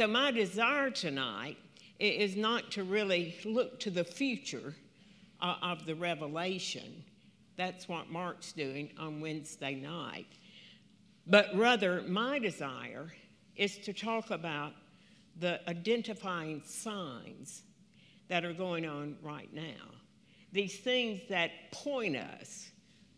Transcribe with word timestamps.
So, 0.00 0.06
my 0.06 0.30
desire 0.30 0.88
tonight 0.88 1.58
is 1.98 2.34
not 2.34 2.70
to 2.70 2.84
really 2.84 3.36
look 3.44 3.78
to 3.80 3.90
the 3.90 4.02
future 4.02 4.74
uh, 5.42 5.56
of 5.60 5.84
the 5.84 5.94
revelation. 5.94 7.04
That's 7.58 7.86
what 7.86 8.08
Mark's 8.08 8.52
doing 8.52 8.92
on 8.98 9.20
Wednesday 9.20 9.74
night. 9.74 10.28
But 11.26 11.48
rather, 11.54 12.00
my 12.08 12.38
desire 12.38 13.12
is 13.56 13.76
to 13.76 13.92
talk 13.92 14.30
about 14.30 14.72
the 15.38 15.60
identifying 15.68 16.62
signs 16.64 17.60
that 18.28 18.42
are 18.42 18.54
going 18.54 18.86
on 18.86 19.18
right 19.20 19.52
now. 19.52 19.84
These 20.50 20.78
things 20.78 21.20
that 21.28 21.50
point 21.72 22.16
us 22.16 22.70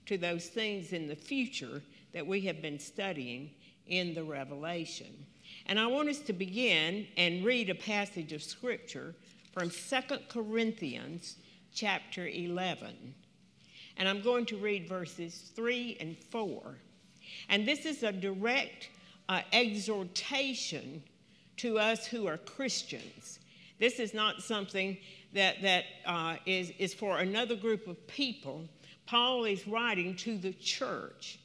to 0.06 0.18
those 0.18 0.48
things 0.48 0.92
in 0.92 1.06
the 1.06 1.14
future 1.14 1.80
that 2.12 2.26
we 2.26 2.40
have 2.40 2.60
been 2.60 2.80
studying 2.80 3.52
in 3.86 4.14
the 4.14 4.24
Revelation. 4.24 5.26
And 5.66 5.78
I 5.78 5.86
want 5.86 6.08
us 6.08 6.18
to 6.20 6.32
begin 6.32 7.06
and 7.16 7.44
read 7.44 7.70
a 7.70 7.74
passage 7.74 8.32
of 8.32 8.42
Scripture 8.42 9.14
from 9.52 9.70
2 9.70 9.96
Corinthians 10.28 11.36
chapter 11.72 12.26
11. 12.26 13.14
And 13.96 14.08
I'm 14.08 14.22
going 14.22 14.46
to 14.46 14.56
read 14.56 14.88
verses 14.88 15.52
3 15.54 15.98
and 16.00 16.16
4. 16.30 16.76
And 17.48 17.66
this 17.66 17.86
is 17.86 18.02
a 18.02 18.12
direct 18.12 18.90
uh, 19.28 19.42
exhortation 19.52 21.02
to 21.58 21.78
us 21.78 22.06
who 22.06 22.26
are 22.26 22.38
Christians. 22.38 23.38
This 23.78 23.98
is 23.98 24.14
not 24.14 24.42
something 24.42 24.96
that, 25.32 25.62
that 25.62 25.84
uh, 26.06 26.36
is 26.46 26.72
is, 26.78 26.94
for 26.94 27.18
another 27.18 27.56
group 27.56 27.86
of 27.86 28.06
people. 28.06 28.68
Paul 29.06 29.44
is 29.44 29.66
writing 29.66 30.16
to 30.16 30.38
the 30.38 30.52
church. 30.52 31.38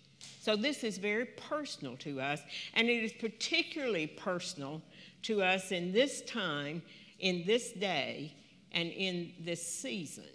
So 0.48 0.56
this 0.56 0.86
is 0.86 0.98
very 0.98 1.26
personal 1.26 1.98
to 1.98 2.22
us, 2.22 2.40
and 2.74 2.88
it 2.88 3.04
is 3.04 3.12
particularly 3.12 4.08
personal 4.08 4.82
to 5.24 5.44
us 5.44 5.74
in 5.74 5.92
this 5.92 6.22
time, 6.22 6.82
in 7.20 7.44
this 7.46 7.74
day, 7.74 8.34
and 8.72 8.90
in 8.90 9.34
this 9.42 9.62
season. 9.62 10.30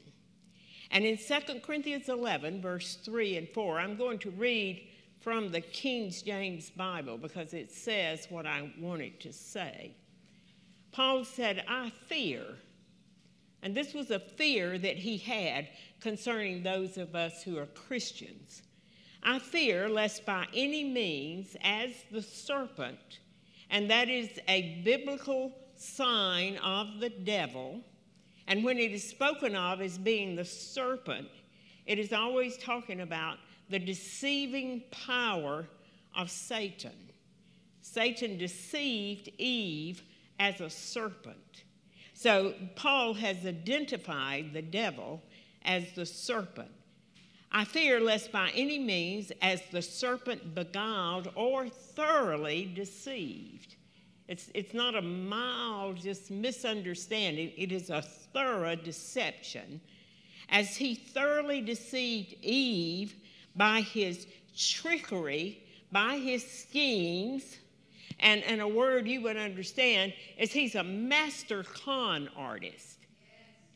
And 0.90 1.06
in 1.06 1.16
2 1.16 1.60
Corinthians 1.60 2.10
11, 2.10 2.60
verse 2.60 2.96
3 2.96 3.38
and 3.38 3.48
4, 3.54 3.80
I'm 3.80 3.96
going 3.96 4.18
to 4.18 4.30
read 4.32 4.86
from 5.22 5.50
the 5.50 5.62
King 5.62 6.10
James 6.10 6.68
Bible 6.68 7.16
because 7.16 7.54
it 7.54 7.72
says 7.72 8.26
what 8.28 8.44
I 8.44 8.70
wanted 8.78 9.18
to 9.20 9.32
say. 9.32 9.96
Paul 10.92 11.24
said, 11.24 11.64
I 11.66 11.90
fear, 12.06 12.44
and 13.62 13.74
this 13.74 13.94
was 13.94 14.10
a 14.10 14.20
fear 14.20 14.76
that 14.76 14.98
he 14.98 15.16
had 15.16 15.70
concerning 16.00 16.62
those 16.62 16.98
of 16.98 17.14
us 17.14 17.42
who 17.42 17.56
are 17.56 17.64
Christians. 17.64 18.60
I 19.22 19.38
fear 19.38 19.88
lest 19.88 20.26
by 20.26 20.46
any 20.52 20.82
means, 20.82 21.56
as 21.62 21.90
the 22.10 22.22
serpent, 22.22 23.20
and 23.70 23.90
that 23.90 24.08
is 24.08 24.28
a 24.48 24.82
biblical 24.84 25.52
sign 25.76 26.56
of 26.58 26.98
the 27.00 27.10
devil, 27.10 27.80
and 28.48 28.64
when 28.64 28.78
it 28.78 28.92
is 28.92 29.08
spoken 29.08 29.54
of 29.54 29.80
as 29.80 29.96
being 29.96 30.34
the 30.34 30.44
serpent, 30.44 31.28
it 31.86 31.98
is 31.98 32.12
always 32.12 32.56
talking 32.58 33.00
about 33.00 33.38
the 33.70 33.78
deceiving 33.78 34.82
power 34.90 35.66
of 36.16 36.30
Satan. 36.30 37.10
Satan 37.80 38.38
deceived 38.38 39.30
Eve 39.38 40.02
as 40.38 40.60
a 40.60 40.70
serpent. 40.70 41.64
So 42.14 42.54
Paul 42.76 43.14
has 43.14 43.46
identified 43.46 44.52
the 44.52 44.62
devil 44.62 45.22
as 45.64 45.92
the 45.92 46.06
serpent. 46.06 46.70
I 47.54 47.64
fear 47.64 48.00
lest 48.00 48.32
by 48.32 48.50
any 48.54 48.78
means, 48.78 49.30
as 49.42 49.60
the 49.70 49.82
serpent 49.82 50.54
beguiled 50.54 51.30
or 51.34 51.68
thoroughly 51.68 52.72
deceived. 52.74 53.76
It's, 54.26 54.50
it's 54.54 54.72
not 54.72 54.94
a 54.94 55.02
mild, 55.02 55.96
just 55.96 56.30
misunderstanding, 56.30 57.52
it 57.56 57.70
is 57.70 57.90
a 57.90 58.00
thorough 58.00 58.74
deception. 58.74 59.82
As 60.48 60.76
he 60.76 60.94
thoroughly 60.94 61.60
deceived 61.60 62.34
Eve 62.40 63.14
by 63.54 63.82
his 63.82 64.26
trickery, 64.56 65.62
by 65.90 66.16
his 66.16 66.50
schemes, 66.50 67.58
and, 68.18 68.42
and 68.44 68.62
a 68.62 68.68
word 68.68 69.06
you 69.06 69.20
would 69.22 69.36
understand 69.36 70.14
is 70.38 70.52
he's 70.52 70.74
a 70.74 70.84
master 70.84 71.64
con 71.64 72.30
artist. 72.34 72.98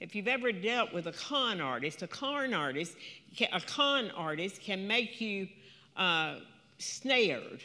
If 0.00 0.14
you've 0.14 0.28
ever 0.28 0.52
dealt 0.52 0.92
with 0.92 1.06
a 1.06 1.12
con 1.12 1.60
artist, 1.60 2.02
a 2.02 2.06
con 2.06 2.52
artist, 2.52 2.96
a 3.40 3.60
con 3.60 4.10
artist 4.12 4.60
can 4.60 4.86
make 4.86 5.20
you 5.20 5.48
uh, 5.96 6.36
snared 6.78 7.62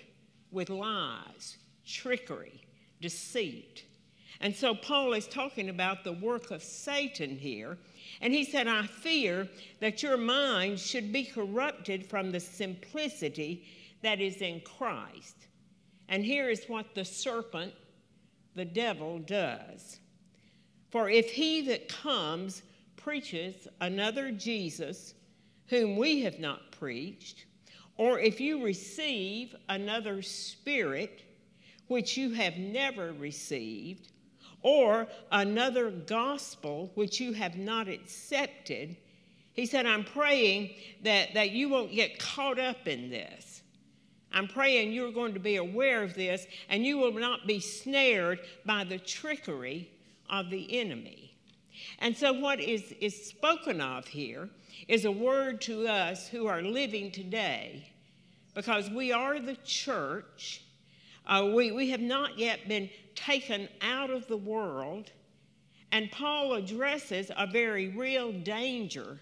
with 0.52 0.70
lies, 0.70 1.58
trickery, 1.86 2.62
deceit. 3.00 3.86
And 4.40 4.56
so 4.56 4.74
Paul 4.74 5.14
is 5.14 5.28
talking 5.28 5.70
about 5.70 6.04
the 6.04 6.14
work 6.14 6.52
of 6.52 6.64
Satan 6.64 7.38
here. 7.38 7.78
And 8.22 8.34
he 8.34 8.44
said, 8.44 8.68
I 8.68 8.88
fear 8.88 9.48
that 9.80 10.02
your 10.02 10.18
mind 10.18 10.80
should 10.80 11.14
be 11.14 11.24
corrupted 11.24 12.06
from 12.06 12.32
the 12.32 12.40
simplicity 12.40 13.66
that 14.02 14.20
is 14.20 14.38
in 14.38 14.62
Christ. 14.62 15.36
And 16.09 16.26
here 16.26 16.50
is 16.50 16.66
what 16.68 16.96
the 16.96 17.06
serpent, 17.06 17.74
the 18.56 18.66
devil, 18.66 19.20
does. 19.20 20.00
For 20.90 21.09
if 21.09 21.32
he 21.32 21.62
that 21.68 21.88
comes 21.88 22.64
preaches 22.98 23.68
another 23.80 24.32
Jesus 24.32 25.14
whom 25.72 25.96
we 25.96 26.22
have 26.22 26.38
not 26.38 26.72
preached, 26.74 27.46
or 27.96 28.20
if 28.20 28.42
you 28.42 28.64
receive 28.64 29.56
another 29.70 30.22
spirit 30.22 31.24
which 31.88 32.18
you 32.18 32.32
have 32.32 32.58
never 32.58 33.14
received, 33.14 34.12
or 34.64 35.08
another 35.32 35.90
gospel 35.90 36.92
which 36.96 37.22
you 37.22 37.32
have 37.32 37.56
not 37.56 37.88
accepted, 37.88 38.98
he 39.54 39.66
said, 39.66 39.86
I'm 39.86 40.04
praying 40.04 40.72
that, 41.04 41.34
that 41.34 41.52
you 41.52 41.70
won't 41.70 41.94
get 41.94 42.20
caught 42.20 42.59
up 42.59 42.86
in 42.86 43.09
this. 43.09 43.62
I'm 44.34 44.50
praying 44.50 44.92
you're 44.92 45.12
going 45.14 45.34
to 45.34 45.40
be 45.40 45.56
aware 45.56 46.03
of 46.03 46.16
this 46.16 46.48
and 46.68 46.86
you 46.86 46.98
will 46.98 47.14
not 47.14 47.48
be 47.48 47.62
snared 47.62 48.40
by 48.66 48.84
the 48.84 49.00
trickery 49.00 49.90
of 50.30 50.50
the 50.50 50.80
enemy. 50.80 51.31
And 52.00 52.16
so, 52.16 52.34
what 52.34 52.59
is, 52.59 52.94
is 53.00 53.28
spoken 53.28 53.81
of 53.81 54.08
here 54.08 54.50
is 54.88 55.06
a 55.06 55.12
word 55.12 55.62
to 55.62 55.88
us 55.88 56.28
who 56.28 56.47
are 56.47 56.62
living 56.62 57.12
today 57.12 57.92
because 58.53 58.90
we 58.90 59.12
are 59.12 59.40
the 59.40 59.58
church. 59.64 60.64
Uh, 61.25 61.52
we, 61.53 61.72
we 61.72 61.90
have 61.91 62.02
not 62.02 62.38
yet 62.38 62.68
been 62.68 62.90
taken 63.16 63.70
out 63.81 64.09
of 64.09 64.28
the 64.28 64.38
world. 64.38 65.12
And 65.91 66.12
Paul 66.12 66.53
addresses 66.53 67.31
a 67.38 67.46
very 67.47 67.90
real 67.90 68.31
danger 68.31 69.20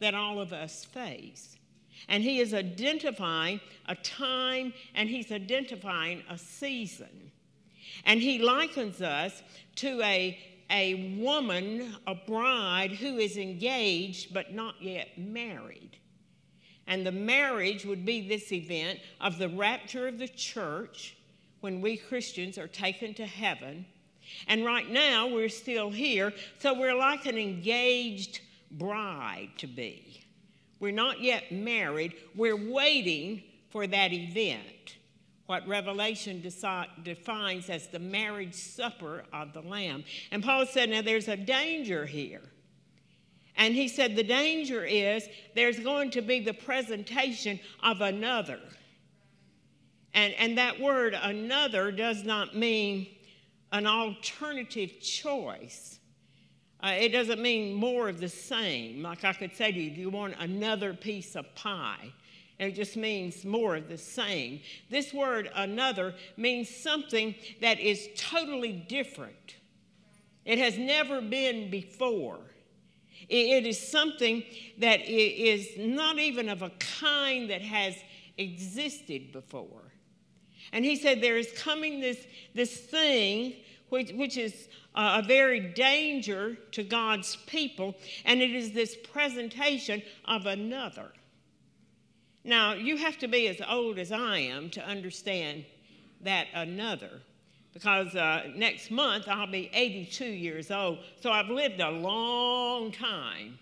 that 0.00 0.14
all 0.14 0.40
of 0.40 0.52
us 0.52 0.84
face. 0.84 1.56
And 2.08 2.22
he 2.22 2.40
is 2.40 2.54
identifying 2.54 3.60
a 3.86 3.94
time 3.96 4.72
and 4.94 5.08
he's 5.08 5.32
identifying 5.32 6.22
a 6.28 6.38
season. 6.38 7.30
And 8.04 8.20
he 8.20 8.38
likens 8.38 9.00
us 9.00 9.42
to 9.76 10.00
a, 10.02 10.38
a 10.70 11.16
woman, 11.18 11.96
a 12.06 12.14
bride 12.14 12.92
who 12.92 13.18
is 13.18 13.36
engaged 13.36 14.32
but 14.32 14.52
not 14.52 14.74
yet 14.80 15.18
married. 15.18 15.98
And 16.86 17.06
the 17.06 17.12
marriage 17.12 17.84
would 17.84 18.04
be 18.04 18.26
this 18.28 18.52
event 18.52 19.00
of 19.20 19.38
the 19.38 19.48
rapture 19.48 20.06
of 20.06 20.18
the 20.18 20.28
church 20.28 21.16
when 21.60 21.80
we 21.80 21.96
Christians 21.96 22.58
are 22.58 22.68
taken 22.68 23.14
to 23.14 23.26
heaven. 23.26 23.86
And 24.48 24.64
right 24.64 24.88
now 24.90 25.26
we're 25.26 25.48
still 25.48 25.90
here, 25.90 26.32
so 26.58 26.78
we're 26.78 26.96
like 26.96 27.26
an 27.26 27.38
engaged 27.38 28.40
bride 28.70 29.50
to 29.58 29.66
be. 29.66 30.22
We're 30.80 30.92
not 30.92 31.20
yet 31.20 31.52
married, 31.52 32.14
we're 32.34 32.70
waiting 32.70 33.42
for 33.70 33.86
that 33.86 34.12
event 34.12 34.96
what 35.46 35.66
Revelation 35.68 36.40
defines 36.40 37.68
as 37.68 37.88
the 37.88 37.98
marriage 37.98 38.54
supper 38.54 39.24
of 39.32 39.52
the 39.52 39.60
Lamb. 39.60 40.04
And 40.30 40.42
Paul 40.42 40.66
said, 40.66 40.90
Now 40.90 41.02
there's 41.02 41.28
a 41.28 41.36
danger 41.36 42.06
here. 42.06 42.42
And 43.56 43.74
he 43.74 43.88
said, 43.88 44.16
The 44.16 44.22
danger 44.22 44.84
is 44.84 45.28
there's 45.54 45.78
going 45.78 46.10
to 46.12 46.22
be 46.22 46.40
the 46.40 46.54
presentation 46.54 47.60
of 47.82 48.00
another. 48.00 48.60
And, 50.14 50.32
and 50.34 50.58
that 50.58 50.80
word, 50.80 51.16
another, 51.20 51.90
does 51.92 52.24
not 52.24 52.56
mean 52.56 53.08
an 53.72 53.86
alternative 53.86 55.00
choice. 55.00 55.98
Uh, 56.82 56.94
it 56.98 57.08
doesn't 57.08 57.40
mean 57.40 57.74
more 57.74 58.08
of 58.08 58.20
the 58.20 58.28
same. 58.28 59.02
Like 59.02 59.24
I 59.24 59.32
could 59.32 59.54
say 59.56 59.72
to 59.72 59.80
you, 59.80 59.90
do 59.90 60.00
you 60.00 60.10
want 60.10 60.36
another 60.38 60.94
piece 60.94 61.34
of 61.34 61.52
pie? 61.54 62.12
It 62.58 62.72
just 62.72 62.96
means 62.96 63.44
more 63.44 63.76
of 63.76 63.88
the 63.88 63.98
same. 63.98 64.60
This 64.88 65.12
word, 65.12 65.50
another, 65.54 66.14
means 66.36 66.68
something 66.68 67.34
that 67.60 67.80
is 67.80 68.08
totally 68.16 68.72
different. 68.72 69.56
It 70.44 70.58
has 70.58 70.78
never 70.78 71.20
been 71.20 71.70
before. 71.70 72.38
It 73.28 73.66
is 73.66 73.78
something 73.78 74.44
that 74.78 75.00
is 75.08 75.68
not 75.78 76.18
even 76.18 76.48
of 76.48 76.62
a 76.62 76.70
kind 77.00 77.50
that 77.50 77.62
has 77.62 77.96
existed 78.36 79.32
before. 79.32 79.92
And 80.72 80.84
he 80.84 80.96
said, 80.96 81.20
There 81.20 81.36
is 81.38 81.50
coming 81.56 82.00
this, 82.00 82.18
this 82.54 82.76
thing 82.76 83.54
which, 83.88 84.12
which 84.12 84.36
is 84.36 84.68
a 84.94 85.22
very 85.22 85.60
danger 85.60 86.56
to 86.72 86.82
God's 86.82 87.36
people, 87.46 87.94
and 88.24 88.42
it 88.42 88.50
is 88.50 88.72
this 88.72 88.96
presentation 89.12 90.02
of 90.26 90.46
another. 90.46 91.12
Now, 92.44 92.74
you 92.74 92.98
have 92.98 93.16
to 93.18 93.28
be 93.28 93.48
as 93.48 93.60
old 93.66 93.98
as 93.98 94.12
I 94.12 94.38
am 94.38 94.68
to 94.70 94.86
understand 94.86 95.64
that 96.20 96.46
another, 96.52 97.22
because 97.72 98.14
uh, 98.14 98.50
next 98.54 98.90
month 98.90 99.24
I'll 99.28 99.50
be 99.50 99.70
82 99.72 100.26
years 100.26 100.70
old, 100.70 100.98
so 101.20 101.32
I've 101.32 101.48
lived 101.48 101.80
a 101.80 101.90
long 101.90 102.92
time. 102.92 103.58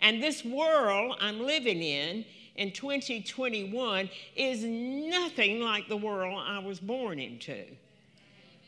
And 0.00 0.22
this 0.22 0.44
world 0.44 1.16
I'm 1.20 1.40
living 1.40 1.82
in 1.82 2.26
in 2.56 2.72
2021 2.72 4.10
is 4.36 4.62
nothing 4.62 5.60
like 5.60 5.88
the 5.88 5.96
world 5.96 6.42
I 6.46 6.58
was 6.58 6.80
born 6.80 7.18
into. 7.18 7.64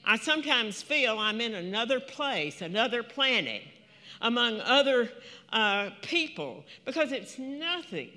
I 0.07 0.17
sometimes 0.17 0.81
feel 0.81 1.19
I'm 1.19 1.43
in 1.43 1.55
another 1.55 2.01
place, 2.01 2.63
another 2.63 3.03
planet, 3.03 3.63
among 4.23 4.61
other 4.61 5.11
uh, 5.53 5.91
people, 6.01 6.65
because 6.87 7.13
it's 7.13 7.39
nothing 7.39 8.11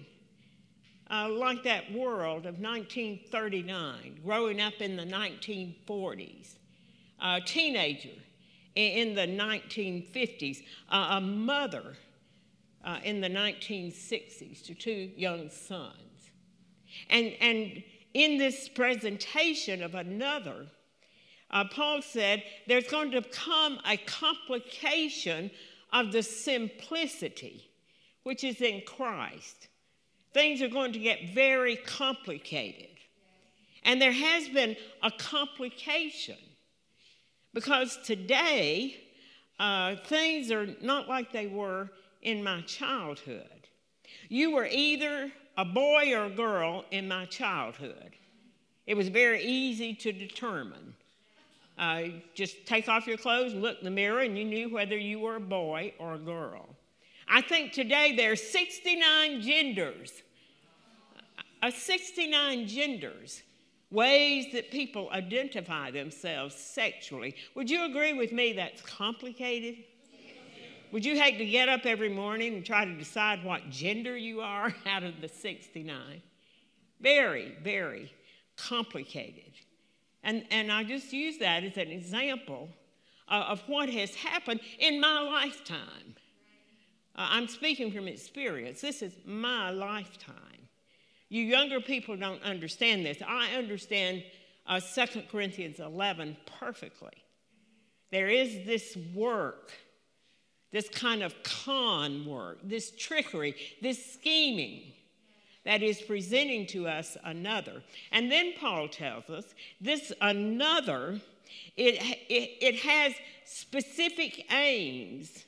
uh, 1.09 1.30
like 1.30 1.63
that 1.63 1.92
world 1.92 2.45
of 2.45 2.59
1939, 2.59 4.19
growing 4.24 4.62
up 4.62 4.74
in 4.80 4.95
the 4.95 5.06
1940s, 5.06 6.56
a 7.21 7.42
teenager 7.42 8.09
in 8.75 9.15
the 9.15 9.27
1950s, 9.27 10.63
uh, 10.89 11.07
a 11.12 11.21
mother 11.21 11.95
uh, 12.83 13.00
in 13.04 13.21
the 13.21 13.30
1960s 13.30 14.63
to 14.63 14.75
two 14.75 15.12
young 15.15 15.50
sons. 15.50 16.31
And, 17.10 17.33
and 17.42 17.83
in 18.13 18.38
this 18.38 18.69
presentation 18.69 19.81
of 19.81 19.95
another, 19.95 20.68
uh, 21.51 21.65
Paul 21.71 22.01
said 22.01 22.44
there's 22.68 22.88
going 22.88 23.12
to 23.12 23.21
come 23.21 23.80
a 23.86 23.98
complication 23.98 25.51
of 25.94 26.12
the 26.12 26.24
simplicity 26.24 27.69
which 28.24 28.44
is 28.44 28.62
in 28.62 28.81
Christ. 28.86 29.69
Things 30.38 30.62
are 30.62 30.68
going 30.68 30.94
to 30.94 31.00
get 31.00 31.34
very 31.34 31.78
complicated. 31.78 32.95
And 33.84 34.00
there 34.00 34.12
has 34.12 34.48
been 34.48 34.75
a 35.01 35.10
complication 35.10 36.38
because 37.56 37.98
today 38.04 38.98
uh, 39.60 39.95
things 40.06 40.51
are 40.51 40.68
not 40.80 41.10
like 41.10 41.31
they 41.31 41.48
were 41.48 41.89
in 42.22 42.44
my 42.44 42.62
childhood. 42.62 43.68
You 44.30 44.51
were 44.51 44.68
either 44.68 45.31
a 45.57 45.66
boy 45.66 46.13
or 46.16 46.25
a 46.25 46.30
girl 46.30 46.86
in 46.92 47.07
my 47.07 47.25
childhood. 47.25 48.12
It 48.86 48.95
was 48.95 49.07
very 49.07 49.44
easy 49.44 49.95
to 49.95 50.12
determine. 50.12 50.94
Uh, 51.80 52.04
just 52.36 52.68
take 52.68 52.88
off 52.88 53.07
your 53.07 53.18
clothes 53.18 53.54
and 53.54 53.63
look 53.63 53.80
in 53.80 53.86
the 53.86 53.89
mirror, 53.89 54.19
and 54.19 54.38
you 54.38 54.45
knew 54.45 54.69
whether 54.69 54.95
you 54.95 55.18
were 55.18 55.38
a 55.38 55.39
boy 55.39 55.95
or 55.98 56.13
a 56.13 56.19
girl. 56.19 56.75
I 57.28 57.42
think 57.42 57.74
today 57.74 58.16
there 58.16 58.34
are 58.34 58.36
69 58.36 59.42
genders, 59.42 60.22
uh, 61.62 61.71
69 61.71 62.68
genders, 62.68 63.42
ways 63.89 64.48
that 64.54 64.71
people 64.71 65.09
identify 65.12 65.92
themselves 65.92 66.56
sexually. 66.56 67.36
Would 67.56 67.69
you 67.69 67.86
agree 67.86 68.13
with 68.13 68.31
me 68.31 68.54
that's 68.54 68.81
complicated? 68.81 69.83
Would 70.92 71.06
you 71.06 71.19
hate 71.19 71.38
to 71.38 71.45
get 71.45 71.68
up 71.68 71.86
every 71.86 72.09
morning 72.09 72.56
and 72.56 72.65
try 72.65 72.86
to 72.86 72.94
decide 72.94 73.44
what 73.44 73.69
gender 73.69 74.15
you 74.15 74.42
are 74.42 74.74
out 74.86 75.04
of 75.04 75.19
the 75.19 75.27
69? 75.27 76.21
Very, 77.01 77.57
very 77.62 78.12
complicated. 78.56 79.51
And, 80.24 80.45
and 80.50 80.71
I 80.71 80.83
just 80.83 81.13
use 81.13 81.38
that 81.39 81.63
as 81.63 81.77
an 81.77 81.89
example 81.89 82.69
uh, 83.27 83.45
of 83.50 83.62
what 83.68 83.89
has 83.89 84.15
happened 84.15 84.62
in 84.80 85.00
my 85.00 85.21
lifetime. 85.21 86.15
Uh, 87.15 87.27
I'm 87.30 87.48
speaking 87.48 87.92
from 87.92 88.07
experience. 88.07 88.81
This 88.81 89.01
is 89.01 89.13
my 89.25 89.69
lifetime. 89.71 90.36
You 91.29 91.44
younger 91.44 91.81
people 91.81 92.15
don't 92.15 92.41
understand 92.44 93.06
this. 93.06 93.18
I 93.27 93.53
understand 93.56 94.24
uh, 94.65 94.79
2 94.79 95.24
Corinthians 95.29 95.79
11 95.79 96.38
perfectly. 96.59 97.24
There 98.12 98.29
is 98.29 98.65
this 98.65 98.97
work, 99.13 99.71
this 100.71 100.88
kind 100.89 101.24
of 101.24 101.35
con 101.44 102.25
work, 102.25 102.59
this 102.63 102.91
trickery, 102.97 103.56
this 103.81 104.13
scheming 104.13 104.94
that 105.65 105.83
is 105.83 106.01
presenting 106.01 106.65
to 106.68 106.88
us 106.88 107.18
another. 107.25 107.83
And 108.13 108.31
then 108.31 108.53
Paul 108.57 108.88
tells 108.88 109.29
us 109.29 109.53
this 109.81 110.13
another, 110.21 111.19
it, 111.75 111.95
it, 112.29 112.57
it 112.62 112.75
has 112.79 113.13
specific 113.44 114.45
aims. 114.50 115.44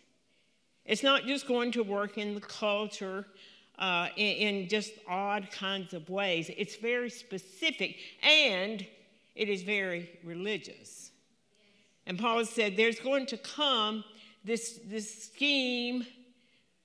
It's 0.86 1.04
not 1.04 1.24
just 1.26 1.48
going 1.48 1.72
to 1.74 1.84
work 1.84 2.18
in 2.18 2.36
the 2.36 2.42
culture 2.42 3.28
uh, 3.80 4.10
in, 4.18 4.58
in 4.62 4.68
just 4.68 4.92
odd 5.08 5.50
kinds 5.52 5.94
of 5.94 6.10
ways. 6.10 6.52
It's 6.56 6.76
very 6.76 7.10
specific 7.10 7.96
and 8.22 8.86
it 9.36 9.50
is 9.50 9.64
very 9.64 10.20
religious. 10.24 11.12
And 12.06 12.20
Paul 12.20 12.44
said 12.46 12.76
there's 12.76 13.00
going 13.00 13.26
to 13.28 13.38
come 13.38 14.04
this, 14.44 14.80
this 14.86 15.24
scheme, 15.24 16.06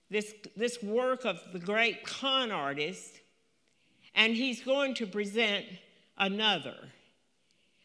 this, 0.08 0.32
this 0.56 0.82
work 0.82 1.25
of 1.25 1.41
the 1.52 1.58
great 1.58 2.05
con 2.05 2.52
artist 2.52 3.20
and 4.14 4.35
he's 4.35 4.62
going 4.62 4.94
to 4.94 5.06
present 5.06 5.64
another. 6.17 6.76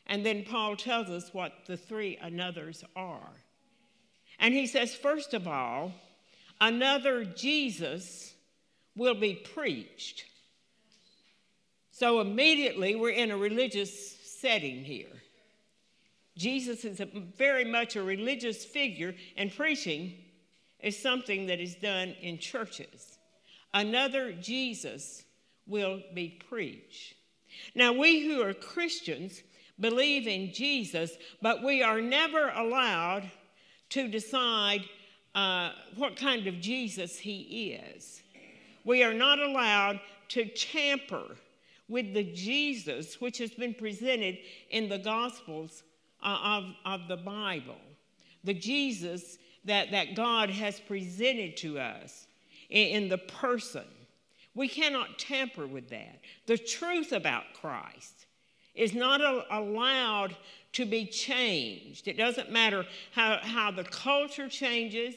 And 0.06 0.24
then 0.24 0.44
Paul 0.44 0.76
tells 0.76 1.10
us 1.10 1.34
what 1.34 1.54
the 1.66 1.78
three 1.78 2.18
anothers 2.24 2.84
are. 2.96 3.32
And 4.40 4.54
he 4.54 4.68
says, 4.68 4.94
first 4.94 5.34
of 5.34 5.48
all, 5.48 5.94
another 6.62 7.26
Jesus 7.26 8.36
will 9.00 9.16
be 9.16 9.34
preached. 9.34 10.26
So 11.92 12.20
immediately 12.20 12.96
we're 12.96 13.10
in 13.10 13.32
a 13.32 13.38
religious 13.38 14.18
setting 14.24 14.84
here. 14.84 15.08
Jesus 16.38 16.86
is 16.86 17.02
very 17.38 17.66
much 17.66 17.96
a 17.96 18.04
religious 18.04 18.64
figure, 18.64 19.16
and 19.36 19.54
preaching 19.54 20.14
is 20.80 20.98
something 20.98 21.48
that 21.48 21.60
is 21.60 21.76
done 21.76 22.16
in 22.22 22.38
churches. 22.38 23.18
Another 23.74 24.32
Jesus 24.34 25.24
will 25.68 26.02
be 26.14 26.40
preached. 26.48 27.16
Now, 27.76 27.92
we 27.92 28.26
who 28.26 28.42
are 28.42 28.54
Christians 28.54 29.42
believe 29.80 30.28
in 30.28 30.54
Jesus, 30.54 31.12
but 31.42 31.64
we 31.64 31.84
are 31.84 32.00
never 32.00 32.50
allowed 32.50 33.30
to 33.90 34.08
decide 34.08 34.84
uh, 35.36 35.72
what 35.96 36.16
kind 36.16 36.48
of 36.48 36.62
Jesus 36.62 37.18
he 37.18 37.78
is. 37.96 38.22
We 38.84 39.04
are 39.04 39.14
not 39.14 39.40
allowed 39.40 40.00
to 40.30 40.46
tamper 40.46 41.36
with 41.88 42.14
the 42.14 42.24
Jesus 42.24 43.20
which 43.20 43.38
has 43.40 43.52
been 43.52 43.74
presented 43.74 44.38
in 44.70 44.90
the 44.90 45.00
Gospels 45.00 45.84
uh, 46.22 46.38
of, 46.44 46.64
of 46.86 47.08
the 47.08 47.18
Bible, 47.18 47.82
the 48.44 48.54
Jesus 48.54 49.38
that, 49.66 49.92
that 49.92 50.16
God 50.16 50.50
has 50.50 50.80
presented 50.80 51.58
to 51.58 51.80
us 51.80 52.28
in, 52.70 53.04
in 53.04 53.10
the 53.10 53.18
person 53.18 53.86
we 54.56 54.68
cannot 54.68 55.18
tamper 55.18 55.68
with 55.68 55.90
that. 55.90 56.20
The 56.46 56.58
truth 56.58 57.12
about 57.12 57.46
Christ 57.54 58.26
is 58.76 58.94
not 58.94 59.22
a- 59.22 59.46
allowed 59.52 60.36
to 60.74 60.86
be 60.86 61.06
changed. 61.06 62.08
It 62.08 62.18
doesn't 62.18 62.52
matter 62.52 62.86
how, 63.12 63.40
how 63.42 63.72
the 63.72 63.84
culture 63.84 64.50
changes, 64.50 65.16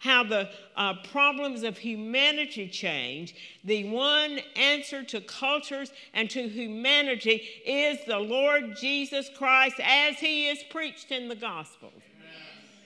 how 0.00 0.24
the 0.24 0.50
uh, 0.76 0.94
problems 1.10 1.62
of 1.62 1.78
humanity 1.78 2.68
change. 2.68 3.34
The 3.64 3.88
one 3.90 4.40
answer 4.56 5.02
to 5.04 5.20
cultures 5.20 5.92
and 6.12 6.28
to 6.30 6.48
humanity 6.48 7.42
is 7.66 7.98
the 8.06 8.18
Lord 8.18 8.76
Jesus 8.76 9.30
Christ 9.36 9.80
as 9.82 10.16
he 10.16 10.48
is 10.48 10.62
preached 10.70 11.10
in 11.10 11.28
the 11.28 11.36
Gospels. 11.36 12.02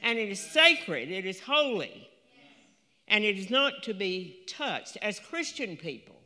And 0.03 0.19
it 0.19 0.29
is 0.29 0.41
sacred, 0.41 1.11
it 1.11 1.27
is 1.27 1.41
holy 1.41 2.09
and 3.09 3.25
it 3.25 3.39
is 3.39 3.51
not 3.51 3.83
to 3.85 3.95
be 3.95 4.41
touched. 4.47 4.97
As 5.03 5.19
Christian 5.19 5.77
people, 5.77 6.17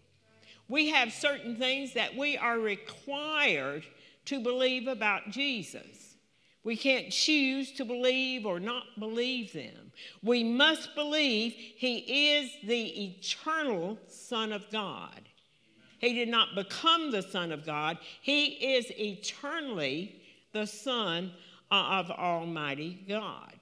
we 0.68 0.90
have 0.90 1.12
certain 1.12 1.56
things 1.56 1.94
that 1.94 2.16
we 2.16 2.36
are 2.36 2.58
required 2.58 3.84
to 4.26 4.40
believe 4.40 4.88
about 4.88 5.30
Jesus. 5.30 6.01
We 6.64 6.76
can't 6.76 7.10
choose 7.10 7.72
to 7.72 7.84
believe 7.84 8.46
or 8.46 8.60
not 8.60 8.84
believe 8.98 9.52
them. 9.52 9.92
We 10.22 10.44
must 10.44 10.94
believe 10.94 11.52
he 11.54 12.34
is 12.36 12.52
the 12.62 13.04
eternal 13.04 13.98
Son 14.06 14.52
of 14.52 14.70
God. 14.70 15.28
He 15.98 16.14
did 16.14 16.28
not 16.28 16.54
become 16.54 17.10
the 17.10 17.22
Son 17.22 17.52
of 17.52 17.66
God, 17.66 17.98
he 18.20 18.74
is 18.74 18.90
eternally 18.98 20.22
the 20.52 20.66
Son 20.66 21.32
of 21.70 22.10
Almighty 22.10 23.04
God. 23.08 23.54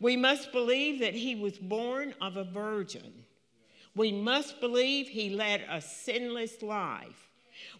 We 0.00 0.16
must 0.16 0.52
believe 0.52 1.00
that 1.00 1.14
he 1.14 1.34
was 1.34 1.56
born 1.58 2.14
of 2.20 2.36
a 2.36 2.44
virgin. 2.44 3.24
We 3.94 4.10
must 4.10 4.60
believe 4.60 5.06
he 5.06 5.30
led 5.30 5.64
a 5.70 5.80
sinless 5.80 6.60
life. 6.62 7.28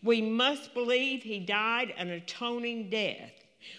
We 0.02 0.22
must 0.22 0.72
believe 0.74 1.22
he 1.22 1.40
died 1.40 1.92
an 1.96 2.10
atoning 2.10 2.90
death. 2.90 3.32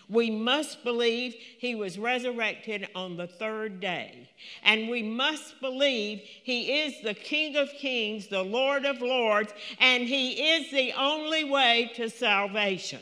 We 0.09 0.29
must 0.29 0.83
believe 0.83 1.33
he 1.33 1.75
was 1.75 1.97
resurrected 1.97 2.87
on 2.95 3.17
the 3.17 3.27
third 3.27 3.79
day. 3.79 4.29
And 4.63 4.89
we 4.89 5.03
must 5.03 5.59
believe 5.61 6.19
he 6.19 6.81
is 6.81 7.01
the 7.01 7.13
King 7.13 7.55
of 7.55 7.69
Kings, 7.69 8.27
the 8.27 8.43
Lord 8.43 8.85
of 8.85 9.01
Lords, 9.01 9.53
and 9.79 10.03
he 10.03 10.51
is 10.51 10.71
the 10.71 10.93
only 10.93 11.43
way 11.43 11.91
to 11.95 12.09
salvation. 12.09 13.01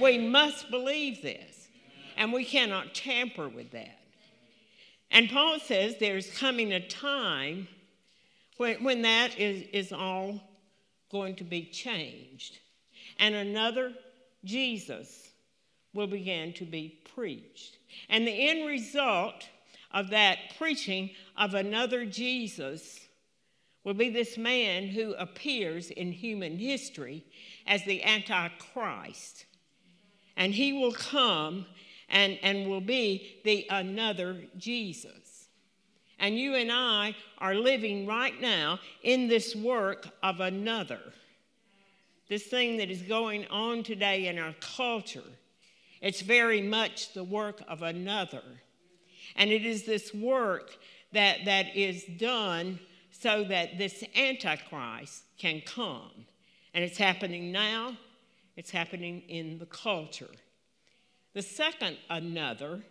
We 0.00 0.18
must 0.18 0.70
believe 0.70 1.22
this, 1.22 1.68
and 2.16 2.32
we 2.32 2.44
cannot 2.44 2.94
tamper 2.94 3.48
with 3.48 3.70
that. 3.72 3.98
And 5.10 5.30
Paul 5.30 5.58
says 5.60 5.96
there's 5.98 6.30
coming 6.36 6.72
a 6.72 6.86
time 6.86 7.68
when, 8.56 8.82
when 8.82 9.02
that 9.02 9.38
is, 9.38 9.64
is 9.72 9.92
all 9.92 10.40
going 11.10 11.36
to 11.36 11.44
be 11.44 11.64
changed. 11.64 12.58
And 13.18 13.34
another 13.34 13.92
Jesus 14.44 15.25
will 15.96 16.06
begin 16.06 16.52
to 16.52 16.64
be 16.64 17.00
preached. 17.14 17.78
And 18.08 18.26
the 18.26 18.48
end 18.48 18.66
result 18.66 19.48
of 19.90 20.10
that 20.10 20.38
preaching 20.58 21.10
of 21.36 21.54
another 21.54 22.04
Jesus 22.04 23.00
will 23.82 23.94
be 23.94 24.10
this 24.10 24.36
man 24.36 24.88
who 24.88 25.14
appears 25.14 25.90
in 25.90 26.12
human 26.12 26.58
history 26.58 27.24
as 27.66 27.84
the 27.84 28.02
Antichrist. 28.04 29.46
And 30.36 30.52
he 30.52 30.72
will 30.72 30.92
come 30.92 31.66
and, 32.08 32.38
and 32.42 32.68
will 32.68 32.80
be 32.80 33.38
the 33.44 33.66
another 33.70 34.36
Jesus. 34.58 35.48
And 36.18 36.38
you 36.38 36.54
and 36.54 36.70
I 36.72 37.14
are 37.38 37.54
living 37.54 38.06
right 38.06 38.38
now 38.40 38.80
in 39.02 39.28
this 39.28 39.54
work 39.54 40.08
of 40.22 40.40
another. 40.40 41.00
This 42.28 42.44
thing 42.44 42.78
that 42.78 42.90
is 42.90 43.02
going 43.02 43.46
on 43.48 43.82
today 43.82 44.26
in 44.26 44.38
our 44.38 44.54
culture 44.60 45.22
it's 46.00 46.20
very 46.20 46.62
much 46.62 47.12
the 47.12 47.24
work 47.24 47.62
of 47.68 47.82
another. 47.82 48.42
And 49.34 49.50
it 49.50 49.64
is 49.64 49.84
this 49.84 50.14
work 50.14 50.76
that, 51.12 51.44
that 51.44 51.76
is 51.76 52.04
done 52.18 52.78
so 53.10 53.44
that 53.44 53.78
this 53.78 54.04
Antichrist 54.14 55.24
can 55.38 55.62
come. 55.64 56.26
And 56.74 56.84
it's 56.84 56.98
happening 56.98 57.50
now, 57.50 57.96
it's 58.56 58.70
happening 58.70 59.22
in 59.28 59.58
the 59.58 59.66
culture. 59.66 60.30
The 61.34 61.42
second 61.42 61.96
another 62.10 62.82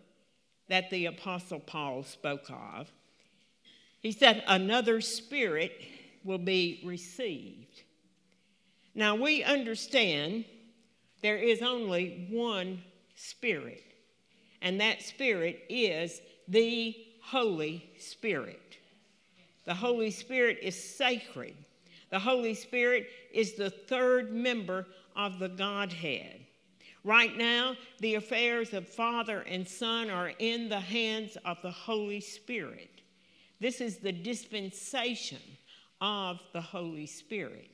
that 0.67 0.89
the 0.89 1.05
Apostle 1.05 1.59
Paul 1.59 2.03
spoke 2.03 2.49
of, 2.49 2.91
he 4.01 4.11
said, 4.11 4.43
another 4.47 5.01
spirit 5.01 5.71
will 6.23 6.37
be 6.37 6.81
received. 6.83 7.83
Now 8.93 9.15
we 9.15 9.43
understand 9.43 10.45
there 11.21 11.37
is 11.37 11.61
only 11.61 12.27
one 12.29 12.83
Spirit. 13.15 13.83
And 14.61 14.79
that 14.81 15.01
Spirit 15.01 15.63
is 15.69 16.21
the 16.47 16.95
Holy 17.21 17.89
Spirit. 17.97 18.77
The 19.65 19.73
Holy 19.73 20.11
Spirit 20.11 20.59
is 20.61 20.81
sacred. 20.81 21.55
The 22.11 22.19
Holy 22.19 22.53
Spirit 22.53 23.09
is 23.33 23.53
the 23.53 23.69
third 23.69 24.31
member 24.31 24.85
of 25.15 25.39
the 25.39 25.49
Godhead. 25.49 26.41
Right 27.03 27.35
now, 27.37 27.75
the 27.99 28.15
affairs 28.15 28.73
of 28.73 28.87
Father 28.87 29.41
and 29.41 29.67
Son 29.67 30.09
are 30.09 30.33
in 30.39 30.69
the 30.69 30.79
hands 30.79 31.37
of 31.45 31.57
the 31.61 31.71
Holy 31.71 32.19
Spirit. 32.19 33.01
This 33.59 33.79
is 33.79 33.97
the 33.97 34.11
dispensation 34.11 35.41
of 36.01 36.39
the 36.53 36.61
Holy 36.61 37.05
Spirit. 37.05 37.69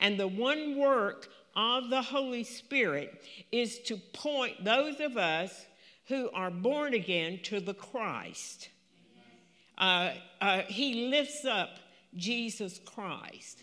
And 0.00 0.18
the 0.18 0.28
one 0.28 0.76
work 0.76 1.28
of 1.56 1.88
the 1.88 2.02
Holy 2.02 2.44
Spirit 2.44 3.24
is 3.50 3.78
to 3.80 3.96
point 3.96 4.62
those 4.62 5.00
of 5.00 5.16
us 5.16 5.66
who 6.08 6.30
are 6.34 6.50
born 6.50 6.94
again 6.94 7.40
to 7.44 7.58
the 7.58 7.74
Christ. 7.74 8.68
Uh, 9.78 10.12
uh, 10.40 10.62
he 10.68 11.08
lifts 11.08 11.44
up 11.44 11.70
Jesus 12.14 12.78
Christ. 12.84 13.62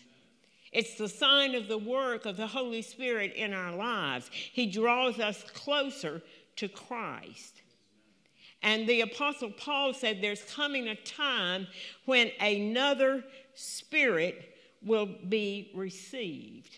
It's 0.72 0.96
the 0.96 1.08
sign 1.08 1.54
of 1.54 1.68
the 1.68 1.78
work 1.78 2.26
of 2.26 2.36
the 2.36 2.48
Holy 2.48 2.82
Spirit 2.82 3.32
in 3.34 3.54
our 3.54 3.74
lives. 3.74 4.28
He 4.32 4.66
draws 4.66 5.20
us 5.20 5.44
closer 5.54 6.20
to 6.56 6.68
Christ. 6.68 7.62
And 8.62 8.88
the 8.88 9.02
Apostle 9.02 9.50
Paul 9.50 9.94
said 9.94 10.20
there's 10.20 10.42
coming 10.42 10.88
a 10.88 10.96
time 10.96 11.66
when 12.06 12.30
another 12.40 13.22
spirit 13.54 14.56
will 14.82 15.08
be 15.28 15.70
received. 15.74 16.76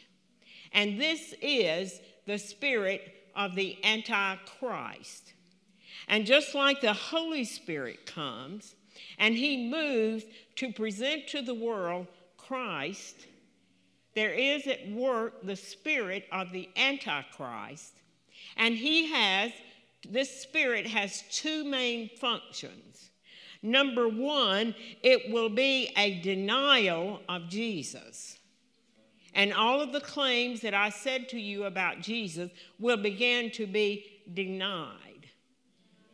And 0.72 1.00
this 1.00 1.34
is 1.40 2.00
the 2.26 2.38
spirit 2.38 3.02
of 3.34 3.54
the 3.54 3.78
Antichrist. 3.84 5.32
And 6.08 6.26
just 6.26 6.54
like 6.54 6.80
the 6.80 6.92
Holy 6.92 7.44
Spirit 7.44 8.06
comes 8.06 8.74
and 9.18 9.34
he 9.34 9.68
moves 9.68 10.24
to 10.56 10.72
present 10.72 11.28
to 11.28 11.42
the 11.42 11.54
world 11.54 12.06
Christ, 12.36 13.26
there 14.14 14.32
is 14.32 14.66
at 14.66 14.88
work 14.90 15.42
the 15.42 15.56
spirit 15.56 16.24
of 16.32 16.52
the 16.52 16.68
Antichrist. 16.76 17.92
And 18.56 18.74
he 18.74 19.12
has, 19.12 19.52
this 20.08 20.42
spirit 20.42 20.86
has 20.86 21.24
two 21.30 21.64
main 21.64 22.10
functions. 22.20 23.10
Number 23.62 24.08
one, 24.08 24.74
it 25.02 25.32
will 25.32 25.48
be 25.48 25.92
a 25.96 26.20
denial 26.20 27.20
of 27.28 27.48
Jesus. 27.48 28.35
And 29.36 29.52
all 29.52 29.82
of 29.82 29.92
the 29.92 30.00
claims 30.00 30.62
that 30.62 30.72
I 30.72 30.88
said 30.88 31.28
to 31.28 31.38
you 31.38 31.64
about 31.64 32.00
Jesus 32.00 32.50
will 32.78 32.96
begin 32.96 33.50
to 33.52 33.66
be 33.66 34.22
denied. 34.32 35.28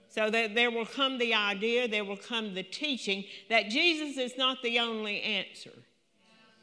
So 0.09 0.29
that 0.29 0.57
there 0.57 0.73
will 0.73 0.85
come 0.85 1.19
the 1.19 1.33
idea, 1.33 1.87
there 1.87 2.05
will 2.05 2.17
come 2.17 2.53
the 2.53 2.65
teaching 2.65 3.25
that 3.49 3.71
Jesus 3.71 4.19
is 4.19 4.37
not 4.37 4.59
the 4.63 4.81
only 4.81 5.23
answer, 5.23 5.71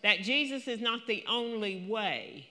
that 0.04 0.20
Jesus 0.20 0.68
is 0.68 0.82
not 0.82 1.08
the 1.08 1.24
only 1.30 1.88
way, 1.90 2.50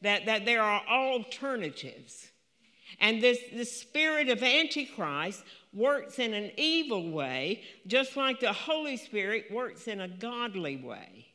that, 0.00 0.26
that 0.26 0.44
there 0.44 0.62
are 0.62 0.82
alternatives. 0.88 2.30
And 3.00 3.20
this, 3.20 3.40
this 3.52 3.80
spirit 3.80 4.28
of 4.28 4.44
Antichrist 4.44 5.42
works 5.74 6.20
in 6.20 6.34
an 6.34 6.52
evil 6.56 7.10
way, 7.10 7.62
just 7.88 8.16
like 8.16 8.38
the 8.38 8.52
Holy 8.52 8.96
Spirit 8.96 9.46
works 9.50 9.88
in 9.88 10.00
a 10.00 10.08
godly 10.08 10.76
way. 10.76 11.29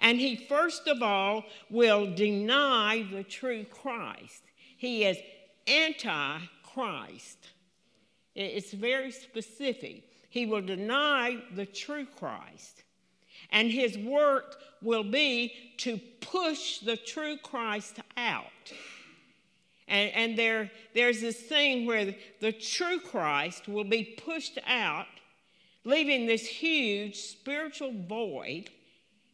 And 0.00 0.18
he, 0.18 0.36
first 0.36 0.86
of 0.86 1.02
all, 1.02 1.44
will 1.70 2.14
deny 2.14 3.06
the 3.10 3.24
true 3.24 3.64
Christ. 3.64 4.42
He 4.76 5.04
is 5.04 5.16
anti 5.66 6.38
Christ. 6.62 7.38
It's 8.34 8.72
very 8.72 9.10
specific. 9.10 10.04
He 10.28 10.44
will 10.44 10.60
deny 10.60 11.38
the 11.54 11.64
true 11.64 12.06
Christ. 12.18 12.82
And 13.50 13.70
his 13.70 13.96
work 13.96 14.56
will 14.82 15.04
be 15.04 15.52
to 15.78 15.98
push 16.20 16.80
the 16.80 16.96
true 16.96 17.38
Christ 17.38 18.00
out. 18.16 18.44
And, 19.88 20.10
and 20.12 20.38
there, 20.38 20.70
there's 20.94 21.20
this 21.20 21.40
thing 21.40 21.86
where 21.86 22.04
the, 22.06 22.18
the 22.40 22.52
true 22.52 22.98
Christ 22.98 23.68
will 23.68 23.84
be 23.84 24.04
pushed 24.04 24.58
out, 24.66 25.06
leaving 25.84 26.26
this 26.26 26.46
huge 26.46 27.16
spiritual 27.16 27.92
void 28.06 28.70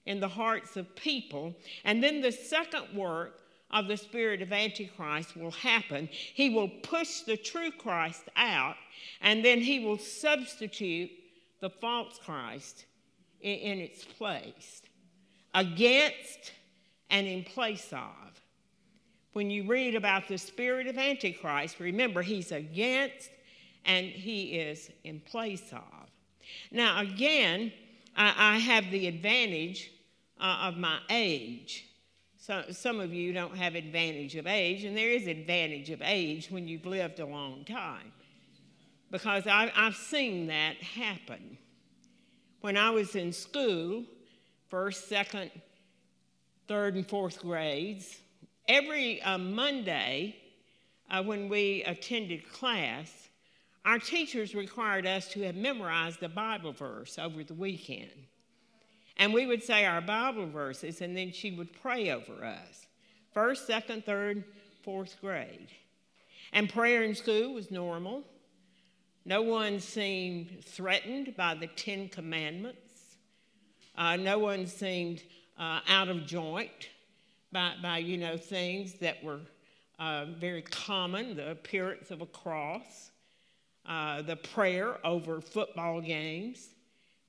in 0.06 0.20
the 0.20 0.28
hearts 0.28 0.76
of 0.76 0.94
people. 0.96 1.54
And 1.84 2.02
then 2.02 2.20
the 2.20 2.32
second 2.32 2.94
work 2.94 3.38
of 3.70 3.88
the 3.88 3.96
spirit 3.96 4.42
of 4.42 4.52
Antichrist 4.52 5.36
will 5.36 5.50
happen. 5.50 6.08
He 6.12 6.50
will 6.50 6.68
push 6.68 7.20
the 7.20 7.36
true 7.36 7.70
Christ 7.70 8.24
out, 8.36 8.76
and 9.20 9.44
then 9.44 9.60
he 9.60 9.80
will 9.80 9.98
substitute 9.98 11.10
the 11.60 11.70
false 11.70 12.18
Christ 12.22 12.84
in, 13.40 13.58
in 13.58 13.78
its 13.78 14.04
place, 14.04 14.82
against 15.54 16.52
and 17.08 17.26
in 17.26 17.44
place 17.44 17.92
of. 17.92 18.40
When 19.32 19.50
you 19.50 19.64
read 19.64 19.94
about 19.94 20.28
the 20.28 20.36
spirit 20.36 20.86
of 20.86 20.98
Antichrist, 20.98 21.80
remember 21.80 22.20
he's 22.20 22.52
against 22.52 23.30
and 23.84 24.06
he 24.06 24.58
is 24.58 24.90
in 25.04 25.20
place 25.20 25.72
of. 25.72 26.10
Now, 26.70 27.00
again, 27.00 27.72
I, 28.16 28.54
I 28.54 28.58
have 28.58 28.90
the 28.90 29.06
advantage 29.06 29.90
uh, 30.40 30.58
of 30.62 30.76
my 30.76 30.98
age. 31.10 31.86
So, 32.36 32.64
some 32.72 32.98
of 32.98 33.14
you 33.14 33.32
don't 33.32 33.56
have 33.56 33.76
advantage 33.76 34.34
of 34.34 34.48
age, 34.48 34.84
and 34.84 34.96
there 34.96 35.10
is 35.10 35.28
advantage 35.28 35.90
of 35.90 36.02
age 36.02 36.50
when 36.50 36.66
you've 36.66 36.86
lived 36.86 37.20
a 37.20 37.26
long 37.26 37.64
time. 37.64 38.12
Because 39.12 39.46
I, 39.46 39.70
I've 39.76 39.94
seen 39.94 40.48
that 40.48 40.76
happen. 40.76 41.56
When 42.60 42.76
I 42.76 42.90
was 42.90 43.14
in 43.14 43.32
school, 43.32 44.04
first, 44.68 45.08
second, 45.08 45.50
third, 46.66 46.96
and 46.96 47.08
fourth 47.08 47.40
grades, 47.40 48.18
every 48.68 49.22
uh, 49.22 49.38
Monday 49.38 50.36
uh, 51.10 51.22
when 51.22 51.48
we 51.48 51.84
attended 51.84 52.50
class, 52.50 53.21
our 53.84 53.98
teachers 53.98 54.54
required 54.54 55.06
us 55.06 55.28
to 55.28 55.42
have 55.42 55.56
memorized 55.56 56.22
a 56.22 56.28
Bible 56.28 56.72
verse 56.72 57.18
over 57.18 57.42
the 57.42 57.54
weekend. 57.54 58.10
And 59.16 59.34
we 59.34 59.46
would 59.46 59.62
say 59.62 59.84
our 59.84 60.00
Bible 60.00 60.46
verses, 60.46 61.00
and 61.00 61.16
then 61.16 61.32
she 61.32 61.50
would 61.52 61.72
pray 61.80 62.10
over 62.10 62.44
us. 62.44 62.86
First, 63.32 63.66
second, 63.66 64.04
third, 64.04 64.44
fourth 64.82 65.20
grade. 65.20 65.68
And 66.52 66.68
prayer 66.68 67.02
in 67.02 67.14
school 67.14 67.54
was 67.54 67.70
normal. 67.70 68.24
No 69.24 69.42
one 69.42 69.80
seemed 69.80 70.64
threatened 70.64 71.36
by 71.36 71.54
the 71.54 71.68
Ten 71.68 72.08
Commandments. 72.08 73.16
Uh, 73.96 74.16
no 74.16 74.38
one 74.38 74.66
seemed 74.66 75.22
uh, 75.58 75.80
out 75.88 76.08
of 76.08 76.26
joint 76.26 76.88
by, 77.52 77.74
by, 77.82 77.98
you 77.98 78.16
know, 78.16 78.36
things 78.36 78.94
that 78.94 79.22
were 79.22 79.40
uh, 79.98 80.26
very 80.38 80.62
common, 80.62 81.36
the 81.36 81.50
appearance 81.50 82.10
of 82.10 82.22
a 82.22 82.26
cross, 82.26 83.11
uh, 83.86 84.22
the 84.22 84.36
prayer 84.36 85.04
over 85.04 85.40
football 85.40 86.00
games, 86.00 86.68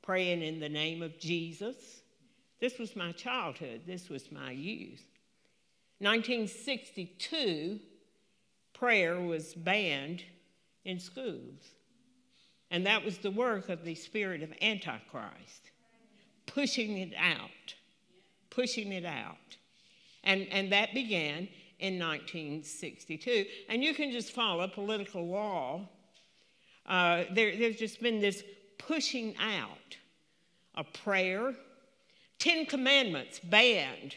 praying 0.01 0.41
in 0.41 0.59
the 0.59 0.69
name 0.69 1.01
of 1.01 1.19
Jesus. 1.19 1.75
This 2.59 2.77
was 2.77 2.95
my 2.95 3.11
childhood. 3.11 3.81
This 3.85 4.09
was 4.09 4.31
my 4.31 4.51
youth. 4.51 5.03
1962, 5.99 7.79
prayer 8.73 9.19
was 9.19 9.53
banned 9.53 10.23
in 10.85 10.99
schools. 10.99 11.75
And 12.71 12.85
that 12.85 13.05
was 13.05 13.19
the 13.19 13.31
work 13.31 13.69
of 13.69 13.83
the 13.83 13.95
spirit 13.95 14.41
of 14.41 14.51
Antichrist, 14.61 15.71
pushing 16.45 16.97
it 16.97 17.13
out, 17.17 17.75
pushing 18.49 18.91
it 18.91 19.05
out. 19.05 19.57
And, 20.23 20.47
and 20.51 20.71
that 20.71 20.93
began 20.93 21.47
in 21.79 21.99
1962. 21.99 23.45
And 23.69 23.83
you 23.83 23.93
can 23.93 24.11
just 24.11 24.31
follow 24.31 24.67
political 24.67 25.27
law. 25.27 25.87
Uh, 26.85 27.23
there, 27.31 27.55
there's 27.57 27.77
just 27.77 28.01
been 28.01 28.19
this 28.19 28.43
pushing 28.77 29.35
out 29.37 29.97
of 30.75 30.91
prayer, 30.93 31.53
Ten 32.39 32.65
Commandments 32.65 33.39
banned 33.39 34.15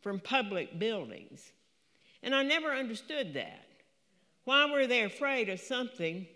from 0.00 0.18
public 0.18 0.78
buildings. 0.78 1.52
And 2.22 2.34
I 2.34 2.42
never 2.42 2.68
understood 2.68 3.34
that. 3.34 3.66
Why 4.44 4.70
were 4.70 4.86
they 4.86 5.02
afraid 5.02 5.48
of 5.48 5.60
something 5.60 6.26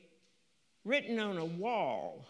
written 0.85 1.19
on 1.19 1.39
a 1.39 1.45
wall? 1.45 2.27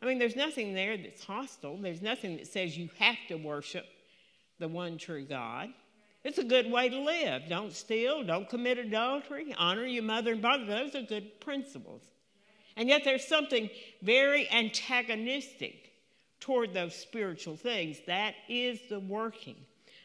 I 0.00 0.06
mean, 0.06 0.18
there's 0.18 0.36
nothing 0.36 0.74
there 0.74 0.96
that's 0.96 1.24
hostile. 1.24 1.76
There's 1.76 2.02
nothing 2.02 2.36
that 2.36 2.46
says 2.46 2.76
you 2.76 2.88
have 2.98 3.16
to 3.28 3.36
worship 3.36 3.86
the 4.58 4.68
one 4.68 4.98
true 4.98 5.24
God. 5.24 5.70
It's 6.24 6.38
a 6.38 6.44
good 6.44 6.70
way 6.70 6.88
to 6.88 7.00
live. 7.00 7.42
Don't 7.48 7.72
steal, 7.72 8.22
don't 8.22 8.48
commit 8.48 8.78
adultery, 8.78 9.54
honor 9.58 9.84
your 9.84 10.04
mother 10.04 10.32
and 10.32 10.42
father. 10.42 10.64
Those 10.66 10.94
are 10.94 11.02
good 11.02 11.40
principles. 11.40 12.02
And 12.76 12.88
yet 12.88 13.02
there's 13.04 13.26
something 13.26 13.68
very 14.02 14.50
antagonistic 14.50 15.92
toward 16.40 16.74
those 16.74 16.94
spiritual 16.94 17.56
things. 17.56 17.98
That 18.06 18.34
is 18.48 18.80
the 18.88 19.00
working 19.00 19.56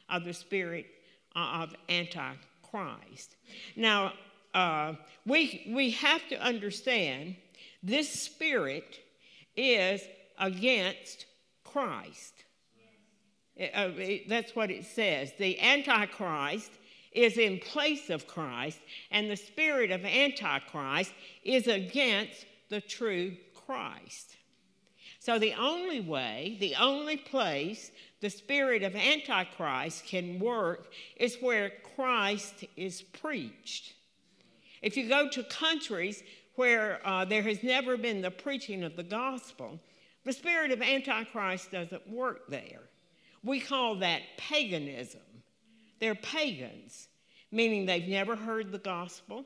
of 0.09 0.23
the 0.23 0.33
spirit 0.33 0.85
of 1.35 1.75
Antichrist. 1.89 3.35
Now, 3.75 4.13
uh, 4.53 4.93
we, 5.25 5.71
we 5.73 5.91
have 5.91 6.27
to 6.29 6.41
understand 6.41 7.35
this 7.83 8.09
spirit 8.09 8.99
is 9.55 10.01
against 10.39 11.25
Christ. 11.63 12.33
Uh, 13.73 13.89
that's 14.27 14.55
what 14.55 14.69
it 14.69 14.85
says. 14.85 15.31
The 15.37 15.59
Antichrist 15.59 16.71
is 17.11 17.37
in 17.37 17.59
place 17.59 18.09
of 18.09 18.27
Christ, 18.27 18.79
and 19.09 19.29
the 19.29 19.35
spirit 19.35 19.91
of 19.91 20.05
Antichrist 20.05 21.13
is 21.43 21.67
against 21.67 22.45
the 22.69 22.81
true 22.81 23.35
Christ. 23.53 24.35
So, 25.19 25.39
the 25.39 25.53
only 25.53 25.99
way, 25.99 26.57
the 26.59 26.75
only 26.75 27.17
place 27.17 27.91
the 28.21 28.29
spirit 28.29 28.83
of 28.83 28.95
Antichrist 28.95 30.05
can 30.05 30.39
work 30.39 30.91
is 31.17 31.37
where 31.41 31.71
Christ 31.95 32.65
is 32.75 33.01
preached. 33.01 33.93
If 34.81 34.95
you 34.95 35.09
go 35.09 35.29
to 35.29 35.43
countries 35.43 36.23
where 36.55 36.99
uh, 37.05 37.25
there 37.25 37.41
has 37.43 37.63
never 37.63 37.97
been 37.97 38.21
the 38.21 38.31
preaching 38.31 38.83
of 38.83 38.95
the 38.95 39.03
gospel, 39.03 39.79
the 40.23 40.33
spirit 40.33 40.71
of 40.71 40.81
Antichrist 40.81 41.71
doesn't 41.71 42.09
work 42.09 42.49
there. 42.49 42.81
We 43.43 43.59
call 43.59 43.95
that 43.95 44.21
paganism. 44.37 45.21
They're 45.99 46.15
pagans, 46.15 47.07
meaning 47.51 47.85
they've 47.85 48.07
never 48.07 48.35
heard 48.35 48.71
the 48.71 48.77
gospel, 48.77 49.45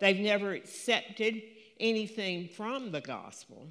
they've 0.00 0.18
never 0.18 0.52
accepted 0.52 1.42
anything 1.82 2.48
from 2.48 2.90
the 2.90 3.00
gospel. 3.00 3.66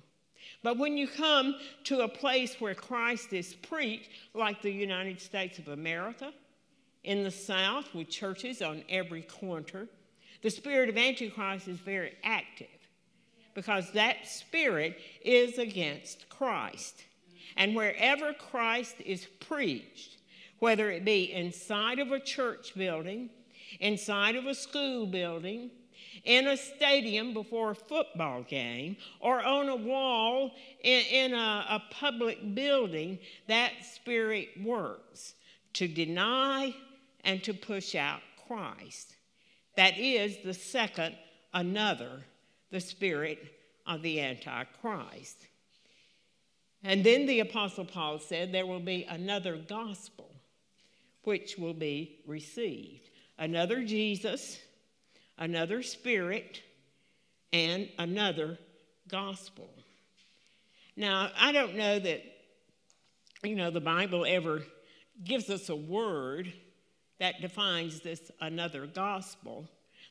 But 0.63 0.77
when 0.77 0.97
you 0.97 1.07
come 1.07 1.55
to 1.85 2.01
a 2.01 2.07
place 2.07 2.59
where 2.59 2.75
Christ 2.75 3.33
is 3.33 3.55
preached, 3.55 4.09
like 4.35 4.61
the 4.61 4.71
United 4.71 5.19
States 5.19 5.57
of 5.57 5.69
America, 5.69 6.31
in 7.03 7.23
the 7.23 7.31
South, 7.31 7.93
with 7.95 8.09
churches 8.09 8.61
on 8.61 8.83
every 8.89 9.23
corner, 9.23 9.87
the 10.43 10.49
spirit 10.49 10.89
of 10.89 10.97
Antichrist 10.97 11.67
is 11.67 11.79
very 11.79 12.13
active 12.23 12.67
because 13.53 13.91
that 13.91 14.27
spirit 14.27 14.99
is 15.23 15.57
against 15.57 16.29
Christ. 16.29 17.03
And 17.57 17.75
wherever 17.75 18.33
Christ 18.33 18.95
is 19.03 19.27
preached, 19.39 20.17
whether 20.59 20.89
it 20.91 21.03
be 21.03 21.33
inside 21.33 21.99
of 21.99 22.11
a 22.11 22.19
church 22.19 22.73
building, 22.75 23.29
inside 23.79 24.35
of 24.35 24.45
a 24.45 24.55
school 24.55 25.05
building, 25.05 25.71
in 26.23 26.47
a 26.47 26.57
stadium 26.57 27.33
before 27.33 27.71
a 27.71 27.75
football 27.75 28.43
game, 28.43 28.97
or 29.19 29.43
on 29.43 29.69
a 29.69 29.75
wall 29.75 30.51
in, 30.83 31.03
in 31.11 31.33
a, 31.33 31.65
a 31.69 31.83
public 31.91 32.55
building, 32.55 33.19
that 33.47 33.71
spirit 33.83 34.49
works 34.63 35.33
to 35.73 35.87
deny 35.87 36.73
and 37.23 37.43
to 37.43 37.53
push 37.53 37.95
out 37.95 38.21
Christ. 38.47 39.15
That 39.75 39.97
is 39.97 40.37
the 40.43 40.53
second, 40.53 41.15
another, 41.53 42.23
the 42.71 42.81
spirit 42.81 43.39
of 43.87 44.01
the 44.01 44.19
Antichrist. 44.19 45.37
And 46.83 47.03
then 47.03 47.25
the 47.25 47.41
Apostle 47.41 47.85
Paul 47.85 48.19
said 48.19 48.51
there 48.51 48.65
will 48.65 48.79
be 48.79 49.05
another 49.09 49.57
gospel 49.57 50.31
which 51.23 51.57
will 51.57 51.73
be 51.73 52.19
received. 52.25 53.09
Another 53.37 53.83
Jesus, 53.83 54.59
another 55.37 55.81
Spirit, 55.83 56.61
and 57.53 57.89
another 57.97 58.57
gospel. 59.07 59.69
Now, 60.95 61.31
I 61.37 61.51
don't 61.51 61.75
know 61.75 61.99
that, 61.99 62.23
you 63.43 63.55
know, 63.55 63.71
the 63.71 63.81
Bible 63.81 64.25
ever 64.27 64.63
gives 65.23 65.49
us 65.49 65.69
a 65.69 65.75
word 65.75 66.51
that 67.19 67.41
defines 67.41 68.01
this 68.01 68.31
another 68.39 68.87
gospel. 68.87 69.67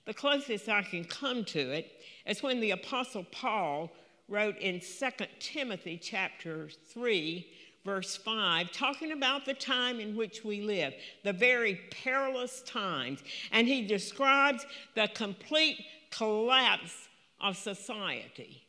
The 0.06 0.14
closest 0.14 0.68
I 0.68 0.82
can 0.82 1.04
come 1.04 1.44
to 1.46 1.58
it 1.58 1.90
is 2.26 2.42
when 2.42 2.60
the 2.60 2.72
Apostle 2.72 3.24
Paul 3.30 3.90
wrote 4.28 4.56
in 4.58 4.80
2 4.80 5.26
Timothy 5.38 5.98
chapter 5.98 6.68
3, 6.92 7.46
verse 7.84 8.16
5, 8.16 8.72
talking 8.72 9.12
about 9.12 9.44
the 9.44 9.54
time 9.54 10.00
in 10.00 10.16
which 10.16 10.44
we 10.44 10.60
live, 10.60 10.94
the 11.24 11.32
very 11.32 11.80
perilous 11.90 12.62
times. 12.62 13.20
And 13.52 13.66
he 13.66 13.86
describes 13.86 14.66
the 14.94 15.08
complete 15.14 15.84
collapse 16.10 17.08
of 17.40 17.56
society. 17.56 18.64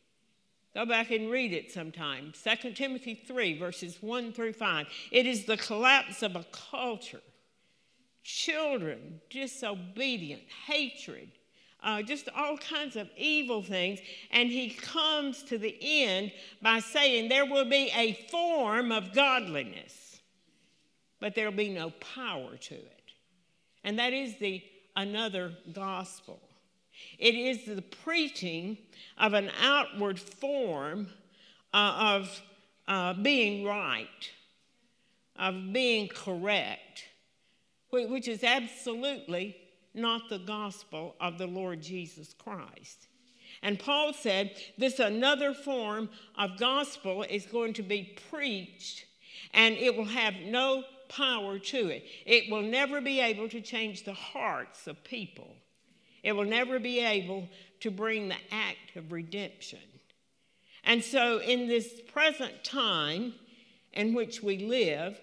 Go 0.74 0.86
back 0.86 1.12
and 1.12 1.30
read 1.30 1.52
it 1.52 1.72
sometime. 1.72 2.32
2 2.42 2.72
Timothy 2.72 3.14
3, 3.14 3.60
verses 3.60 3.98
1 4.02 4.32
through 4.32 4.54
5. 4.54 4.88
It 5.12 5.26
is 5.26 5.46
the 5.46 5.58
collapse 5.58 6.24
of 6.24 6.36
a 6.38 6.46
culture. 6.72 7.22
Children, 8.24 9.20
disobedient, 9.30 10.44
hatred, 10.68 11.32
uh, 11.84 12.02
just 12.02 12.30
all 12.36 12.58
kinds 12.58 12.96
of 12.96 13.10
evil 13.18 13.62
things. 13.62 14.00
And 14.32 14.50
he 14.50 14.70
comes 14.70 15.44
to 15.44 15.58
the 15.58 15.76
end 15.82 16.32
by 16.62 16.80
saying 16.80 17.30
there 17.30 17.46
will 17.46 17.66
be 17.66 17.92
a 17.96 18.14
form 18.30 18.92
of 18.92 19.14
godliness, 19.14 20.20
but 21.20 21.36
there'll 21.36 21.52
be 21.52 21.70
no 21.70 21.92
power 21.92 22.56
to 22.58 22.76
it. 22.76 23.02
And 23.84 23.98
that 24.00 24.14
is 24.14 24.38
the 24.38 24.64
another 24.96 25.54
gospel. 25.74 26.40
It 27.18 27.36
is 27.36 27.66
the 27.66 27.82
preaching 27.82 28.78
of 29.18 29.34
an 29.34 29.50
outward 29.62 30.20
form 30.20 31.08
uh, 31.74 32.18
of 32.20 32.42
uh, 32.88 33.14
being 33.14 33.66
right, 33.66 34.30
of 35.38 35.74
being 35.74 36.10
correct, 36.10 37.06
which 37.90 38.28
is 38.28 38.44
absolutely 38.44 39.56
not 39.94 40.30
the 40.30 40.40
gospel 40.40 41.16
of 41.20 41.38
the 41.38 41.48
Lord 41.48 41.82
Jesus 41.82 42.34
Christ. 42.34 43.08
And 43.62 43.80
Paul 43.80 44.14
said 44.14 44.56
this 44.78 45.00
another 45.00 45.54
form 45.54 46.10
of 46.38 46.58
gospel 46.58 47.24
is 47.24 47.46
going 47.46 47.74
to 47.74 47.84
be 47.84 48.18
preached 48.30 49.06
and 49.54 49.76
it 49.76 49.96
will 49.96 50.06
have 50.06 50.36
no 50.46 50.84
power 51.10 51.60
to 51.60 51.90
it. 51.90 52.06
It 52.26 52.50
will 52.50 52.62
never 52.62 53.02
be 53.02 53.20
able 53.20 53.50
to 53.50 53.62
change 53.62 54.04
the 54.04 54.14
hearts 54.14 54.88
of 54.88 55.04
people. 55.04 55.56
It 56.24 56.34
will 56.34 56.46
never 56.46 56.80
be 56.80 57.00
able 57.00 57.50
to 57.82 57.92
bring 57.92 58.30
the 58.30 58.36
act 58.52 58.96
of 58.96 59.12
redemption. 59.12 59.80
And 60.84 61.04
so, 61.04 61.40
in 61.40 61.68
this 61.68 62.02
present 62.12 62.64
time 62.64 63.34
in 63.94 64.14
which 64.14 64.42
we 64.42 64.58
live, 64.58 65.20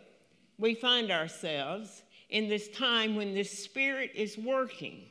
we 0.59 0.75
find 0.75 1.11
ourselves 1.11 2.03
in 2.29 2.49
this 2.49 2.69
time 2.69 3.17
when 3.17 3.35
this 3.35 3.65
Spirit 3.65 4.13
is 4.15 4.37
working. 4.37 5.11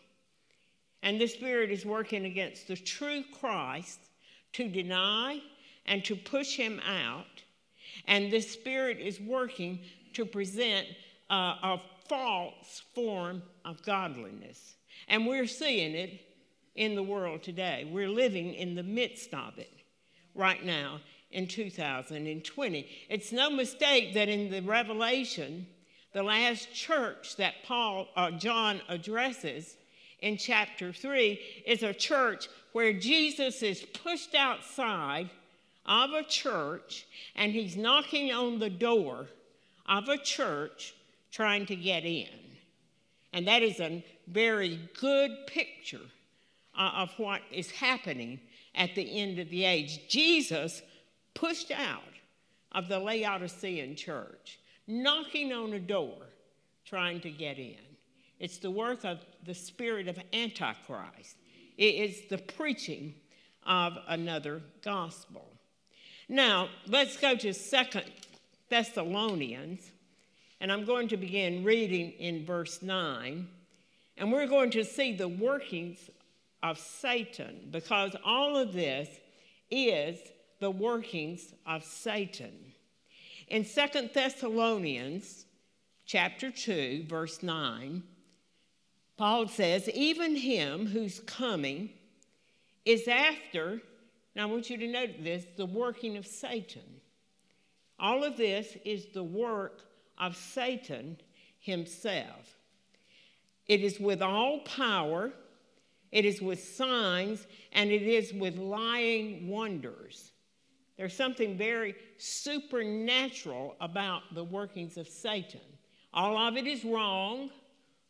And 1.04 1.20
the 1.20 1.28
Spirit 1.28 1.72
is 1.72 1.86
working 1.86 2.26
against 2.26 2.68
the 2.68 2.76
true 2.76 3.24
Christ 3.40 4.00
to 4.54 4.68
deny 4.68 5.42
and 5.86 6.04
to 6.06 6.16
push 6.16 6.56
him 6.56 6.82
out. 6.88 7.44
And 8.06 8.32
the 8.32 8.42
Spirit 8.42 9.00
is 9.00 9.20
working 9.20 9.80
to 10.14 10.26
present 10.26 10.88
a 11.30 11.78
false 12.08 12.84
form 12.96 13.42
of 13.66 13.84
godliness. 13.84 14.76
And 15.08 15.28
we're 15.28 15.48
seeing 15.48 15.94
it 15.94 16.22
in 16.76 16.96
the 16.96 17.04
world 17.04 17.44
today. 17.44 17.90
We're 17.92 18.10
living 18.10 18.54
in 18.54 18.76
the 18.76 18.84
midst 18.84 19.34
of 19.34 19.58
it 19.58 19.74
right 20.36 20.64
now 20.64 21.02
in 21.32 21.48
2020. 21.48 22.90
It's 23.10 23.32
no 23.32 23.50
mistake 23.50 24.14
that 24.14 24.30
in 24.30 24.50
the 24.50 24.62
Revelation, 24.62 25.68
the 26.18 26.24
last 26.24 26.74
church 26.74 27.36
that 27.36 27.54
Paul 27.64 28.08
uh, 28.16 28.32
John 28.32 28.82
addresses 28.90 29.78
in 30.20 30.36
chapter 30.36 30.92
3 30.92 31.40
is 31.64 31.84
a 31.84 31.94
church 31.94 32.48
where 32.72 32.92
Jesus 32.92 33.62
is 33.62 33.86
pushed 34.04 34.34
outside 34.34 35.30
of 35.86 36.14
a 36.14 36.24
church 36.24 37.06
and 37.36 37.52
he's 37.52 37.78
knocking 37.78 38.34
on 38.34 38.58
the 38.58 38.70
door 38.72 39.28
of 39.88 40.10
a 40.10 40.18
church 40.18 40.96
trying 41.32 41.68
to 41.68 41.76
get 41.76 42.04
in. 42.04 42.26
And 43.32 43.48
that 43.48 43.62
is 43.62 43.80
a 43.80 44.04
very 44.26 44.90
good 45.00 45.46
picture 45.46 46.10
uh, 46.76 46.94
of 46.96 47.12
what 47.18 47.42
is 47.52 47.70
happening 47.70 48.40
at 48.74 48.96
the 48.96 49.22
end 49.22 49.38
of 49.38 49.52
the 49.52 49.66
age. 49.66 50.00
Jesus 50.10 50.82
pushed 51.36 51.70
out 51.70 52.02
of 52.72 52.88
the 52.88 52.98
Laodicean 52.98 53.96
church, 53.96 54.58
knocking 54.88 55.52
on 55.52 55.74
a 55.74 55.80
door, 55.80 56.18
trying 56.86 57.20
to 57.22 57.30
get 57.30 57.58
in. 57.58 57.76
It's 58.40 58.58
the 58.58 58.72
work 58.72 59.04
of 59.04 59.20
the 59.46 59.54
spirit 59.54 60.08
of 60.08 60.20
Antichrist. 60.32 61.36
It 61.78 61.96
is 61.96 62.30
the 62.30 62.38
preaching 62.38 63.16
of 63.66 63.98
another 64.08 64.62
gospel. 64.84 65.46
Now, 66.30 66.70
let's 66.88 67.18
go 67.18 67.36
to 67.36 67.54
Second 67.54 68.06
Thessalonians, 68.70 69.92
and 70.60 70.72
I'm 70.72 70.86
going 70.86 71.08
to 71.10 71.18
begin 71.18 71.64
reading 71.64 72.12
in 72.12 72.46
verse 72.46 72.82
9. 72.82 73.48
And 74.18 74.32
we're 74.32 74.48
going 74.48 74.72
to 74.72 74.84
see 74.84 75.16
the 75.16 75.28
workings 75.28 76.10
of 76.64 76.80
Satan 76.80 77.70
because 77.72 78.16
all 78.26 78.58
of 78.58 78.74
this 78.74 79.08
is 79.70 80.18
the 80.60 80.72
workings 80.72 81.54
of 81.66 81.84
Satan. 81.84 82.67
In 83.48 83.64
Second 83.64 84.12
Thessalonians 84.14 85.46
chapter 86.06 86.52
2 86.52 87.06
verse 87.08 87.42
9 87.42 88.04
Paul 89.18 89.48
says 89.48 89.90
even 89.90 90.36
him 90.36 90.86
who's 90.86 91.20
coming 91.22 91.90
is 92.86 93.08
after 93.08 93.82
now 94.36 94.44
I 94.44 94.46
want 94.52 94.70
you 94.70 94.78
to 94.78 94.88
note 94.88 95.24
this 95.24 95.46
the 95.56 95.66
working 95.66 96.18
of 96.18 96.28
Satan. 96.28 97.02
All 98.00 98.24
of 98.24 98.38
this 98.38 98.78
is 98.86 99.08
the 99.08 99.24
work 99.24 99.82
of 100.20 100.36
Satan 100.36 101.18
himself. 101.58 102.58
It 103.66 103.82
is 103.82 104.00
with 104.00 104.22
all 104.22 104.60
power 104.60 105.34
it 106.12 106.26
is 106.26 106.42
with 106.42 106.64
signs, 106.64 107.46
and 107.74 107.92
it 107.92 108.02
is 108.02 108.34
with 108.34 108.58
lying 108.58 109.50
wonders. 109.50 110.32
There's 110.98 111.16
something 111.16 111.58
very 111.58 111.96
supernatural 112.18 113.76
about 113.80 114.34
the 114.34 114.44
workings 114.44 114.98
of 114.98 115.08
Satan. 115.08 115.62
All 116.14 116.38
of 116.38 116.58
it 116.58 116.66
is 116.66 116.84
wrong, 116.84 117.52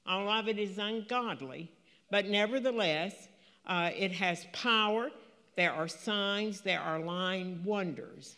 all 0.06 0.30
of 0.30 0.47
it 0.47 0.58
is 0.58 0.78
ungodly, 0.78 1.69
but 2.10 2.28
nevertheless, 2.28 3.28
uh, 3.65 3.91
it 3.95 4.13
has 4.13 4.45
power. 4.54 5.10
There 5.58 5.73
are 5.73 5.88
signs, 5.88 6.62
there 6.62 6.80
are 6.80 7.00
lying 7.00 7.62
wonders. 7.65 8.38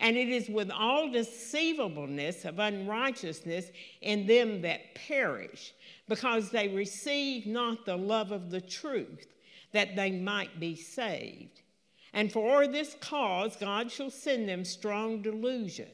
And 0.00 0.16
it 0.16 0.28
is 0.28 0.48
with 0.48 0.70
all 0.70 1.10
deceivableness 1.10 2.44
of 2.44 2.58
unrighteousness 2.58 3.66
in 4.00 4.26
them 4.26 4.62
that 4.62 4.94
perish, 4.94 5.74
because 6.08 6.50
they 6.50 6.68
receive 6.68 7.46
not 7.46 7.84
the 7.84 7.96
love 7.96 8.30
of 8.30 8.50
the 8.50 8.60
truth, 8.60 9.26
that 9.72 9.96
they 9.96 10.12
might 10.12 10.60
be 10.60 10.76
saved. 10.76 11.61
And 12.12 12.30
for 12.30 12.66
this 12.66 12.94
cause 13.00 13.56
God 13.56 13.90
shall 13.90 14.10
send 14.10 14.48
them 14.48 14.64
strong 14.64 15.22
delusion, 15.22 15.88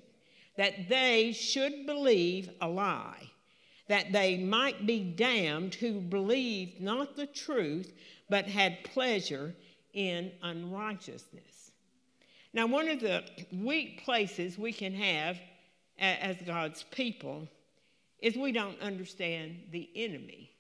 that 0.57 0.89
they 0.89 1.33
should 1.33 1.87
believe 1.87 2.51
a 2.61 2.69
lie, 2.69 3.31
that 3.89 4.13
they 4.13 4.37
might 4.37 4.87
be 4.87 5.01
damned 5.01 5.75
who 5.75 6.01
believed 6.01 6.81
not 6.81 7.17
the 7.17 7.27
truth, 7.27 7.93
but 8.29 8.47
had 8.47 8.85
pleasure 8.85 9.55
in 9.95 10.33
unrighteousness. 10.43 11.71
Now, 12.53 12.67
one 12.67 12.89
of 12.89 13.01
the 13.01 13.25
weak 13.53 14.05
places 14.05 14.59
we 14.59 14.73
can 14.73 14.95
have 14.95 15.39
as 15.99 16.37
God's 16.47 16.85
people 16.91 17.49
is 18.21 18.37
we 18.37 18.53
don't 18.53 18.81
understand 18.81 19.59
the 19.71 19.89
enemy. 19.95 20.51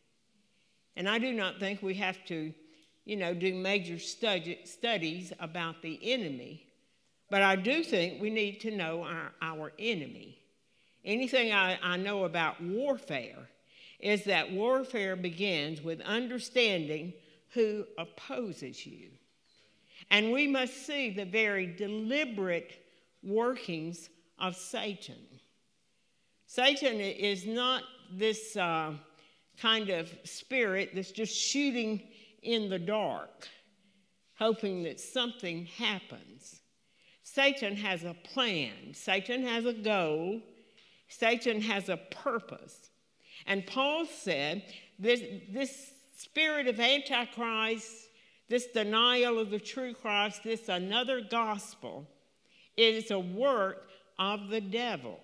And 0.97 1.09
I 1.09 1.18
do 1.18 1.33
not 1.33 1.59
think 1.59 1.83
we 1.83 1.94
have 1.94 2.25
to, 2.27 2.53
you 3.09 3.16
know, 3.16 3.33
do 3.33 3.55
major 3.55 3.99
studies 3.99 5.33
about 5.40 5.81
the 5.81 5.99
enemy, 6.03 6.66
but 7.31 7.40
I 7.40 7.57
do 7.57 7.83
think 7.83 8.21
we 8.21 8.29
need 8.29 8.61
to 8.61 8.71
know 8.71 9.03
our, 9.03 9.33
our 9.40 9.73
enemy. 9.79 10.37
Anything 11.07 11.51
I, 11.51 11.79
I 11.83 11.97
know 11.97 12.25
about 12.25 12.62
warfare 12.62 13.49
is 13.99 14.25
that 14.25 14.53
warfare 14.53 15.16
begins 15.16 15.81
with 15.81 16.03
understanding 16.03 17.14
who 17.55 17.87
opposes 17.97 18.85
you. 18.85 19.09
And 20.11 20.31
we 20.31 20.47
must 20.47 20.87
see 20.87 21.09
the 21.09 21.25
very 21.25 21.66
deliberate 21.66 22.85
workings 23.23 24.11
of 24.38 24.55
Satan. 24.55 25.25
Satan 26.47 27.01
is 27.01 27.47
not 27.47 27.85
this 28.12 28.55
uh, 28.55 28.92
kind 29.59 29.88
of 29.88 30.14
spirit 30.25 30.90
that's 30.94 31.11
just 31.11 31.35
shooting 31.35 32.03
in 32.48 32.70
the 32.70 32.78
dark, 32.78 33.46
hoping 34.38 34.82
that 34.84 34.98
something 34.98 35.66
happens. 35.66 36.62
Satan 37.22 37.76
has 37.76 38.04
a 38.04 38.14
plan, 38.14 38.94
Satan 38.94 39.42
has 39.42 39.66
a 39.66 39.74
goal, 39.74 40.40
Satan 41.08 41.61
has 41.61 41.90
a 41.90 41.98
purpose. 41.98 42.88
And 43.46 43.66
Paul 43.66 44.06
said 44.06 44.62
this, 44.98 45.22
this 45.50 45.92
spirit 46.16 46.68
of 46.68 46.80
Antichrist, 46.80 48.08
this 48.48 48.66
denial 48.68 49.38
of 49.38 49.50
the 49.50 49.61
true 49.61 49.92
Christ, 49.92 50.42
this 50.42 50.70
another 50.70 51.20
gospel, 51.20 52.08
is 52.78 53.11
a 53.11 53.18
work 53.18 53.90
of 54.18 54.48
the 54.48 54.62
devil. 54.62 55.20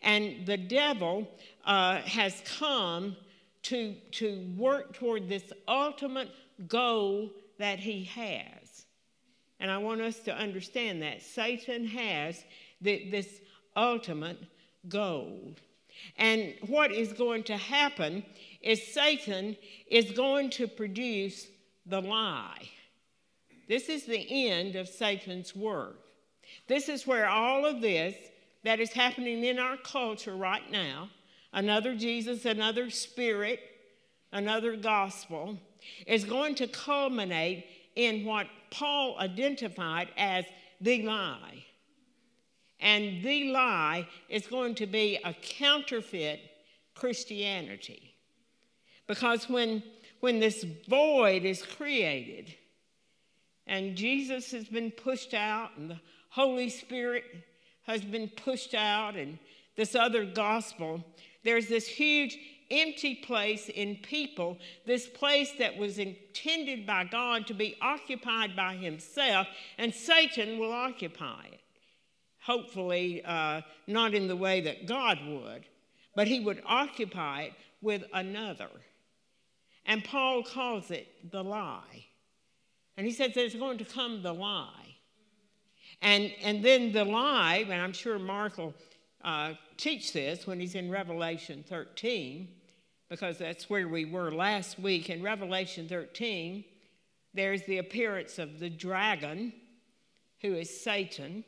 And 0.00 0.46
the 0.46 0.56
devil 0.56 1.28
uh, 1.66 1.98
has 1.98 2.42
come 2.58 3.16
to, 3.68 3.94
to 4.12 4.46
work 4.56 4.94
toward 4.94 5.28
this 5.28 5.52
ultimate 5.66 6.30
goal 6.66 7.30
that 7.58 7.78
he 7.78 8.04
has. 8.04 8.86
And 9.60 9.70
I 9.70 9.78
want 9.78 10.00
us 10.00 10.20
to 10.20 10.34
understand 10.34 11.02
that 11.02 11.20
Satan 11.20 11.86
has 11.86 12.44
the, 12.80 13.10
this 13.10 13.40
ultimate 13.76 14.38
goal. 14.88 15.54
And 16.16 16.54
what 16.66 16.92
is 16.92 17.12
going 17.12 17.42
to 17.44 17.56
happen 17.56 18.24
is 18.62 18.94
Satan 18.94 19.56
is 19.90 20.12
going 20.12 20.50
to 20.50 20.66
produce 20.66 21.48
the 21.84 22.00
lie. 22.00 22.68
This 23.68 23.90
is 23.90 24.04
the 24.04 24.48
end 24.48 24.76
of 24.76 24.88
Satan's 24.88 25.54
work. 25.54 25.98
This 26.68 26.88
is 26.88 27.06
where 27.06 27.28
all 27.28 27.66
of 27.66 27.82
this 27.82 28.14
that 28.64 28.80
is 28.80 28.92
happening 28.92 29.44
in 29.44 29.58
our 29.58 29.76
culture 29.76 30.36
right 30.36 30.70
now 30.70 31.10
another 31.52 31.94
Jesus, 31.94 32.44
another 32.44 32.90
spirit, 32.90 33.60
another 34.32 34.76
gospel 34.76 35.58
is 36.06 36.24
going 36.24 36.54
to 36.56 36.66
culminate 36.66 37.66
in 37.96 38.24
what 38.24 38.46
Paul 38.70 39.16
identified 39.18 40.08
as 40.16 40.44
the 40.80 41.02
lie. 41.02 41.64
And 42.80 43.22
the 43.22 43.50
lie 43.50 44.06
is 44.28 44.46
going 44.46 44.76
to 44.76 44.86
be 44.86 45.18
a 45.24 45.34
counterfeit 45.34 46.40
Christianity. 46.94 48.14
Because 49.06 49.48
when, 49.48 49.82
when 50.20 50.38
this 50.38 50.64
void 50.88 51.44
is 51.44 51.62
created 51.62 52.54
and 53.66 53.96
Jesus 53.96 54.50
has 54.52 54.64
been 54.64 54.90
pushed 54.90 55.34
out 55.34 55.70
and 55.76 55.90
the 55.90 56.00
Holy 56.30 56.68
Spirit 56.68 57.24
has 57.82 58.02
been 58.02 58.28
pushed 58.28 58.74
out 58.74 59.16
and 59.16 59.38
this 59.76 59.94
other 59.94 60.24
gospel, 60.24 61.04
there's 61.44 61.68
this 61.68 61.86
huge 61.86 62.38
empty 62.70 63.14
place 63.14 63.68
in 63.68 63.96
people, 63.96 64.58
this 64.86 65.06
place 65.06 65.52
that 65.58 65.76
was 65.76 65.98
intended 65.98 66.86
by 66.86 67.04
God 67.04 67.46
to 67.46 67.54
be 67.54 67.76
occupied 67.80 68.54
by 68.54 68.74
Himself, 68.74 69.46
and 69.78 69.94
Satan 69.94 70.58
will 70.58 70.72
occupy 70.72 71.44
it. 71.52 71.60
Hopefully, 72.42 73.22
uh, 73.24 73.62
not 73.86 74.14
in 74.14 74.28
the 74.28 74.36
way 74.36 74.60
that 74.60 74.86
God 74.86 75.18
would, 75.26 75.64
but 76.14 76.28
He 76.28 76.40
would 76.40 76.62
occupy 76.66 77.42
it 77.42 77.52
with 77.80 78.04
another. 78.12 78.70
And 79.86 80.04
Paul 80.04 80.42
calls 80.42 80.90
it 80.90 81.30
the 81.30 81.42
lie. 81.42 82.04
And 82.98 83.06
he 83.06 83.12
says 83.12 83.32
there's 83.34 83.54
going 83.54 83.78
to 83.78 83.84
come 83.84 84.22
the 84.22 84.34
lie. 84.34 84.96
And, 86.02 86.32
and 86.42 86.64
then 86.64 86.92
the 86.92 87.04
lie, 87.04 87.64
and 87.68 87.80
I'm 87.80 87.92
sure 87.92 88.18
Mark 88.18 88.58
will 88.58 88.74
uh, 89.24 89.54
teach 89.78 90.12
this 90.12 90.46
when 90.46 90.60
he's 90.60 90.74
in 90.74 90.90
Revelation 90.90 91.64
13, 91.66 92.48
because 93.08 93.38
that's 93.38 93.70
where 93.70 93.88
we 93.88 94.04
were 94.04 94.32
last 94.32 94.78
week. 94.78 95.08
In 95.08 95.22
Revelation 95.22 95.88
13, 95.88 96.64
there's 97.32 97.62
the 97.62 97.78
appearance 97.78 98.38
of 98.38 98.58
the 98.58 98.68
dragon, 98.68 99.52
who 100.42 100.54
is 100.54 100.82
Satan. 100.82 101.44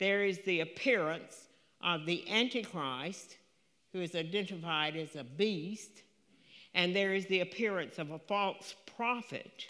There 0.00 0.24
is 0.24 0.40
the 0.44 0.60
appearance 0.60 1.48
of 1.82 2.06
the 2.06 2.28
Antichrist, 2.28 3.36
who 3.92 4.00
is 4.00 4.14
identified 4.14 4.96
as 4.96 5.14
a 5.14 5.24
beast. 5.24 6.02
And 6.74 6.96
there 6.96 7.14
is 7.14 7.26
the 7.26 7.40
appearance 7.40 7.98
of 7.98 8.10
a 8.10 8.18
false 8.18 8.74
prophet 8.96 9.66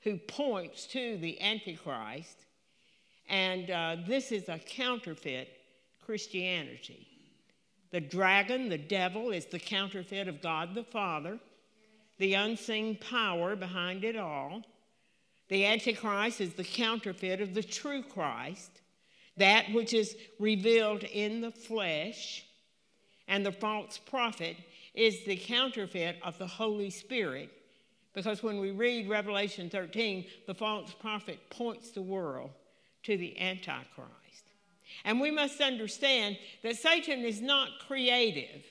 who 0.00 0.16
points 0.16 0.86
to 0.88 1.16
the 1.18 1.40
Antichrist. 1.40 2.46
And 3.28 3.70
uh, 3.70 3.96
this 4.06 4.32
is 4.32 4.48
a 4.48 4.58
counterfeit 4.58 5.61
Christianity. 6.12 7.06
The 7.90 8.00
dragon, 8.02 8.68
the 8.68 8.76
devil, 8.76 9.30
is 9.30 9.46
the 9.46 9.58
counterfeit 9.58 10.28
of 10.28 10.42
God 10.42 10.74
the 10.74 10.84
Father, 10.84 11.38
the 12.18 12.34
unseen 12.34 12.98
power 12.98 13.56
behind 13.56 14.04
it 14.04 14.18
all. 14.18 14.60
The 15.48 15.64
Antichrist 15.64 16.42
is 16.42 16.52
the 16.52 16.64
counterfeit 16.64 17.40
of 17.40 17.54
the 17.54 17.62
true 17.62 18.02
Christ, 18.02 18.82
that 19.38 19.72
which 19.72 19.94
is 19.94 20.14
revealed 20.38 21.02
in 21.04 21.40
the 21.40 21.50
flesh. 21.50 22.44
And 23.26 23.46
the 23.46 23.50
false 23.50 23.96
prophet 23.96 24.58
is 24.92 25.24
the 25.24 25.36
counterfeit 25.36 26.16
of 26.22 26.36
the 26.36 26.46
Holy 26.46 26.90
Spirit. 26.90 27.48
Because 28.12 28.42
when 28.42 28.60
we 28.60 28.70
read 28.70 29.08
Revelation 29.08 29.70
13, 29.70 30.26
the 30.46 30.52
false 30.52 30.92
prophet 30.92 31.38
points 31.48 31.92
the 31.92 32.02
world 32.02 32.50
to 33.04 33.16
the 33.16 33.40
Antichrist. 33.40 34.51
And 35.04 35.20
we 35.20 35.30
must 35.30 35.60
understand 35.60 36.38
that 36.62 36.76
Satan 36.76 37.20
is 37.20 37.40
not 37.40 37.68
creative. 37.86 38.64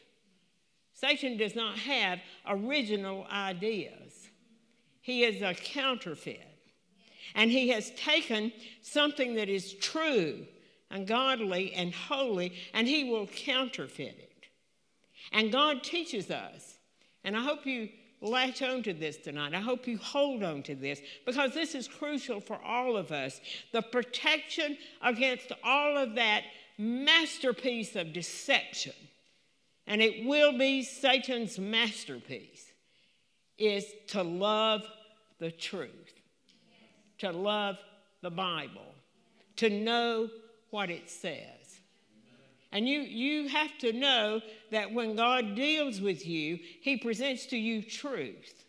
Satan 0.94 1.38
does 1.38 1.56
not 1.56 1.78
have 1.78 2.20
original 2.48 3.26
ideas. 3.32 4.30
He 5.02 5.24
is 5.24 5.42
a 5.42 5.54
counterfeit. 5.54 6.48
And 7.34 7.50
he 7.50 7.70
has 7.70 7.92
taken 7.92 8.52
something 8.82 9.36
that 9.36 9.50
is 9.50 9.74
true 9.74 10.46
and 10.90 11.08
godly 11.08 11.74
and 11.74 11.94
holy, 11.94 12.54
and 12.74 12.88
he 12.88 13.06
will 13.06 13.28
counterfeit 13.28 14.18
it. 14.20 14.46
And 15.32 15.52
God 15.52 15.84
teaches 15.84 16.30
us, 16.30 16.78
and 17.24 17.38
I 17.38 17.42
hope 17.42 17.66
you 17.66 17.90
latch 18.22 18.62
on 18.62 18.84
to 18.84 18.94
this 18.94 19.18
tonight. 19.18 19.54
I 19.54 19.60
hope 19.60 19.88
you 19.88 19.98
hold 19.98 20.44
on 20.44 20.64
to 20.64 20.76
this 20.76 21.02
because 21.26 21.54
this 21.54 21.76
is 21.76 21.88
crucial 21.88 22.40
for 22.40 22.60
all 22.64 22.96
of 22.96 23.12
us. 23.12 23.42
The 23.72 23.82
protection 23.82 24.78
against 25.02 25.52
all 25.64 25.98
of 25.98 26.16
that 26.16 26.44
masterpiece 26.78 27.96
of 27.96 28.14
deception, 28.14 28.94
and 29.88 30.02
it 30.02 30.26
will 30.26 30.58
be 30.58 30.84
Satan's 30.84 31.60
masterpiece, 31.60 32.72
is 33.58 33.86
to 34.08 34.24
love 34.24 34.84
the 35.40 35.52
truth, 35.52 36.14
to 37.20 37.32
love 37.32 37.78
the 38.22 38.32
Bible, 38.32 38.96
to 39.58 39.70
know 39.70 40.30
what 40.70 40.90
it 40.90 41.10
says. 41.10 41.61
And 42.72 42.88
you, 42.88 43.02
you 43.02 43.50
have 43.50 43.78
to 43.80 43.92
know 43.92 44.42
that 44.72 44.94
when 44.94 45.16
God 45.16 45.56
deals 45.56 46.00
with 46.00 46.26
you, 46.26 46.60
He 46.82 46.98
presents 46.98 47.46
to 47.48 47.58
you 47.58 47.82
truth. 47.82 48.66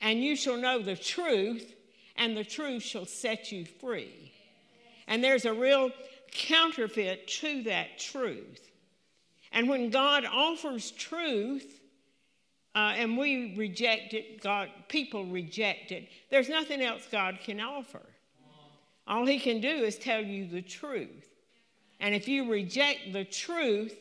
And 0.00 0.22
you 0.22 0.34
shall 0.34 0.56
know 0.56 0.82
the 0.82 0.96
truth, 0.96 1.74
and 2.16 2.36
the 2.36 2.44
truth 2.44 2.82
shall 2.82 3.06
set 3.06 3.52
you 3.52 3.64
free. 3.64 4.32
And 5.06 5.22
there's 5.22 5.44
a 5.44 5.54
real 5.54 5.90
counterfeit 6.32 7.28
to 7.28 7.62
that 7.64 7.98
truth. 7.98 8.70
And 9.52 9.68
when 9.68 9.90
God 9.90 10.24
offers 10.24 10.90
truth, 10.92 11.80
uh, 12.74 12.94
and 12.96 13.18
we 13.18 13.54
reject 13.56 14.14
it, 14.14 14.40
God, 14.40 14.68
people 14.88 15.26
reject 15.26 15.92
it, 15.92 16.08
there's 16.30 16.48
nothing 16.48 16.80
else 16.80 17.06
God 17.10 17.38
can 17.44 17.60
offer. 17.60 18.02
All 19.06 19.26
He 19.26 19.38
can 19.38 19.60
do 19.60 19.68
is 19.68 19.96
tell 19.96 20.22
you 20.22 20.46
the 20.46 20.62
truth. 20.62 21.29
And 22.00 22.14
if 22.14 22.26
you 22.26 22.50
reject 22.50 23.12
the 23.12 23.24
truth, 23.24 23.96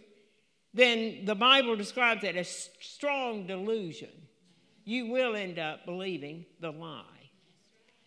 then 0.73 1.25
the 1.25 1.35
Bible 1.35 1.75
describes 1.75 2.23
it 2.23 2.35
as 2.35 2.69
strong 2.79 3.45
delusion. 3.45 4.09
You 4.85 5.07
will 5.07 5.35
end 5.35 5.59
up 5.59 5.85
believing 5.85 6.45
the 6.59 6.71
lie. 6.71 7.03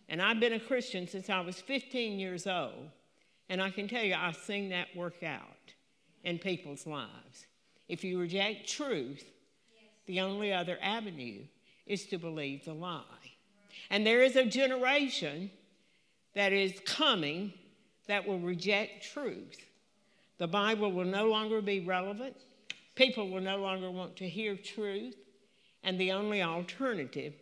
And 0.09 0.21
I've 0.21 0.41
been 0.41 0.55
a 0.55 0.61
Christian 0.61 1.07
since 1.07 1.31
I 1.31 1.41
was 1.41 1.61
15 1.61 2.19
years 2.19 2.47
old. 2.47 2.91
And 3.49 3.61
I 3.61 3.71
can 3.71 3.89
tell 3.89 4.03
you, 4.03 4.15
I've 4.15 4.37
seen 4.37 4.71
that 4.71 4.89
work 4.97 5.23
out 5.23 5.75
in 6.25 6.39
people's 6.39 6.87
lives. 6.87 7.47
If 7.89 8.03
you 8.05 8.19
reject 8.19 8.69
truth, 8.69 9.25
the 10.07 10.21
only 10.21 10.53
other 10.53 10.79
avenue 10.81 11.43
is 11.87 12.07
to 12.07 12.19
believe 12.19 12.65
the 12.65 12.73
lie. 12.73 13.03
And 13.91 14.07
there 14.07 14.23
is 14.23 14.37
a 14.37 14.45
generation 14.45 15.51
that 16.35 16.53
is 16.53 16.81
coming 16.87 17.53
that 18.07 18.27
will 18.27 18.39
reject 18.39 19.13
truth. 19.13 19.59
The 20.43 20.49
Bible 20.49 20.91
will 20.91 21.05
no 21.05 21.29
longer 21.29 21.63
be 21.63 21.79
relevant. 21.79 22.35
People 22.97 23.29
will 23.29 23.41
no 23.41 23.59
longer 23.59 23.93
want 23.93 24.17
to 24.17 24.29
hear 24.29 24.57
truth. 24.57 25.15
And 25.85 26.01
the 26.01 26.11
only 26.11 26.43
alternative 26.43 27.35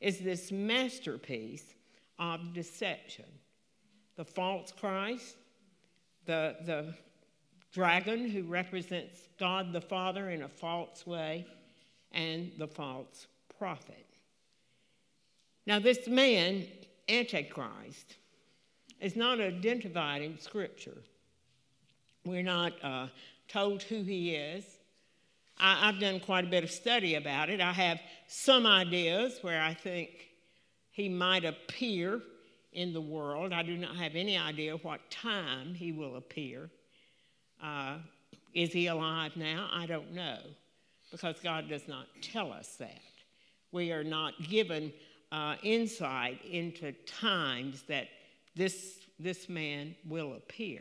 is 0.00 0.20
this 0.20 0.50
masterpiece 0.50 1.74
of 2.18 2.54
deception 2.54 3.26
the 4.16 4.24
false 4.24 4.72
Christ, 4.72 5.36
the, 6.24 6.56
the 6.64 6.94
dragon 7.74 8.30
who 8.30 8.44
represents 8.44 9.28
God 9.38 9.74
the 9.74 9.82
Father 9.82 10.30
in 10.30 10.40
a 10.40 10.48
false 10.48 11.06
way, 11.06 11.46
and 12.12 12.52
the 12.56 12.68
false 12.68 13.26
prophet. 13.58 14.06
Now, 15.66 15.78
this 15.78 16.08
man, 16.08 16.64
Antichrist, 17.06 18.16
is 18.98 19.14
not 19.14 19.42
identified 19.42 20.22
in 20.22 20.38
Scripture. 20.40 21.02
We're 22.26 22.42
not 22.42 22.72
uh, 22.82 23.06
told 23.46 23.84
who 23.84 24.02
he 24.02 24.34
is. 24.34 24.64
I, 25.58 25.88
I've 25.88 26.00
done 26.00 26.18
quite 26.18 26.44
a 26.44 26.48
bit 26.48 26.64
of 26.64 26.70
study 26.72 27.14
about 27.14 27.50
it. 27.50 27.60
I 27.60 27.72
have 27.72 28.00
some 28.26 28.66
ideas 28.66 29.38
where 29.42 29.62
I 29.62 29.74
think 29.74 30.10
he 30.90 31.08
might 31.08 31.44
appear 31.44 32.20
in 32.72 32.92
the 32.92 33.00
world. 33.00 33.52
I 33.52 33.62
do 33.62 33.76
not 33.76 33.94
have 33.96 34.16
any 34.16 34.36
idea 34.36 34.76
what 34.78 35.08
time 35.08 35.72
he 35.72 35.92
will 35.92 36.16
appear. 36.16 36.68
Uh, 37.62 37.98
is 38.52 38.72
he 38.72 38.88
alive 38.88 39.36
now? 39.36 39.70
I 39.72 39.86
don't 39.86 40.12
know 40.12 40.38
because 41.12 41.36
God 41.40 41.68
does 41.68 41.86
not 41.86 42.06
tell 42.20 42.52
us 42.52 42.74
that. 42.80 43.00
We 43.70 43.92
are 43.92 44.04
not 44.04 44.34
given 44.48 44.92
uh, 45.30 45.54
insight 45.62 46.44
into 46.44 46.92
times 47.06 47.82
that 47.82 48.08
this, 48.56 48.98
this 49.20 49.48
man 49.48 49.94
will 50.04 50.34
appear. 50.34 50.80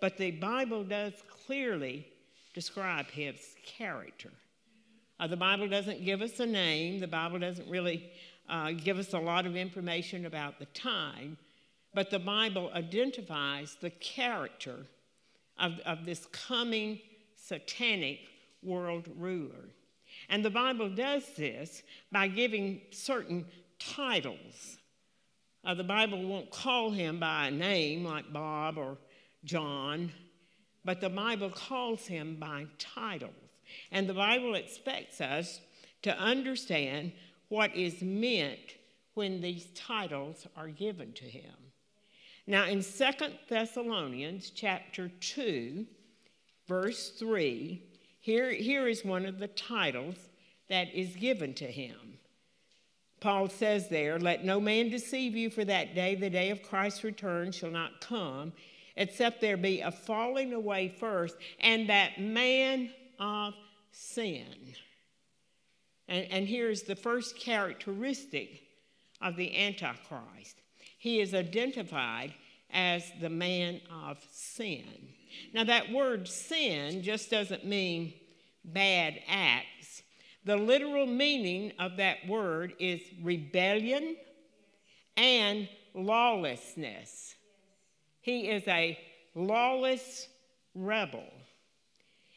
But 0.00 0.16
the 0.16 0.32
Bible 0.32 0.84
does 0.84 1.14
clearly 1.46 2.06
describe 2.54 3.06
his 3.06 3.36
character. 3.64 4.30
Uh, 5.18 5.26
the 5.26 5.36
Bible 5.36 5.68
doesn't 5.68 6.04
give 6.04 6.22
us 6.22 6.40
a 6.40 6.46
name, 6.46 7.00
the 7.00 7.06
Bible 7.06 7.38
doesn't 7.38 7.68
really 7.68 8.10
uh, 8.48 8.72
give 8.72 8.98
us 8.98 9.12
a 9.12 9.18
lot 9.18 9.46
of 9.46 9.56
information 9.56 10.26
about 10.26 10.58
the 10.58 10.66
time, 10.66 11.36
but 11.94 12.10
the 12.10 12.18
Bible 12.18 12.70
identifies 12.74 13.76
the 13.80 13.90
character 13.90 14.86
of, 15.58 15.78
of 15.86 16.04
this 16.04 16.26
coming 16.26 17.00
satanic 17.36 18.18
world 18.62 19.08
ruler. 19.16 19.68
And 20.28 20.44
the 20.44 20.50
Bible 20.50 20.88
does 20.88 21.24
this 21.36 21.82
by 22.10 22.28
giving 22.28 22.80
certain 22.90 23.46
titles. 23.78 24.78
Uh, 25.64 25.74
the 25.74 25.84
Bible 25.84 26.22
won't 26.22 26.50
call 26.50 26.90
him 26.90 27.18
by 27.18 27.48
a 27.48 27.50
name 27.50 28.04
like 28.04 28.32
Bob 28.32 28.78
or 28.78 28.98
John, 29.44 30.12
but 30.84 31.00
the 31.00 31.10
Bible 31.10 31.50
calls 31.50 32.06
him 32.06 32.36
by 32.36 32.66
titles. 32.78 33.32
And 33.90 34.08
the 34.08 34.14
Bible 34.14 34.54
expects 34.54 35.20
us 35.20 35.60
to 36.02 36.16
understand 36.18 37.12
what 37.48 37.74
is 37.74 38.02
meant 38.02 38.76
when 39.14 39.40
these 39.40 39.66
titles 39.74 40.46
are 40.56 40.68
given 40.68 41.12
to 41.14 41.24
him. 41.24 41.54
Now 42.46 42.66
in 42.66 42.82
Second 42.82 43.34
Thessalonians 43.48 44.50
chapter 44.50 45.08
2, 45.08 45.86
verse 46.66 47.10
3, 47.10 47.82
here, 48.20 48.52
here 48.52 48.88
is 48.88 49.04
one 49.04 49.24
of 49.24 49.38
the 49.38 49.48
titles 49.48 50.16
that 50.68 50.92
is 50.92 51.16
given 51.16 51.54
to 51.54 51.66
him. 51.66 52.18
Paul 53.20 53.48
says 53.48 53.88
there, 53.88 54.18
Let 54.18 54.44
no 54.44 54.60
man 54.60 54.90
deceive 54.90 55.34
you, 55.34 55.48
for 55.48 55.64
that 55.64 55.94
day, 55.94 56.14
the 56.14 56.28
day 56.28 56.50
of 56.50 56.62
Christ's 56.62 57.04
return, 57.04 57.52
shall 57.52 57.70
not 57.70 58.00
come 58.02 58.52
except 58.96 59.40
there 59.40 59.56
be 59.56 59.80
a 59.80 59.90
falling 59.90 60.52
away 60.52 60.88
first, 60.88 61.36
and 61.60 61.88
that 61.88 62.20
man 62.20 62.90
of 63.18 63.54
sin. 63.92 64.46
And, 66.08 66.26
and 66.30 66.46
here's 66.46 66.82
the 66.82 66.96
first 66.96 67.38
characteristic 67.38 68.62
of 69.20 69.36
the 69.36 69.56
Antichrist 69.56 70.60
he 70.98 71.20
is 71.20 71.34
identified 71.34 72.32
as 72.70 73.04
the 73.20 73.28
man 73.28 73.78
of 73.92 74.18
sin. 74.32 74.84
Now, 75.52 75.64
that 75.64 75.92
word 75.92 76.26
sin 76.26 77.02
just 77.02 77.30
doesn't 77.30 77.66
mean 77.66 78.14
bad 78.64 79.20
acts. 79.28 80.02
The 80.44 80.56
literal 80.56 81.06
meaning 81.06 81.72
of 81.78 81.98
that 81.98 82.26
word 82.26 82.74
is 82.78 83.02
rebellion 83.22 84.16
and 85.16 85.68
lawlessness. 85.94 87.34
He 88.24 88.48
is 88.48 88.66
a 88.66 88.98
lawless 89.34 90.28
rebel. 90.74 91.28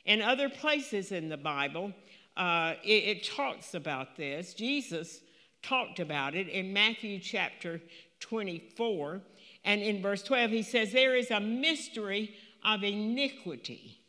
In 0.04 0.22
other 0.22 0.50
places 0.50 1.14
in 1.14 1.30
the 1.30 1.38
Bible, 1.38 1.94
uh, 2.36 2.74
it, 2.84 3.18
it 3.18 3.24
talks 3.24 3.74
about 3.74 4.18
this. 4.18 4.54
Jesus 4.54 5.22
talked 5.64 6.02
about 6.02 6.36
it 6.36 6.50
in 6.50 6.74
Matthew 6.74 7.20
chapter 7.20 7.82
24. 8.20 9.22
And 9.64 9.82
in 9.82 10.02
verse 10.02 10.24
12, 10.24 10.52
he 10.52 10.62
says, 10.62 10.92
There 10.92 11.16
is 11.16 11.32
a 11.32 11.40
mystery 11.40 12.36
of 12.66 12.84
iniquity. 12.84 14.02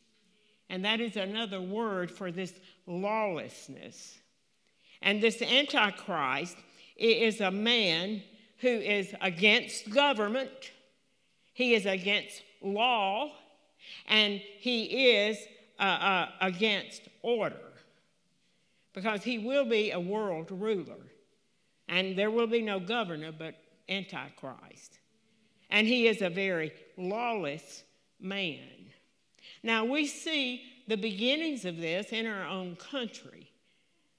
And 0.69 0.85
that 0.85 1.01
is 1.01 1.17
another 1.17 1.61
word 1.61 2.11
for 2.11 2.33
this 2.33 2.55
lawlessness. 2.89 4.19
And 5.01 5.23
this 5.23 5.41
Antichrist 5.41 6.57
is 6.97 7.41
a 7.41 7.53
man 7.53 8.25
who 8.59 8.69
is 8.69 9.15
against 9.21 9.91
government, 9.91 10.73
he 11.59 11.75
is 11.75 11.87
against 11.87 12.45
law, 12.63 13.33
and 14.07 14.41
he 14.61 15.17
is 15.17 15.37
uh, 15.81 15.83
uh, 15.83 16.29
against 16.41 17.09
order. 17.21 17.73
Because 18.93 19.25
he 19.25 19.39
will 19.39 19.65
be 19.65 19.91
a 19.91 19.99
world 19.99 20.53
ruler. 20.53 21.01
And 21.89 22.17
there 22.17 22.31
will 22.31 22.47
be 22.47 22.63
no 22.63 22.79
governor 22.79 23.33
but 23.37 23.57
Antichrist. 23.89 25.01
And 25.69 25.85
he 25.85 26.07
is 26.07 26.23
a 26.23 26.31
very 26.31 26.71
lawless 26.97 27.83
man. 28.21 28.93
Now, 29.65 29.85
we 29.85 30.07
see 30.07 30.63
the 30.87 30.97
beginnings 30.97 31.65
of 31.65 31.79
this 31.79 32.13
in 32.13 32.25
our 32.27 32.47
own 32.47 32.77
country 32.77 33.51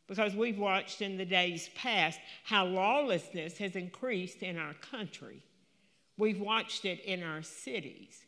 because 0.08 0.36
we've 0.36 0.60
watched 0.60 1.02
in 1.02 1.16
the 1.16 1.24
days 1.24 1.70
past 1.74 2.20
how 2.44 2.66
lawlessness 2.66 3.58
has 3.60 3.78
increased 3.78 4.44
in 4.44 4.58
our 4.58 4.74
country. 4.74 5.42
We've 6.20 6.42
watched 6.42 6.84
it 6.84 7.00
in 7.06 7.24
our 7.24 7.42
cities. 7.42 8.26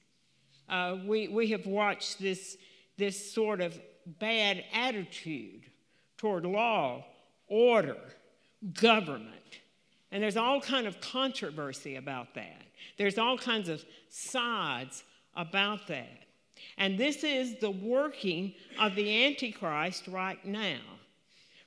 Uh, 0.69 0.95
we, 1.05 1.27
we 1.27 1.49
have 1.49 1.65
watched 1.65 2.19
this, 2.19 2.55
this 2.97 3.33
sort 3.33 3.59
of 3.59 3.77
bad 4.05 4.63
attitude 4.73 5.63
toward 6.17 6.45
law, 6.45 7.03
order, 7.49 7.97
government. 8.79 9.59
And 10.09 10.23
there's 10.23 10.37
all 10.37 10.61
kind 10.61 10.87
of 10.87 11.01
controversy 11.01 11.97
about 11.97 12.33
that. 12.35 12.61
There's 12.97 13.17
all 13.17 13.37
kinds 13.37 13.67
of 13.67 13.83
sides 14.09 15.03
about 15.35 15.87
that. 15.87 16.23
And 16.77 16.97
this 16.97 17.25
is 17.25 17.59
the 17.59 17.71
working 17.71 18.53
of 18.79 18.95
the 18.95 19.25
Antichrist 19.25 20.07
right 20.07 20.43
now, 20.45 20.79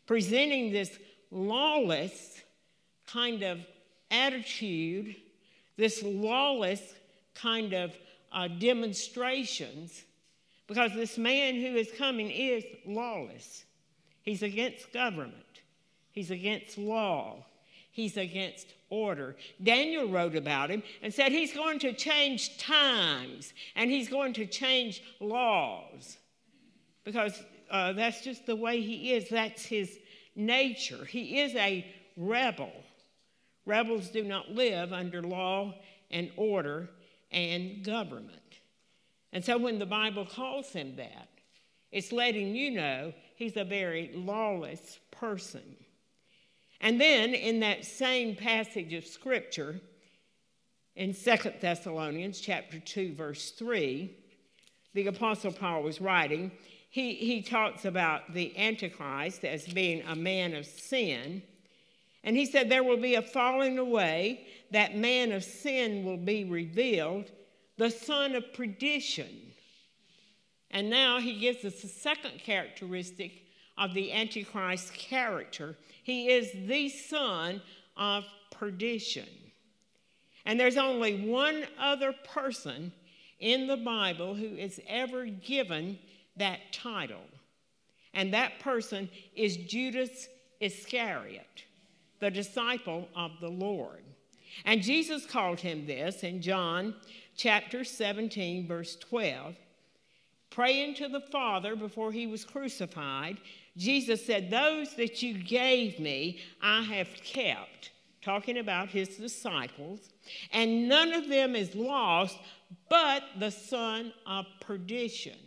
presenting 0.06 0.72
this 0.72 0.98
lawless 1.30 2.42
kind 3.06 3.42
of 3.42 3.60
attitude, 4.10 5.16
this 5.76 6.02
lawless 6.02 6.82
kind 7.34 7.72
of 7.72 7.92
uh, 8.32 8.48
demonstrations, 8.48 10.04
because 10.66 10.92
this 10.94 11.18
man 11.18 11.54
who 11.54 11.76
is 11.76 11.90
coming 11.96 12.30
is 12.30 12.64
lawless. 12.86 13.64
He's 14.22 14.42
against 14.42 14.92
government, 14.92 15.34
he's 16.12 16.30
against 16.30 16.78
law, 16.78 17.44
he's 17.90 18.16
against 18.16 18.68
order. 18.90 19.36
Daniel 19.62 20.08
wrote 20.08 20.36
about 20.36 20.70
him 20.70 20.82
and 21.02 21.12
said 21.12 21.32
he's 21.32 21.52
going 21.52 21.78
to 21.80 21.92
change 21.92 22.58
times 22.58 23.52
and 23.76 23.90
he's 23.90 24.08
going 24.08 24.32
to 24.34 24.46
change 24.46 25.02
laws 25.20 26.16
because 27.04 27.42
uh, 27.70 27.92
that's 27.92 28.20
just 28.22 28.46
the 28.46 28.56
way 28.56 28.80
he 28.80 29.12
is. 29.12 29.28
That's 29.28 29.64
his 29.64 29.98
nature. 30.34 31.04
He 31.04 31.40
is 31.40 31.54
a 31.54 31.84
rebel. 32.16 32.72
Rebels 33.66 34.08
do 34.08 34.22
not 34.24 34.50
live 34.50 34.92
under 34.92 35.22
law 35.22 35.74
and 36.10 36.30
order 36.36 36.90
and 37.30 37.84
government. 37.84 38.40
And 39.32 39.44
so 39.44 39.58
when 39.58 39.78
the 39.78 39.86
Bible 39.86 40.26
calls 40.26 40.70
him 40.70 40.96
that, 40.96 41.28
it's 41.90 42.12
letting 42.12 42.54
you 42.54 42.70
know 42.70 43.12
he's 43.36 43.56
a 43.56 43.64
very 43.64 44.10
lawless 44.14 44.98
person. 45.10 45.76
And 46.80 47.00
then 47.00 47.34
in 47.34 47.60
that 47.60 47.84
same 47.84 48.36
passage 48.36 48.92
of 48.92 49.06
scripture, 49.06 49.80
in 50.96 51.12
Second 51.12 51.54
Thessalonians 51.60 52.40
chapter 52.40 52.78
2, 52.78 53.14
verse 53.14 53.50
3, 53.52 54.14
the 54.92 55.06
Apostle 55.08 55.52
Paul 55.52 55.82
was 55.82 56.00
writing, 56.00 56.52
he, 56.90 57.14
he 57.14 57.42
talks 57.42 57.84
about 57.84 58.32
the 58.32 58.56
Antichrist 58.56 59.44
as 59.44 59.66
being 59.66 60.02
a 60.06 60.14
man 60.14 60.54
of 60.54 60.64
sin. 60.64 61.42
And 62.24 62.36
he 62.36 62.46
said, 62.46 62.68
There 62.68 62.82
will 62.82 62.96
be 62.96 63.14
a 63.14 63.22
falling 63.22 63.78
away, 63.78 64.46
that 64.72 64.96
man 64.96 65.30
of 65.30 65.44
sin 65.44 66.04
will 66.04 66.16
be 66.16 66.44
revealed, 66.44 67.30
the 67.76 67.90
son 67.90 68.34
of 68.34 68.52
perdition. 68.52 69.52
And 70.70 70.90
now 70.90 71.20
he 71.20 71.38
gives 71.38 71.64
us 71.64 71.84
a 71.84 71.88
second 71.88 72.40
characteristic 72.42 73.42
of 73.78 73.94
the 73.94 74.12
Antichrist 74.12 74.92
character. 74.94 75.76
He 76.02 76.30
is 76.30 76.50
the 76.66 76.88
son 76.88 77.62
of 77.96 78.24
perdition. 78.50 79.28
And 80.46 80.58
there's 80.58 80.76
only 80.76 81.26
one 81.26 81.64
other 81.78 82.12
person 82.12 82.92
in 83.38 83.66
the 83.66 83.76
Bible 83.76 84.34
who 84.34 84.56
is 84.56 84.80
ever 84.88 85.26
given 85.26 85.98
that 86.36 86.72
title. 86.72 87.22
And 88.12 88.32
that 88.32 88.60
person 88.60 89.08
is 89.34 89.56
Judas 89.56 90.28
Iscariot, 90.60 91.64
the 92.24 92.30
disciple 92.30 93.06
of 93.14 93.32
the 93.42 93.50
Lord. 93.50 94.02
And 94.64 94.82
Jesus 94.82 95.26
called 95.26 95.60
him 95.60 95.86
this 95.86 96.24
in 96.24 96.40
John 96.40 96.94
chapter 97.36 97.84
17, 97.84 98.66
verse 98.66 98.96
12. 98.96 99.54
Praying 100.48 100.94
to 100.94 101.08
the 101.08 101.20
Father 101.20 101.76
before 101.76 102.12
he 102.12 102.26
was 102.26 102.42
crucified, 102.46 103.36
Jesus 103.76 104.24
said, 104.24 104.48
Those 104.48 104.94
that 104.94 105.22
you 105.22 105.34
gave 105.34 106.00
me, 106.00 106.38
I 106.62 106.80
have 106.80 107.08
kept, 107.22 107.90
talking 108.22 108.56
about 108.56 108.88
his 108.88 109.18
disciples, 109.18 110.08
and 110.50 110.88
none 110.88 111.12
of 111.12 111.28
them 111.28 111.54
is 111.54 111.74
lost 111.74 112.38
but 112.88 113.22
the 113.38 113.50
son 113.50 114.14
of 114.26 114.46
perdition, 114.62 115.38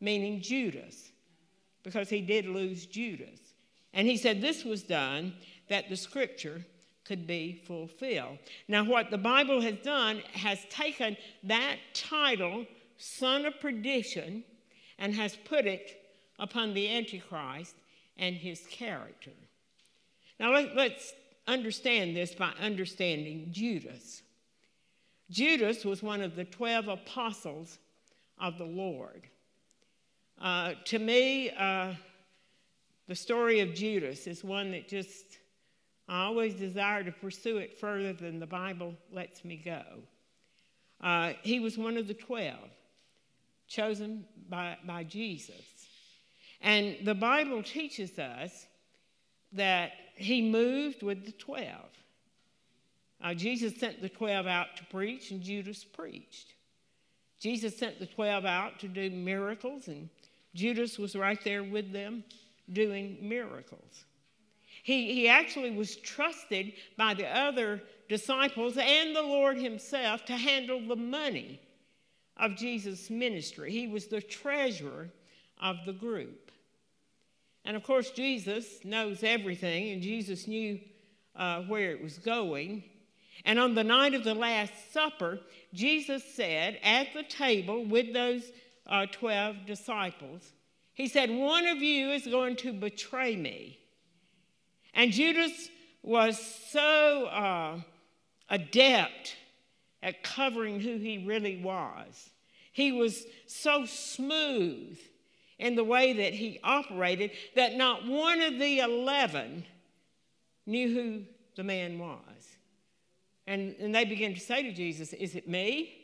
meaning 0.00 0.40
Judas, 0.40 1.12
because 1.82 2.08
he 2.08 2.22
did 2.22 2.46
lose 2.46 2.86
Judas. 2.86 3.40
And 3.92 4.06
he 4.06 4.16
said 4.16 4.40
this 4.40 4.64
was 4.64 4.82
done 4.82 5.34
that 5.68 5.88
the 5.88 5.96
scripture 5.96 6.64
could 7.04 7.26
be 7.26 7.62
fulfilled. 7.66 8.38
Now, 8.68 8.84
what 8.84 9.10
the 9.10 9.18
Bible 9.18 9.60
has 9.62 9.76
done 9.82 10.22
has 10.32 10.58
taken 10.70 11.16
that 11.44 11.76
title, 11.94 12.66
son 12.98 13.46
of 13.46 13.58
perdition, 13.60 14.44
and 14.98 15.14
has 15.14 15.36
put 15.44 15.66
it 15.66 16.02
upon 16.38 16.74
the 16.74 16.88
Antichrist 16.88 17.74
and 18.18 18.36
his 18.36 18.66
character. 18.70 19.32
Now, 20.38 20.52
let, 20.52 20.76
us 20.76 21.12
understand 21.46 22.14
this 22.14 22.34
by 22.34 22.52
understanding 22.60 23.48
Judas. 23.50 24.22
Judas 25.30 25.84
was 25.84 26.02
one 26.02 26.20
of 26.20 26.36
the 26.36 26.44
12 26.44 26.88
apostles 26.88 27.78
of 28.38 28.58
the 28.58 28.64
Lord. 28.64 29.26
Uh, 30.40 30.74
to 30.84 30.98
me, 30.98 31.50
uh, 31.50 31.94
the 33.08 33.14
story 33.14 33.60
of 33.60 33.74
Judas 33.74 34.26
is 34.26 34.44
one 34.44 34.70
that 34.72 34.88
just, 34.88 35.37
I 36.08 36.24
always 36.24 36.54
desire 36.54 37.04
to 37.04 37.12
pursue 37.12 37.58
it 37.58 37.78
further 37.78 38.12
than 38.12 38.40
the 38.40 38.46
Bible 38.46 38.94
lets 39.12 39.44
me 39.44 39.56
go. 39.56 39.82
Uh, 41.02 41.34
he 41.42 41.60
was 41.60 41.76
one 41.76 41.96
of 41.96 42.08
the 42.08 42.14
12 42.14 42.56
chosen 43.68 44.24
by, 44.48 44.76
by 44.86 45.04
Jesus. 45.04 45.62
And 46.60 46.96
the 47.04 47.14
Bible 47.14 47.62
teaches 47.62 48.18
us 48.18 48.66
that 49.52 49.92
he 50.14 50.42
moved 50.42 51.02
with 51.02 51.24
the 51.24 51.32
12. 51.32 51.66
Uh, 53.22 53.34
Jesus 53.34 53.78
sent 53.78 54.00
the 54.00 54.08
12 54.08 54.46
out 54.46 54.76
to 54.76 54.84
preach, 54.86 55.30
and 55.30 55.42
Judas 55.42 55.84
preached. 55.84 56.54
Jesus 57.40 57.76
sent 57.76 57.98
the 57.98 58.06
12 58.06 58.44
out 58.44 58.80
to 58.80 58.88
do 58.88 59.10
miracles, 59.10 59.88
and 59.88 60.08
Judas 60.54 60.98
was 60.98 61.14
right 61.14 61.42
there 61.44 61.62
with 61.62 61.92
them 61.92 62.24
doing 62.72 63.18
miracles. 63.20 64.04
He, 64.88 65.12
he 65.12 65.28
actually 65.28 65.70
was 65.70 65.96
trusted 65.96 66.72
by 66.96 67.12
the 67.12 67.28
other 67.28 67.82
disciples 68.08 68.78
and 68.78 69.14
the 69.14 69.20
Lord 69.20 69.58
himself 69.58 70.24
to 70.24 70.32
handle 70.32 70.80
the 70.80 70.96
money 70.96 71.60
of 72.38 72.56
Jesus' 72.56 73.10
ministry. 73.10 73.70
He 73.70 73.86
was 73.86 74.06
the 74.06 74.22
treasurer 74.22 75.10
of 75.60 75.76
the 75.84 75.92
group. 75.92 76.50
And 77.66 77.76
of 77.76 77.82
course, 77.82 78.12
Jesus 78.12 78.82
knows 78.82 79.22
everything, 79.22 79.90
and 79.90 80.00
Jesus 80.00 80.48
knew 80.48 80.80
uh, 81.36 81.64
where 81.64 81.90
it 81.90 82.02
was 82.02 82.16
going. 82.16 82.82
And 83.44 83.58
on 83.58 83.74
the 83.74 83.84
night 83.84 84.14
of 84.14 84.24
the 84.24 84.32
Last 84.32 84.72
Supper, 84.90 85.40
Jesus 85.74 86.24
said 86.24 86.78
at 86.82 87.12
the 87.12 87.24
table 87.24 87.84
with 87.84 88.14
those 88.14 88.52
uh, 88.86 89.04
12 89.12 89.66
disciples, 89.66 90.50
He 90.94 91.08
said, 91.08 91.28
One 91.28 91.66
of 91.66 91.82
you 91.82 92.08
is 92.08 92.26
going 92.26 92.56
to 92.56 92.72
betray 92.72 93.36
me. 93.36 93.77
And 94.94 95.12
Judas 95.12 95.68
was 96.02 96.38
so 96.70 97.26
uh, 97.26 97.80
adept 98.48 99.36
at 100.02 100.22
covering 100.22 100.80
who 100.80 100.96
he 100.98 101.24
really 101.26 101.60
was. 101.62 102.30
He 102.72 102.92
was 102.92 103.24
so 103.46 103.84
smooth 103.84 104.98
in 105.58 105.74
the 105.74 105.84
way 105.84 106.12
that 106.12 106.34
he 106.34 106.60
operated 106.62 107.32
that 107.56 107.74
not 107.74 108.06
one 108.06 108.40
of 108.40 108.58
the 108.58 108.78
11 108.78 109.64
knew 110.66 110.94
who 110.94 111.22
the 111.56 111.64
man 111.64 111.98
was. 111.98 112.20
And, 113.46 113.74
and 113.80 113.94
they 113.94 114.04
began 114.04 114.34
to 114.34 114.40
say 114.40 114.62
to 114.62 114.72
Jesus, 114.72 115.12
Is 115.12 115.34
it 115.34 115.48
me? 115.48 115.94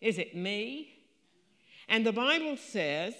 Is 0.00 0.18
it 0.18 0.36
me? 0.36 1.00
And 1.88 2.06
the 2.06 2.12
Bible 2.12 2.56
says, 2.56 3.14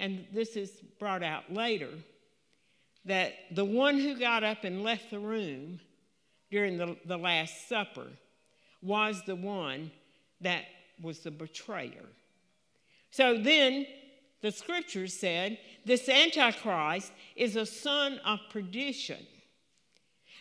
and 0.00 0.26
this 0.32 0.56
is 0.56 0.82
brought 0.98 1.22
out 1.22 1.52
later, 1.52 1.90
that 3.06 3.34
the 3.52 3.64
one 3.64 3.98
who 3.98 4.18
got 4.18 4.44
up 4.44 4.64
and 4.64 4.82
left 4.82 5.10
the 5.10 5.18
room 5.18 5.80
during 6.50 6.76
the, 6.76 6.96
the 7.06 7.16
Last 7.16 7.68
Supper 7.68 8.08
was 8.82 9.22
the 9.26 9.36
one 9.36 9.90
that 10.40 10.64
was 11.00 11.20
the 11.20 11.30
betrayer. 11.30 12.04
So 13.10 13.38
then 13.38 13.86
the 14.42 14.52
scriptures 14.52 15.14
said 15.14 15.58
this 15.84 16.08
Antichrist 16.08 17.12
is 17.34 17.56
a 17.56 17.64
son 17.64 18.20
of 18.24 18.40
perdition. 18.50 19.26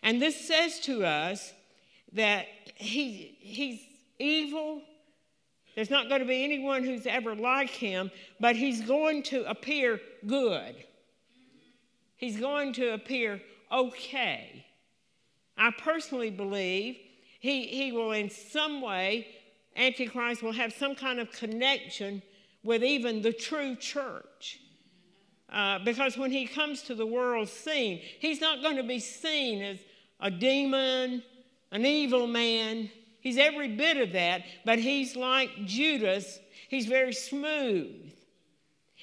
And 0.04 0.22
this 0.22 0.48
says 0.48 0.80
to 0.82 1.06
us 1.06 1.54
that 2.14 2.48
he, 2.76 3.38
he's 3.40 3.80
evil. 4.20 4.82
There's 5.76 5.90
not 5.90 6.10
going 6.10 6.22
to 6.22 6.28
be 6.28 6.44
anyone 6.44 6.84
who's 6.84 7.06
ever 7.06 7.36
like 7.36 7.70
him, 7.70 8.12
but 8.40 8.56
he's 8.56 8.82
going 8.82 9.24
to 9.24 9.50
appear 9.50 10.00
good. 10.26 10.76
He's 12.18 12.38
going 12.38 12.74
to 12.74 12.94
appear 12.94 13.42
okay. 13.72 14.66
I 15.58 15.72
personally 15.72 16.32
believe 16.32 16.98
he, 17.40 17.68
he 17.68 17.92
will, 17.92 18.12
in 18.12 18.30
some 18.30 18.82
way, 18.82 19.28
Antichrist 19.76 20.42
will 20.42 20.54
have 20.54 20.74
some 20.74 20.96
kind 20.96 21.20
of 21.20 21.32
connection 21.32 22.22
with 22.64 22.84
even 22.84 23.22
the 23.22 23.34
true 23.34 23.76
church. 23.76 24.60
Uh, 25.52 25.80
because 25.80 26.18
when 26.18 26.32
he 26.32 26.48
comes 26.48 26.82
to 26.84 26.96
the 26.96 27.06
world 27.06 27.48
scene, 27.48 28.02
he's 28.20 28.42
not 28.42 28.62
going 28.62 28.78
to 28.78 28.84
be 28.84 29.00
seen 29.00 29.62
as 29.62 29.80
a 30.20 30.32
demon, 30.32 31.22
an 31.72 31.86
evil 31.86 32.26
man. 32.26 32.90
He's 33.22 33.38
every 33.38 33.76
bit 33.76 33.98
of 33.98 34.14
that, 34.14 34.44
but 34.66 34.80
he's 34.80 35.16
like 35.16 35.50
Judas. 35.66 36.40
He's 36.70 36.88
very 36.88 37.14
smooth. 37.14 38.12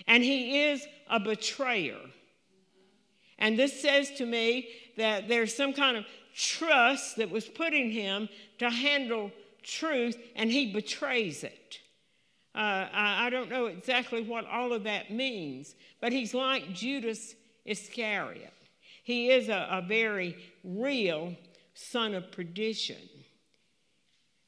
And 0.06 0.22
he 0.22 0.64
is 0.64 0.84
a 1.08 1.20
betrayer. 1.20 2.00
And 3.42 3.58
this 3.58 3.82
says 3.82 4.12
to 4.12 4.24
me 4.24 4.68
that 4.96 5.26
there's 5.26 5.54
some 5.54 5.72
kind 5.72 5.96
of 5.96 6.06
trust 6.32 7.16
that 7.16 7.28
was 7.28 7.44
put 7.44 7.74
in 7.74 7.90
him 7.90 8.28
to 8.58 8.70
handle 8.70 9.32
truth, 9.64 10.16
and 10.36 10.50
he 10.50 10.72
betrays 10.72 11.42
it. 11.42 11.80
Uh, 12.54 12.86
I, 12.92 13.30
don't 13.30 13.50
know 13.50 13.66
exactly 13.66 14.22
what 14.22 14.46
all 14.46 14.72
of 14.72 14.84
that 14.84 15.10
means, 15.10 15.74
but 16.00 16.12
he's 16.12 16.34
like 16.34 16.72
Judas 16.72 17.34
Iscariot. 17.64 18.52
He 19.02 19.30
is 19.30 19.48
a, 19.48 19.66
a 19.70 19.82
very 19.82 20.36
real 20.62 21.34
son 21.74 22.14
of 22.14 22.30
perdition. 22.30 23.08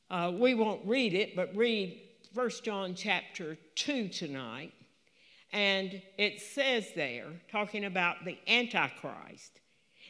Uh, 0.08 0.32
we 0.38 0.54
won't 0.54 0.86
read 0.86 1.14
it, 1.14 1.34
but 1.34 1.56
read 1.56 2.00
1 2.34 2.50
John 2.62 2.94
chapter 2.94 3.56
2 3.74 4.08
tonight. 4.08 4.72
And 5.54 6.02
it 6.18 6.40
says 6.40 6.88
there, 6.96 7.26
talking 7.48 7.84
about 7.84 8.24
the 8.24 8.36
Antichrist, 8.48 9.60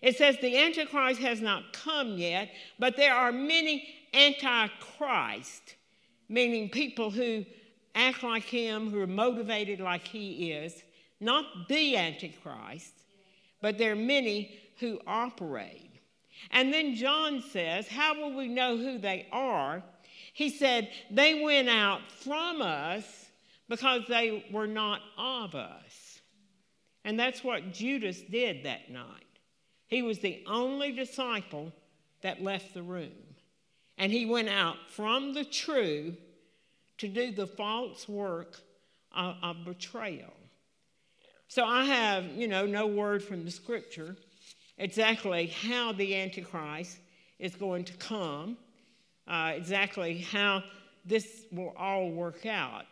it 0.00 0.16
says 0.16 0.38
the 0.40 0.56
Antichrist 0.56 1.20
has 1.20 1.42
not 1.42 1.74
come 1.74 2.16
yet, 2.16 2.50
but 2.78 2.96
there 2.96 3.14
are 3.14 3.30
many 3.30 3.86
Antichrist, 4.14 5.76
meaning 6.30 6.70
people 6.70 7.10
who 7.10 7.44
act 7.94 8.22
like 8.22 8.44
him, 8.44 8.90
who 8.90 8.98
are 9.00 9.06
motivated 9.06 9.80
like 9.80 10.08
he 10.08 10.50
is. 10.50 10.82
Not 11.20 11.44
the 11.68 11.94
Antichrist, 11.94 12.94
but 13.60 13.76
there 13.76 13.92
are 13.92 13.96
many 13.96 14.58
who 14.80 14.98
operate. 15.06 16.00
And 16.52 16.72
then 16.72 16.94
John 16.94 17.42
says, 17.42 17.86
How 17.86 18.14
will 18.18 18.34
we 18.34 18.48
know 18.48 18.78
who 18.78 18.96
they 18.96 19.26
are? 19.30 19.82
He 20.32 20.48
said, 20.48 20.88
They 21.10 21.42
went 21.42 21.68
out 21.68 22.00
from 22.10 22.62
us 22.62 23.23
because 23.68 24.02
they 24.08 24.44
were 24.50 24.66
not 24.66 25.00
of 25.16 25.54
us. 25.54 26.20
And 27.04 27.18
that's 27.18 27.44
what 27.44 27.72
Judas 27.72 28.20
did 28.20 28.64
that 28.64 28.90
night. 28.90 29.04
He 29.86 30.02
was 30.02 30.18
the 30.18 30.42
only 30.46 30.92
disciple 30.92 31.72
that 32.22 32.42
left 32.42 32.74
the 32.74 32.82
room. 32.82 33.12
And 33.98 34.10
he 34.10 34.26
went 34.26 34.48
out 34.48 34.76
from 34.88 35.34
the 35.34 35.44
true 35.44 36.16
to 36.98 37.08
do 37.08 37.32
the 37.32 37.46
false 37.46 38.08
work 38.08 38.56
of, 39.12 39.36
of 39.42 39.64
betrayal. 39.64 40.32
So 41.48 41.64
I 41.64 41.84
have, 41.84 42.24
you 42.24 42.48
know, 42.48 42.66
no 42.66 42.86
word 42.86 43.22
from 43.22 43.44
the 43.44 43.50
scripture 43.50 44.16
exactly 44.78 45.46
how 45.46 45.92
the 45.92 46.16
Antichrist 46.16 46.98
is 47.38 47.54
going 47.54 47.84
to 47.84 47.92
come, 47.94 48.56
uh, 49.28 49.52
exactly 49.54 50.18
how 50.18 50.62
this 51.04 51.44
will 51.52 51.74
all 51.76 52.10
work 52.10 52.46
out. 52.46 52.84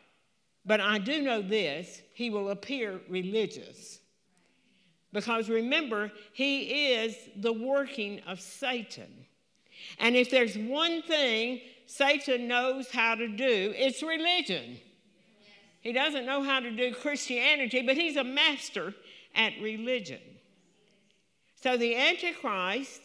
But 0.64 0.80
I 0.80 0.98
do 0.98 1.22
know 1.22 1.42
this 1.42 2.02
he 2.14 2.30
will 2.30 2.50
appear 2.50 3.00
religious. 3.08 3.98
Because 5.12 5.48
remember, 5.48 6.10
he 6.32 6.92
is 6.94 7.16
the 7.36 7.52
working 7.52 8.20
of 8.26 8.40
Satan. 8.40 9.26
And 9.98 10.16
if 10.16 10.30
there's 10.30 10.56
one 10.56 11.02
thing 11.02 11.60
Satan 11.86 12.48
knows 12.48 12.90
how 12.90 13.14
to 13.16 13.28
do, 13.28 13.74
it's 13.76 14.02
religion. 14.02 14.78
He 15.80 15.92
doesn't 15.92 16.24
know 16.24 16.42
how 16.42 16.60
to 16.60 16.70
do 16.70 16.94
Christianity, 16.94 17.82
but 17.82 17.96
he's 17.96 18.16
a 18.16 18.24
master 18.24 18.94
at 19.34 19.52
religion. 19.60 20.20
So 21.56 21.76
the 21.76 21.96
Antichrist 21.96 23.02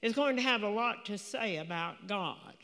is 0.00 0.14
going 0.14 0.36
to 0.36 0.42
have 0.42 0.62
a 0.62 0.68
lot 0.68 1.04
to 1.06 1.18
say 1.18 1.56
about 1.56 2.06
God. 2.06 2.54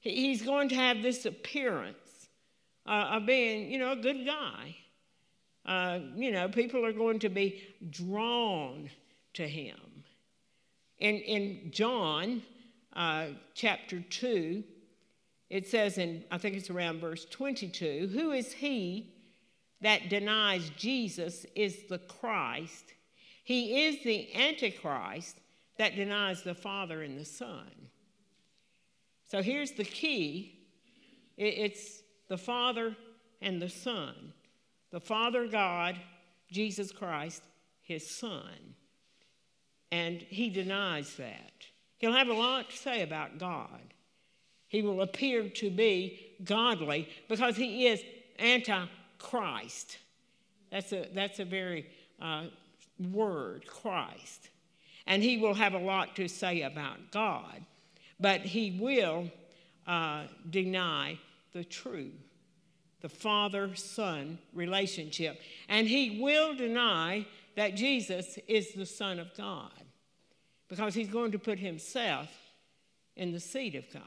He's 0.00 0.42
going 0.42 0.68
to 0.70 0.74
have 0.74 1.02
this 1.02 1.26
appearance 1.26 1.96
uh, 2.86 3.10
of 3.12 3.26
being, 3.26 3.70
you 3.70 3.78
know, 3.78 3.92
a 3.92 3.96
good 3.96 4.24
guy. 4.24 4.76
Uh, 5.66 6.00
you 6.14 6.30
know, 6.30 6.48
people 6.48 6.84
are 6.84 6.92
going 6.92 7.18
to 7.18 7.28
be 7.28 7.62
drawn 7.90 8.90
to 9.32 9.48
him. 9.48 9.78
In, 10.98 11.16
in 11.16 11.70
John 11.72 12.42
uh, 12.94 13.28
chapter 13.54 14.00
2, 14.00 14.62
it 15.50 15.68
says 15.68 15.98
in, 15.98 16.24
I 16.30 16.38
think 16.38 16.56
it's 16.56 16.70
around 16.70 17.00
verse 17.00 17.24
22, 17.26 18.10
who 18.12 18.32
is 18.32 18.52
he 18.52 19.14
that 19.80 20.08
denies 20.08 20.70
Jesus 20.76 21.46
is 21.54 21.84
the 21.88 21.98
Christ? 21.98 22.92
He 23.42 23.86
is 23.86 24.02
the 24.02 24.34
Antichrist 24.34 25.36
that 25.78 25.96
denies 25.96 26.42
the 26.42 26.54
Father 26.54 27.02
and 27.02 27.18
the 27.18 27.24
Son. 27.24 27.70
So 29.30 29.42
here's 29.42 29.72
the 29.72 29.84
key 29.84 30.50
it's 31.36 32.03
the 32.34 32.38
Father 32.38 32.96
and 33.40 33.62
the 33.62 33.68
Son 33.68 34.32
the 34.90 35.00
Father 35.00 35.46
God, 35.48 35.96
Jesus 36.50 36.90
Christ, 36.92 37.42
his 37.82 38.08
Son. 38.08 38.74
And 39.90 40.20
he 40.22 40.50
denies 40.50 41.16
that. 41.16 41.52
He'll 41.98 42.12
have 42.12 42.28
a 42.28 42.32
lot 42.32 42.70
to 42.70 42.76
say 42.76 43.02
about 43.02 43.38
God. 43.38 43.94
He 44.68 44.82
will 44.82 45.02
appear 45.02 45.48
to 45.48 45.70
be 45.70 46.36
godly 46.44 47.08
because 47.28 47.56
he 47.56 47.88
is 47.88 48.04
anti-Christ. 48.38 49.98
That's 50.70 50.92
a, 50.92 51.08
that's 51.12 51.40
a 51.40 51.44
very 51.44 51.86
uh, 52.20 52.46
word, 53.12 53.66
Christ. 53.66 54.48
And 55.08 55.24
he 55.24 55.38
will 55.38 55.54
have 55.54 55.74
a 55.74 55.78
lot 55.78 56.14
to 56.16 56.28
say 56.28 56.62
about 56.62 57.10
God, 57.10 57.64
but 58.20 58.40
he 58.40 58.78
will 58.80 59.28
uh, 59.88 60.24
deny 60.50 61.18
the 61.52 61.64
truth 61.64 62.23
the 63.04 63.08
father 63.10 63.74
son 63.74 64.38
relationship. 64.54 65.38
And 65.68 65.86
he 65.86 66.22
will 66.22 66.54
deny 66.54 67.26
that 67.54 67.74
Jesus 67.74 68.38
is 68.48 68.72
the 68.72 68.86
Son 68.86 69.18
of 69.18 69.28
God 69.36 69.70
because 70.68 70.94
he's 70.94 71.10
going 71.10 71.32
to 71.32 71.38
put 71.38 71.58
himself 71.58 72.30
in 73.14 73.30
the 73.30 73.40
seat 73.40 73.74
of 73.74 73.84
God. 73.92 74.02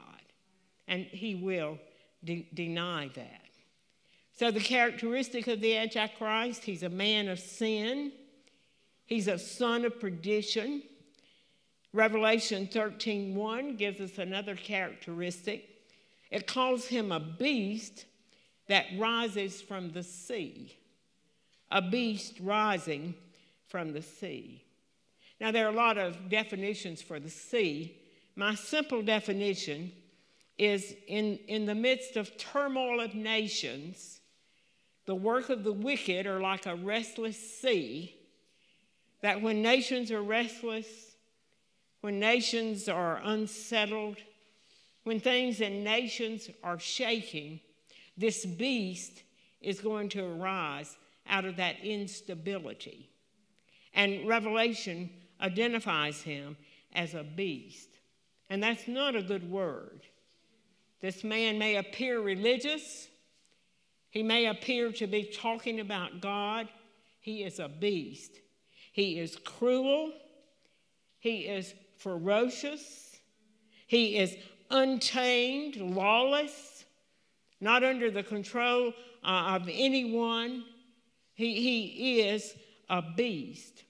And 0.87 1.03
he 1.03 1.35
will 1.35 1.77
de- 2.23 2.47
deny 2.55 3.11
that. 3.13 3.41
So, 4.33 4.49
the 4.49 4.59
characteristic 4.59 5.45
of 5.45 5.61
the 5.61 5.77
Antichrist, 5.77 6.63
he's 6.63 6.81
a 6.81 6.89
man 6.89 7.27
of 7.27 7.37
sin, 7.37 8.11
He's 9.05 9.27
a 9.27 9.39
son 9.39 9.85
of 9.85 9.99
perdition. 9.99 10.81
Revelation 11.93 12.67
13:1 12.67 13.77
gives 13.77 14.01
us 14.01 14.17
another 14.17 14.55
characteristic. 14.55 15.85
It 16.29 16.45
calls 16.45 16.87
him 16.87 17.11
a 17.11 17.19
beast 17.19 18.05
that 18.67 18.85
rises 18.97 19.61
from 19.61 19.91
the 19.91 20.03
sea. 20.03 20.77
A 21.71 21.81
beast 21.81 22.35
rising 22.41 23.15
from 23.67 23.93
the 23.93 24.01
sea. 24.01 24.63
Now, 25.39 25.51
there 25.51 25.67
are 25.67 25.71
a 25.71 25.75
lot 25.75 25.97
of 25.97 26.29
definitions 26.29 27.01
for 27.01 27.19
the 27.19 27.29
sea. 27.29 27.97
My 28.35 28.55
simple 28.55 29.01
definition 29.01 29.91
is 30.57 30.95
in, 31.07 31.39
in 31.47 31.65
the 31.65 31.75
midst 31.75 32.17
of 32.17 32.37
turmoil 32.37 32.99
of 32.99 33.13
nations, 33.13 34.21
the 35.05 35.15
work 35.15 35.49
of 35.49 35.63
the 35.63 35.73
wicked 35.73 36.25
are 36.25 36.41
like 36.41 36.65
a 36.65 36.75
restless 36.75 37.37
sea, 37.37 38.15
that 39.21 39.41
when 39.41 39.61
nations 39.61 40.11
are 40.11 40.23
restless, 40.23 40.87
when 42.01 42.19
nations 42.19 42.89
are 42.89 43.21
unsettled, 43.23 44.17
when 45.03 45.19
things 45.19 45.61
in 45.61 45.83
nations 45.83 46.49
are 46.63 46.79
shaking, 46.79 47.59
this 48.17 48.45
beast 48.45 49.23
is 49.61 49.79
going 49.79 50.09
to 50.09 50.23
arise 50.23 50.97
out 51.27 51.45
of 51.45 51.57
that 51.57 51.79
instability. 51.83 53.09
And 53.93 54.27
Revelation 54.27 55.09
identifies 55.41 56.21
him 56.21 56.57
as 56.93 57.13
a 57.13 57.23
beast. 57.23 57.89
And 58.49 58.61
that's 58.61 58.87
not 58.87 59.15
a 59.15 59.21
good 59.21 59.49
word. 59.49 60.01
This 61.01 61.23
man 61.23 61.59
may 61.59 61.75
appear 61.75 62.21
religious, 62.21 63.07
he 64.09 64.23
may 64.23 64.47
appear 64.47 64.91
to 64.93 65.05
be 65.05 65.23
talking 65.23 65.79
about 65.79 66.21
God. 66.21 66.69
He 67.19 67.43
is 67.43 67.59
a 67.59 67.67
beast. 67.67 68.39
He 68.97 69.19
is 69.19 69.35
cruel, 69.35 70.11
he 71.19 71.41
is 71.41 71.75
ferocious, 71.99 73.19
he 73.85 74.17
is 74.17 74.35
untamed, 74.71 75.75
lawless, 75.75 76.76
not 77.59 77.83
under 77.83 78.11
the 78.11 78.23
control 78.23 78.93
uh, 79.23 79.55
of 79.55 79.69
anyone. 79.71 80.63
He, 81.33 81.55
he 81.55 82.21
is 82.21 82.53
a 82.89 83.01
beast. 83.01 83.83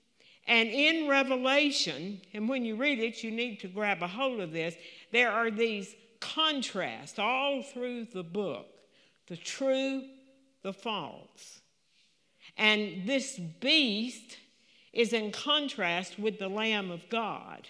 And 0.48 0.70
in 0.70 1.10
Revelation, 1.10 2.22
and 2.34 2.48
when 2.48 2.64
you 2.64 2.76
read 2.76 3.00
it, 3.00 3.24
you 3.24 3.32
need 3.32 3.60
to 3.60 3.68
grab 3.68 4.02
a 4.02 4.08
hold 4.08 4.40
of 4.40 4.54
this, 4.54 4.76
there 5.12 5.32
are 5.32 5.52
these 5.52 5.94
contrasts 6.20 7.20
all 7.20 7.62
through 7.62 8.06
the 8.06 8.24
book 8.24 8.66
the 9.28 9.38
true, 9.38 10.04
the 10.64 10.72
false. 10.72 11.62
And 12.56 13.06
this 13.06 13.38
beast 13.60 14.38
is 14.94 15.12
in 15.12 15.32
contrast 15.32 16.18
with 16.18 16.40
the 16.40 16.48
Lamb 16.48 16.92
of 16.92 17.10
God. 17.10 17.68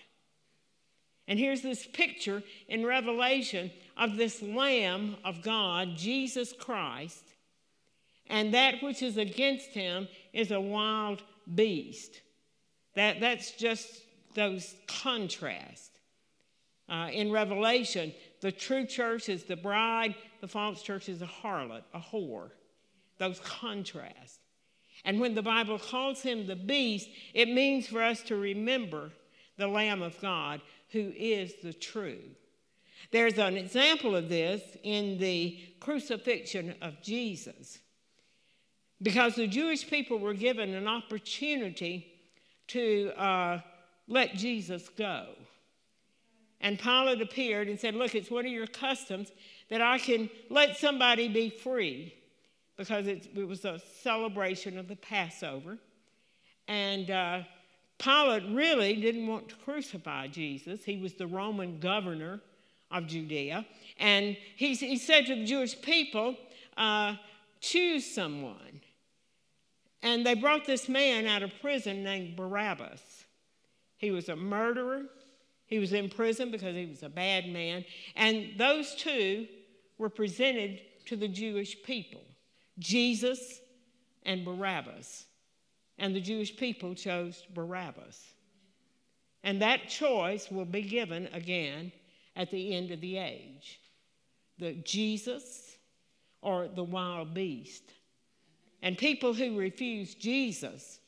And 1.28 1.39
here's 1.39 1.64
this 1.64 1.86
picture 1.86 2.43
in 2.68 2.86
Revelation 2.86 3.72
of 3.98 4.16
this 4.16 4.41
Lamb 4.41 5.18
of 5.26 5.41
God, 5.41 5.95
Jesus 5.95 6.54
Christ, 6.54 7.24
and 8.30 8.54
that 8.54 8.84
which 8.84 9.02
is 9.02 9.18
against 9.18 9.70
him 9.70 10.08
is 10.34 10.52
a 10.52 10.62
wild 10.62 11.24
beast. 11.56 12.22
That, 12.95 13.20
that's 13.20 13.52
just 13.52 14.02
those 14.34 14.76
contrasts. 14.88 15.91
Uh, 16.89 17.10
in 17.12 17.32
Revelation, 17.32 18.14
the 18.41 18.52
true 18.52 18.86
church 18.86 19.30
is 19.30 19.43
the 19.43 19.56
bride, 19.56 20.16
the 20.41 20.48
false 20.48 20.82
church 20.82 21.10
is 21.10 21.22
a 21.22 21.26
harlot, 21.26 21.84
a 21.93 22.00
whore. 22.00 22.52
Those 23.18 23.39
contrasts. 23.39 24.39
And 25.04 25.20
when 25.20 25.36
the 25.36 25.41
Bible 25.41 25.80
calls 25.80 26.22
him 26.22 26.48
the 26.48 26.56
beast, 26.56 27.10
it 27.34 27.50
means 27.50 27.88
for 27.88 28.02
us 28.02 28.22
to 28.24 28.36
remember 28.36 29.12
the 29.58 29.68
Lamb 29.68 30.02
of 30.02 30.20
God 30.22 30.62
who 30.91 31.12
is 31.16 31.56
the 31.62 31.74
true. 31.74 32.20
There's 33.12 33.38
an 33.38 33.55
example 33.58 34.16
of 34.16 34.30
this 34.30 34.62
in 34.84 35.18
the 35.18 35.60
crucifixion 35.80 36.76
of 36.82 37.01
Jesus. 37.01 37.80
Because 39.01 39.36
the 39.36 39.47
Jewish 39.47 39.88
people 39.89 40.20
were 40.20 40.34
given 40.34 40.74
an 40.74 40.88
opportunity 40.88 42.08
to 42.68 43.12
uh, 43.18 43.62
let 44.08 44.36
Jesus 44.36 44.89
go. 44.89 45.28
And 46.60 46.80
Pilate 46.80 47.22
appeared 47.22 47.68
and 47.68 47.80
said, 47.80 47.93
Look, 47.93 48.16
it's 48.16 48.32
one 48.32 48.45
of 48.45 48.51
your 48.51 48.68
customs 48.68 49.32
that 49.70 49.82
I 49.82 49.99
can 49.99 50.30
let 50.49 50.78
somebody 50.78 51.28
be 51.28 51.49
free 51.49 52.14
because 52.78 53.08
it, 53.08 53.28
it 53.36 53.47
was 53.47 53.66
a 53.66 53.80
celebration 54.01 54.78
of 54.78 54.88
the 54.88 54.95
Passover. 54.95 55.78
And 56.68 57.10
uh, 57.12 57.43
Pilate 57.99 58.43
really 58.49 58.95
didn't 58.95 59.28
want 59.28 59.49
to 59.49 59.55
crucify 59.55 60.28
Jesus. 60.28 60.84
He 60.84 60.97
was 60.97 61.14
the 61.14 61.28
Roman 61.28 61.80
governor 61.80 62.41
of 62.91 63.07
Judea. 63.07 63.65
And 63.97 64.38
he, 64.55 64.73
he 64.75 64.97
said 64.97 65.25
to 65.27 65.35
the 65.35 65.45
Jewish 65.45 65.79
people, 65.81 66.35
uh, 66.75 67.15
Choose 67.59 68.05
someone. 68.05 68.81
And 70.03 70.25
they 70.25 70.35
brought 70.35 70.65
this 70.65 70.88
man 70.88 71.25
out 71.25 71.41
of 71.41 71.51
prison 71.59 72.03
named 72.03 72.35
Barabbas. 72.35 73.01
He 73.97 74.11
was 74.11 74.29
a 74.29 74.35
murderer. 74.35 75.03
He 75.65 75.79
was 75.79 75.91
in 75.91 76.07
prison 76.09 76.51
because 76.51 76.75
he 76.75 76.85
was 76.85 77.03
a 77.03 77.09
bad 77.09 77.47
man. 77.47 77.83
And 78.15 78.51
those 78.57 78.95
two 78.95 79.47
were 79.97 80.09
presented 80.09 80.81
to 81.07 81.15
the 81.15 81.27
Jewish 81.27 81.81
people 81.83 82.21
Jesus 82.79 83.59
and 84.23 84.45
Barabbas. 84.45 85.25
And 85.97 86.15
the 86.15 86.21
Jewish 86.21 86.55
people 86.55 86.93
chose 86.93 87.43
Barabbas. 87.53 88.23
And 89.43 89.61
that 89.61 89.89
choice 89.89 90.51
will 90.51 90.65
be 90.65 90.83
given 90.83 91.27
again 91.33 91.91
at 92.38 92.51
the 92.51 92.73
end 92.73 92.91
of 92.91 93.01
the 93.01 93.17
age 93.17 93.81
the 94.59 94.73
Jesus 94.73 95.77
or 96.41 96.67
the 96.67 96.83
wild 96.83 97.33
beast. 97.33 97.83
And 98.81 98.97
people 98.97 99.33
who 99.33 99.57
refuse 99.57 100.15
Jesus 100.15 100.99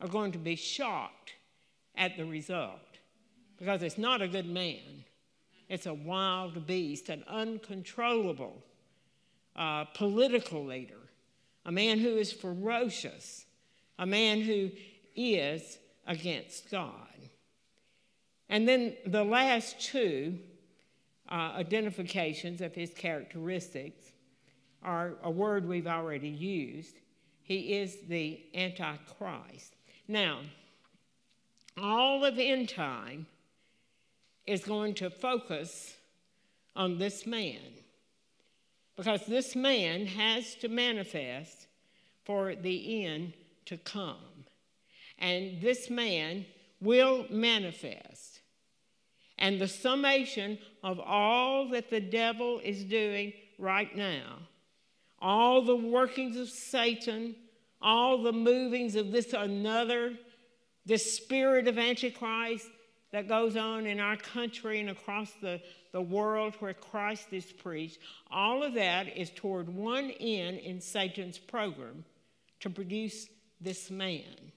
are 0.00 0.08
going 0.08 0.32
to 0.32 0.38
be 0.38 0.56
shocked 0.56 1.32
at 1.96 2.16
the 2.16 2.24
result 2.24 2.98
because 3.58 3.82
it's 3.82 3.98
not 3.98 4.22
a 4.22 4.28
good 4.28 4.46
man. 4.46 5.04
It's 5.68 5.84
a 5.84 5.92
wild 5.92 6.66
beast, 6.66 7.10
an 7.10 7.24
uncontrollable 7.28 8.62
uh, 9.54 9.84
political 9.84 10.64
leader, 10.64 11.10
a 11.66 11.72
man 11.72 11.98
who 11.98 12.16
is 12.16 12.32
ferocious, 12.32 13.44
a 13.98 14.06
man 14.06 14.40
who 14.40 14.70
is 15.14 15.78
against 16.06 16.70
God. 16.70 16.92
And 18.48 18.66
then 18.66 18.96
the 19.04 19.24
last 19.24 19.78
two 19.78 20.38
uh, 21.30 21.52
identifications 21.56 22.60
of 22.60 22.74
his 22.74 22.92
characteristics 22.94 24.12
are 24.82 25.14
a 25.22 25.30
word 25.30 25.66
we've 25.66 25.86
already 25.86 26.28
used. 26.28 26.96
He 27.42 27.74
is 27.74 27.96
the 28.08 28.40
Antichrist. 28.54 29.74
Now, 30.06 30.40
all 31.76 32.24
of 32.24 32.38
end 32.38 32.68
time 32.68 33.26
is 34.46 34.64
going 34.64 34.94
to 34.94 35.10
focus 35.10 35.94
on 36.74 36.98
this 36.98 37.26
man 37.26 37.60
because 38.96 39.26
this 39.26 39.54
man 39.54 40.06
has 40.06 40.54
to 40.56 40.68
manifest 40.68 41.66
for 42.24 42.54
the 42.54 43.04
end 43.04 43.32
to 43.66 43.76
come. 43.76 44.44
And 45.18 45.60
this 45.60 45.88
man 45.88 46.46
will 46.80 47.26
manifest. 47.30 48.37
And 49.38 49.60
the 49.60 49.68
summation 49.68 50.58
of 50.82 50.98
all 50.98 51.68
that 51.70 51.90
the 51.90 52.00
devil 52.00 52.60
is 52.62 52.84
doing 52.84 53.32
right 53.58 53.94
now 53.96 54.38
all 55.20 55.62
the 55.62 55.76
workings 55.76 56.36
of 56.36 56.48
Satan, 56.48 57.34
all 57.82 58.22
the 58.22 58.32
movings 58.32 58.94
of 58.94 59.10
this 59.10 59.32
another, 59.32 60.14
this 60.86 61.16
spirit 61.16 61.68
of 61.68 61.78
Antichrist 61.78 62.68
that 63.10 63.28
goes 63.28 63.56
on 63.56 63.86
in 63.86 64.00
our 64.00 64.16
country 64.16 64.80
and 64.80 64.90
across 64.90 65.32
the, 65.40 65.60
the 65.92 66.00
world 66.00 66.54
where 66.60 66.74
Christ 66.74 67.32
is 67.32 67.46
preached, 67.46 67.98
all 68.30 68.62
of 68.62 68.74
that 68.74 69.16
is 69.16 69.30
toward 69.30 69.68
one 69.68 70.10
end 70.20 70.58
in 70.58 70.80
Satan's 70.80 71.38
program 71.38 72.04
to 72.60 72.70
produce 72.70 73.26
this 73.60 73.90
man. 73.90 74.52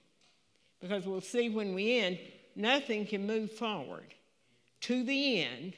Because 0.80 1.06
we'll 1.06 1.20
see 1.20 1.48
when 1.48 1.74
we 1.74 1.98
end, 1.98 2.18
nothing 2.54 3.06
can 3.06 3.26
move 3.26 3.52
forward 3.52 4.14
to 4.82 5.04
the 5.04 5.42
end 5.42 5.74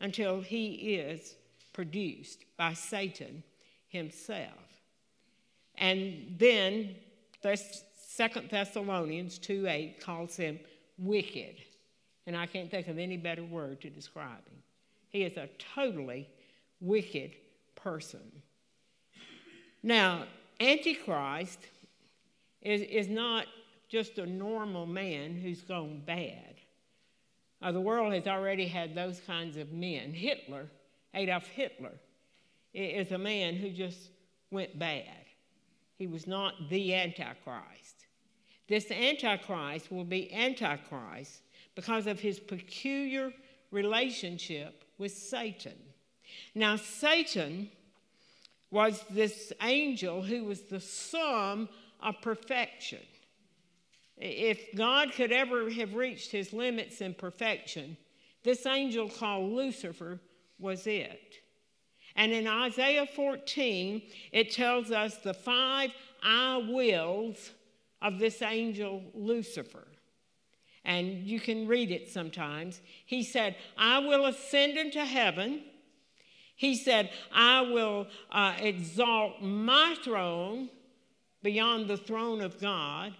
until 0.00 0.40
he 0.40 0.96
is 0.96 1.34
produced 1.72 2.44
by 2.56 2.72
Satan 2.72 3.42
himself. 3.88 4.50
And 5.76 6.36
then 6.38 6.94
Second 7.96 8.48
Thessalonians 8.48 9.38
2 9.38 9.66
8 9.66 10.00
calls 10.00 10.36
him 10.36 10.58
wicked. 10.98 11.56
And 12.26 12.36
I 12.36 12.46
can't 12.46 12.70
think 12.70 12.88
of 12.88 12.98
any 12.98 13.16
better 13.16 13.44
word 13.44 13.80
to 13.82 13.90
describe 13.90 14.46
him. 14.46 14.62
He 15.10 15.24
is 15.24 15.36
a 15.36 15.48
totally 15.74 16.28
wicked 16.80 17.32
person. 17.74 18.42
Now, 19.82 20.24
Antichrist 20.60 21.60
is, 22.62 22.82
is 22.82 23.08
not 23.08 23.46
just 23.88 24.18
a 24.18 24.26
normal 24.26 24.86
man 24.86 25.34
who's 25.34 25.60
gone 25.60 26.02
bad. 26.06 26.53
Uh, 27.64 27.72
the 27.72 27.80
world 27.80 28.12
has 28.12 28.26
already 28.26 28.66
had 28.66 28.94
those 28.94 29.20
kinds 29.26 29.56
of 29.56 29.72
men. 29.72 30.12
Hitler, 30.12 30.66
Adolf 31.14 31.46
Hitler, 31.46 31.94
is 32.74 33.10
a 33.10 33.16
man 33.16 33.54
who 33.54 33.70
just 33.70 34.10
went 34.50 34.78
bad. 34.78 35.24
He 35.96 36.06
was 36.06 36.26
not 36.26 36.68
the 36.68 36.94
Antichrist. 36.94 38.06
This 38.68 38.90
Antichrist 38.90 39.90
will 39.90 40.04
be 40.04 40.30
Antichrist 40.30 41.40
because 41.74 42.06
of 42.06 42.20
his 42.20 42.38
peculiar 42.38 43.32
relationship 43.70 44.84
with 44.98 45.12
Satan. 45.12 45.78
Now, 46.54 46.76
Satan 46.76 47.70
was 48.70 49.02
this 49.08 49.54
angel 49.62 50.20
who 50.22 50.44
was 50.44 50.62
the 50.62 50.80
sum 50.80 51.70
of 52.02 52.20
perfection. 52.20 53.00
If 54.16 54.74
God 54.76 55.12
could 55.12 55.32
ever 55.32 55.70
have 55.70 55.94
reached 55.94 56.30
his 56.30 56.52
limits 56.52 57.00
in 57.00 57.14
perfection, 57.14 57.96
this 58.42 58.64
angel 58.66 59.08
called 59.08 59.52
Lucifer 59.52 60.20
was 60.58 60.86
it. 60.86 61.36
And 62.16 62.32
in 62.32 62.46
Isaiah 62.46 63.06
14, 63.06 64.02
it 64.30 64.52
tells 64.52 64.90
us 64.90 65.16
the 65.16 65.34
five 65.34 65.90
I 66.22 66.58
wills 66.68 67.50
of 68.00 68.18
this 68.18 68.40
angel 68.40 69.02
Lucifer. 69.14 69.88
And 70.84 71.24
you 71.24 71.40
can 71.40 71.66
read 71.66 71.90
it 71.90 72.10
sometimes. 72.10 72.80
He 73.06 73.22
said, 73.22 73.56
I 73.76 73.98
will 73.98 74.26
ascend 74.26 74.76
into 74.76 75.04
heaven. 75.04 75.62
He 76.56 76.76
said, 76.76 77.10
I 77.32 77.62
will 77.62 78.06
uh, 78.30 78.54
exalt 78.60 79.42
my 79.42 79.96
throne 80.04 80.68
beyond 81.42 81.88
the 81.88 81.96
throne 81.96 82.40
of 82.40 82.60
God. 82.60 83.14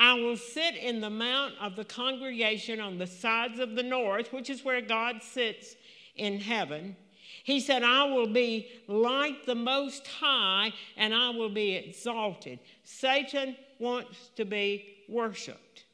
I 0.00 0.14
will 0.14 0.38
sit 0.38 0.76
in 0.76 1.02
the 1.02 1.10
mount 1.10 1.54
of 1.60 1.76
the 1.76 1.84
congregation 1.84 2.80
on 2.80 2.96
the 2.96 3.06
sides 3.06 3.60
of 3.60 3.76
the 3.76 3.82
north, 3.82 4.32
which 4.32 4.48
is 4.48 4.64
where 4.64 4.80
God 4.80 5.22
sits 5.22 5.76
in 6.16 6.40
heaven. 6.40 6.96
He 7.44 7.60
said, 7.60 7.82
I 7.82 8.04
will 8.04 8.32
be 8.32 8.68
like 8.88 9.44
the 9.44 9.54
Most 9.54 10.06
High 10.06 10.72
and 10.96 11.12
I 11.12 11.28
will 11.30 11.50
be 11.50 11.74
exalted. 11.74 12.60
Satan 12.82 13.56
wants 13.78 14.30
to 14.36 14.46
be 14.46 14.86
worshiped. 15.06 15.84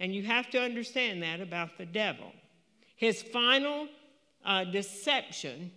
And 0.00 0.12
you 0.12 0.24
have 0.24 0.50
to 0.50 0.60
understand 0.60 1.22
that 1.22 1.40
about 1.40 1.78
the 1.78 1.86
devil. 1.86 2.32
His 2.96 3.22
final 3.22 3.86
uh, 4.44 4.64
deception 4.64 5.70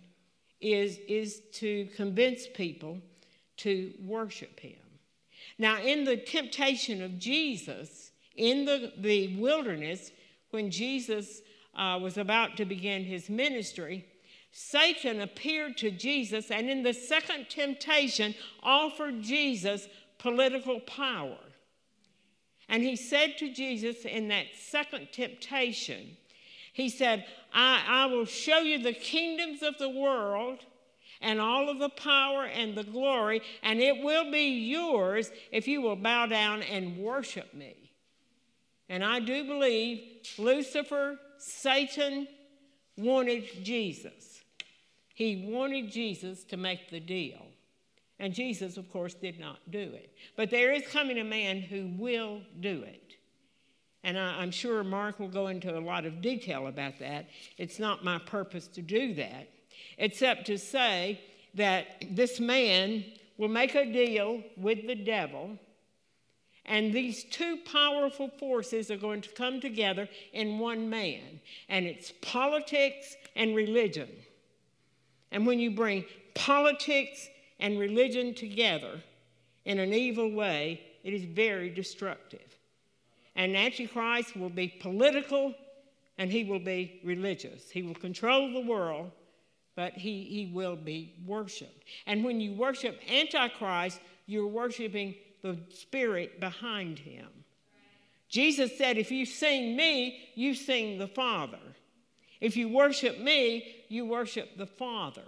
is, 0.60 0.98
is 1.08 1.42
to 1.52 1.86
convince 1.94 2.48
people 2.48 2.98
to 3.58 3.92
worship 4.02 4.58
him. 4.58 4.83
Now, 5.58 5.80
in 5.80 6.04
the 6.04 6.16
temptation 6.16 7.02
of 7.02 7.18
Jesus 7.18 8.10
in 8.36 8.64
the, 8.64 8.92
the 8.98 9.36
wilderness, 9.36 10.10
when 10.50 10.70
Jesus 10.70 11.42
uh, 11.74 11.98
was 12.00 12.18
about 12.18 12.56
to 12.56 12.64
begin 12.64 13.04
his 13.04 13.28
ministry, 13.28 14.06
Satan 14.50 15.20
appeared 15.20 15.76
to 15.78 15.90
Jesus 15.90 16.50
and 16.50 16.70
in 16.70 16.82
the 16.82 16.92
second 16.92 17.48
temptation 17.48 18.34
offered 18.62 19.22
Jesus 19.22 19.88
political 20.18 20.80
power. 20.80 21.38
And 22.68 22.82
he 22.82 22.96
said 22.96 23.36
to 23.38 23.52
Jesus 23.52 24.04
in 24.04 24.28
that 24.28 24.46
second 24.58 25.08
temptation, 25.12 26.16
he 26.72 26.88
said, 26.88 27.26
I, 27.52 27.84
I 27.86 28.06
will 28.06 28.24
show 28.24 28.58
you 28.58 28.82
the 28.82 28.92
kingdoms 28.92 29.62
of 29.62 29.78
the 29.78 29.88
world 29.88 30.60
and 31.24 31.40
all 31.40 31.68
of 31.68 31.78
the 31.78 31.88
power 31.88 32.44
and 32.44 32.76
the 32.76 32.84
glory, 32.84 33.40
and 33.62 33.80
it 33.80 34.04
will 34.04 34.30
be 34.30 34.68
yours 34.68 35.30
if 35.50 35.66
you 35.66 35.80
will 35.80 35.96
bow 35.96 36.26
down 36.26 36.62
and 36.62 36.98
worship 36.98 37.52
me. 37.54 37.90
And 38.88 39.02
I 39.02 39.18
do 39.18 39.44
believe 39.44 40.02
Lucifer, 40.38 41.18
Satan, 41.38 42.28
wanted 42.98 43.64
Jesus. 43.64 44.42
He 45.14 45.48
wanted 45.48 45.90
Jesus 45.90 46.44
to 46.44 46.56
make 46.56 46.90
the 46.90 47.00
deal. 47.00 47.46
And 48.20 48.34
Jesus, 48.34 48.76
of 48.76 48.90
course, 48.92 49.14
did 49.14 49.40
not 49.40 49.58
do 49.70 49.80
it. 49.80 50.12
But 50.36 50.50
there 50.50 50.72
is 50.72 50.86
coming 50.86 51.18
a 51.18 51.24
man 51.24 51.60
who 51.60 51.90
will 51.98 52.42
do 52.60 52.82
it. 52.82 53.14
And 54.04 54.18
I, 54.18 54.42
am 54.42 54.50
sure 54.50 54.84
Mark 54.84 55.18
will 55.18 55.28
go 55.28 55.46
into 55.46 55.76
a 55.76 55.80
lot 55.80 56.04
of 56.04 56.20
detail 56.20 56.66
about 56.66 56.98
that. 56.98 57.26
It's 57.56 57.78
not 57.78 58.04
my 58.04 58.18
purpose 58.18 58.68
to 58.68 58.82
do 58.82 59.14
that 59.14 59.48
except 59.98 60.46
to 60.46 60.58
say 60.58 61.20
that 61.54 62.04
this 62.10 62.40
man 62.40 63.04
will 63.36 63.48
make 63.48 63.74
a 63.74 63.90
deal 63.90 64.42
with 64.56 64.86
the 64.86 64.94
devil, 64.94 65.58
and 66.66 66.92
these 66.92 67.24
two 67.24 67.58
powerful 67.70 68.28
forces 68.38 68.90
are 68.90 68.96
going 68.96 69.20
to 69.20 69.28
come 69.30 69.60
together 69.60 70.08
in 70.32 70.58
one 70.58 70.88
man, 70.88 71.40
and 71.68 71.86
it's 71.86 72.12
politics 72.22 73.16
and 73.36 73.54
religion. 73.54 74.08
And 75.30 75.46
when 75.46 75.58
you 75.58 75.72
bring 75.72 76.04
politics 76.34 77.28
and 77.58 77.78
religion 77.78 78.34
together 78.34 79.00
in 79.64 79.78
an 79.78 79.92
evil 79.92 80.30
way, 80.30 80.80
it 81.02 81.12
is 81.12 81.24
very 81.24 81.70
destructive. 81.70 82.58
And 83.36 83.56
Antichrist 83.56 84.36
will 84.36 84.48
be 84.48 84.68
political 84.68 85.54
and 86.18 86.30
he 86.30 86.44
will 86.44 86.60
be 86.60 87.00
religious. 87.04 87.70
He 87.70 87.82
will 87.82 87.94
control 87.94 88.52
the 88.52 88.60
world 88.60 89.10
but 89.76 89.94
he, 89.94 90.24
he 90.24 90.50
will 90.52 90.76
be 90.76 91.14
worshiped. 91.26 91.84
And 92.06 92.24
when 92.24 92.40
you 92.40 92.52
worship 92.52 93.00
Antichrist, 93.10 94.00
you're 94.26 94.46
worshiping 94.46 95.14
the 95.42 95.58
spirit 95.70 96.40
behind 96.40 96.98
him. 96.98 97.28
Jesus 98.28 98.76
said, 98.76 98.96
If 98.96 99.10
you 99.10 99.26
sing 99.26 99.76
me, 99.76 100.30
you 100.34 100.54
sing 100.54 100.98
the 100.98 101.08
Father. 101.08 101.58
If 102.40 102.56
you 102.56 102.68
worship 102.68 103.18
me, 103.18 103.84
you 103.88 104.06
worship 104.06 104.56
the 104.56 104.66
Father. 104.66 105.22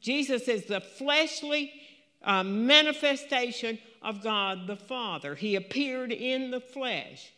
Jesus 0.00 0.48
is 0.48 0.64
the 0.64 0.80
fleshly 0.80 1.72
uh, 2.24 2.42
manifestation 2.42 3.78
of 4.02 4.22
God 4.22 4.66
the 4.66 4.76
Father. 4.76 5.34
He 5.34 5.56
appeared 5.56 6.12
in 6.12 6.50
the 6.50 6.60
flesh. 6.60 7.32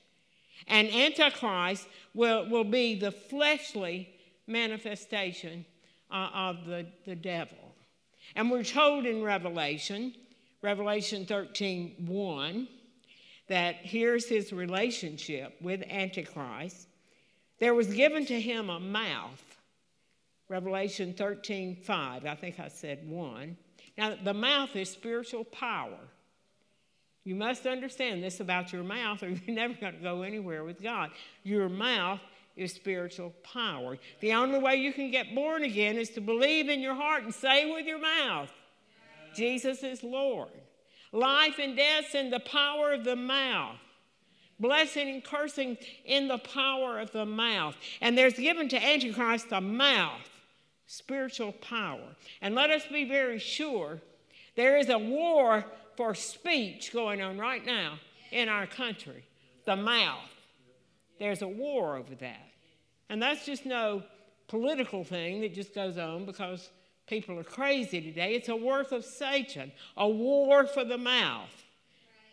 And 0.66 0.88
Antichrist 0.88 1.86
will, 2.14 2.48
will 2.48 2.64
be 2.64 2.94
the 2.94 3.12
fleshly 3.12 4.08
manifestation 4.46 5.66
uh, 6.14 6.30
of 6.32 6.64
the, 6.64 6.86
the 7.04 7.16
devil. 7.16 7.58
And 8.36 8.50
we're 8.50 8.64
told 8.64 9.04
in 9.04 9.22
Revelation, 9.22 10.14
Revelation 10.62 11.26
13 11.26 12.06
1, 12.06 12.68
that 13.48 13.76
here's 13.82 14.26
his 14.26 14.52
relationship 14.52 15.54
with 15.60 15.82
Antichrist. 15.90 16.86
There 17.58 17.74
was 17.74 17.92
given 17.92 18.24
to 18.26 18.40
him 18.40 18.70
a 18.70 18.80
mouth. 18.80 19.42
Revelation 20.48 21.14
13 21.14 21.76
5, 21.76 22.24
I 22.24 22.34
think 22.34 22.60
I 22.60 22.68
said 22.68 23.06
1. 23.08 23.56
Now, 23.98 24.16
the 24.22 24.34
mouth 24.34 24.74
is 24.76 24.90
spiritual 24.90 25.44
power. 25.44 25.98
You 27.24 27.34
must 27.34 27.66
understand 27.66 28.22
this 28.22 28.40
about 28.40 28.72
your 28.72 28.84
mouth, 28.84 29.22
or 29.22 29.28
you're 29.46 29.54
never 29.54 29.74
going 29.74 29.94
to 29.94 30.00
go 30.00 30.22
anywhere 30.22 30.64
with 30.64 30.82
God. 30.82 31.10
Your 31.42 31.68
mouth 31.68 32.20
is 32.56 32.72
spiritual 32.72 33.34
power. 33.42 33.98
The 34.20 34.32
only 34.32 34.58
way 34.58 34.76
you 34.76 34.92
can 34.92 35.10
get 35.10 35.34
born 35.34 35.64
again 35.64 35.96
is 35.96 36.10
to 36.10 36.20
believe 36.20 36.68
in 36.68 36.80
your 36.80 36.94
heart 36.94 37.24
and 37.24 37.34
say 37.34 37.70
with 37.70 37.86
your 37.86 37.98
mouth, 37.98 38.50
Jesus 39.34 39.82
is 39.82 40.02
Lord. 40.02 40.50
Life 41.12 41.58
and 41.58 41.76
death 41.76 42.14
in 42.14 42.30
the 42.30 42.40
power 42.40 42.92
of 42.92 43.04
the 43.04 43.16
mouth. 43.16 43.76
Blessing 44.60 45.08
and 45.08 45.24
cursing 45.24 45.76
in 46.04 46.28
the 46.28 46.38
power 46.38 47.00
of 47.00 47.10
the 47.10 47.26
mouth. 47.26 47.76
And 48.00 48.16
there's 48.16 48.34
given 48.34 48.68
to 48.68 48.84
Antichrist 48.84 49.46
a 49.50 49.60
mouth, 49.60 50.28
spiritual 50.86 51.52
power. 51.52 52.16
And 52.40 52.54
let 52.54 52.70
us 52.70 52.86
be 52.86 53.04
very 53.04 53.38
sure 53.40 54.00
there 54.56 54.78
is 54.78 54.88
a 54.88 54.98
war 54.98 55.64
for 55.96 56.14
speech 56.14 56.92
going 56.92 57.20
on 57.20 57.38
right 57.38 57.64
now 57.64 57.98
in 58.30 58.48
our 58.48 58.66
country 58.66 59.24
the 59.64 59.76
mouth. 59.76 60.33
There's 61.18 61.42
a 61.42 61.48
war 61.48 61.96
over 61.96 62.14
that. 62.16 62.48
And 63.08 63.22
that's 63.22 63.44
just 63.44 63.66
no 63.66 64.02
political 64.48 65.04
thing 65.04 65.40
that 65.40 65.54
just 65.54 65.74
goes 65.74 65.98
on 65.98 66.24
because 66.24 66.70
people 67.06 67.38
are 67.38 67.44
crazy 67.44 68.00
today. 68.00 68.34
It's 68.34 68.48
a 68.48 68.56
work 68.56 68.92
of 68.92 69.04
Satan, 69.04 69.72
a 69.96 70.08
war 70.08 70.66
for 70.66 70.84
the 70.84 70.98
mouth. 70.98 71.50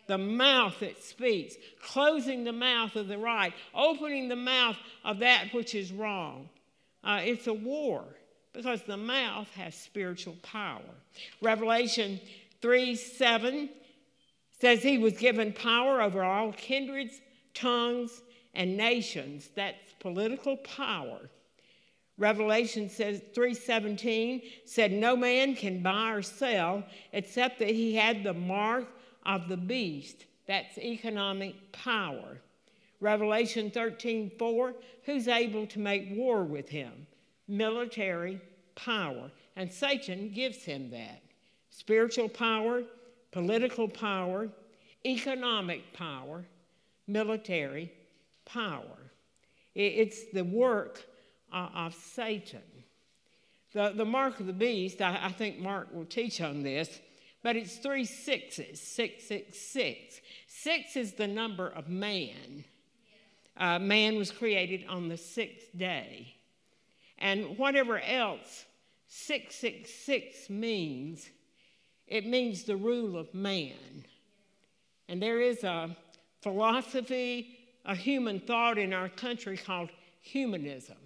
The 0.08 0.18
mouth 0.18 0.80
that 0.80 1.02
speaks, 1.02 1.54
closing 1.80 2.44
the 2.44 2.52
mouth 2.52 2.96
of 2.96 3.06
the 3.06 3.18
right, 3.18 3.52
opening 3.74 4.28
the 4.28 4.36
mouth 4.36 4.76
of 5.04 5.20
that 5.20 5.52
which 5.52 5.74
is 5.74 5.92
wrong. 5.92 6.48
Uh, 7.04 7.20
it's 7.22 7.46
a 7.46 7.52
war 7.52 8.04
because 8.52 8.82
the 8.82 8.96
mouth 8.96 9.48
has 9.54 9.74
spiritual 9.74 10.36
power. 10.42 10.82
Revelation 11.40 12.20
3 12.60 12.94
7 12.96 13.70
says 14.60 14.82
he 14.82 14.98
was 14.98 15.14
given 15.14 15.52
power 15.52 16.02
over 16.02 16.22
all 16.22 16.52
kindreds, 16.52 17.20
tongues, 17.54 18.22
and 18.54 18.76
nations. 18.76 19.50
That's 19.54 19.94
political 20.00 20.56
power. 20.58 21.30
Revelation 22.18 22.88
says 22.88 23.22
3:17 23.34 24.42
said 24.64 24.92
no 24.92 25.16
man 25.16 25.54
can 25.54 25.82
buy 25.82 26.12
or 26.12 26.22
sell 26.22 26.84
except 27.12 27.58
that 27.58 27.70
he 27.70 27.94
had 27.94 28.22
the 28.22 28.34
mark 28.34 28.86
of 29.24 29.48
the 29.48 29.56
beast. 29.56 30.26
That's 30.46 30.76
economic 30.78 31.72
power. 31.72 32.40
Revelation 33.00 33.70
13 33.70 34.30
4, 34.38 34.74
who's 35.04 35.26
able 35.26 35.66
to 35.66 35.78
make 35.78 36.10
war 36.12 36.44
with 36.44 36.68
him? 36.68 37.06
Military 37.48 38.40
power. 38.74 39.30
And 39.56 39.70
Satan 39.70 40.30
gives 40.32 40.64
him 40.64 40.90
that 40.90 41.22
spiritual 41.70 42.28
power, 42.28 42.84
political 43.32 43.88
power, 43.88 44.48
economic 45.04 45.92
power, 45.92 46.44
military 47.08 47.92
power. 48.44 49.12
It's 49.74 50.30
the 50.32 50.44
work 50.44 51.04
of 51.52 51.94
Satan. 51.94 52.60
The, 53.72 53.92
the 53.94 54.04
mark 54.04 54.38
of 54.40 54.46
the 54.46 54.52
beast, 54.52 55.00
I, 55.00 55.18
I 55.24 55.32
think 55.32 55.58
Mark 55.58 55.94
will 55.94 56.04
teach 56.04 56.42
on 56.42 56.62
this, 56.62 57.00
but 57.42 57.56
it's 57.56 57.76
three 57.76 58.04
sixes, 58.04 58.80
six, 58.80 59.24
six, 59.24 59.58
six. 59.58 60.20
Six 60.46 60.96
is 60.96 61.14
the 61.14 61.26
number 61.26 61.68
of 61.68 61.88
man. 61.88 62.64
Uh, 63.56 63.78
man 63.78 64.16
was 64.16 64.30
created 64.30 64.84
on 64.88 65.08
the 65.08 65.16
sixth 65.16 65.76
day. 65.76 66.34
And 67.18 67.56
whatever 67.56 67.98
else 68.00 68.66
666 69.08 70.50
means, 70.50 71.28
it 72.06 72.26
means 72.26 72.64
the 72.64 72.76
rule 72.76 73.16
of 73.16 73.32
man. 73.34 74.04
And 75.08 75.22
there 75.22 75.40
is 75.40 75.64
a 75.64 75.96
philosophy, 76.40 77.61
a 77.84 77.94
human 77.94 78.40
thought 78.40 78.78
in 78.78 78.92
our 78.92 79.08
country 79.08 79.56
called 79.56 79.90
humanism 80.20 80.96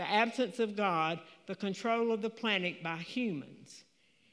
the 0.00 0.10
absence 0.10 0.58
of 0.58 0.74
God, 0.76 1.20
the 1.46 1.54
control 1.54 2.10
of 2.10 2.22
the 2.22 2.30
planet 2.30 2.82
by 2.82 2.96
humans. 2.96 3.84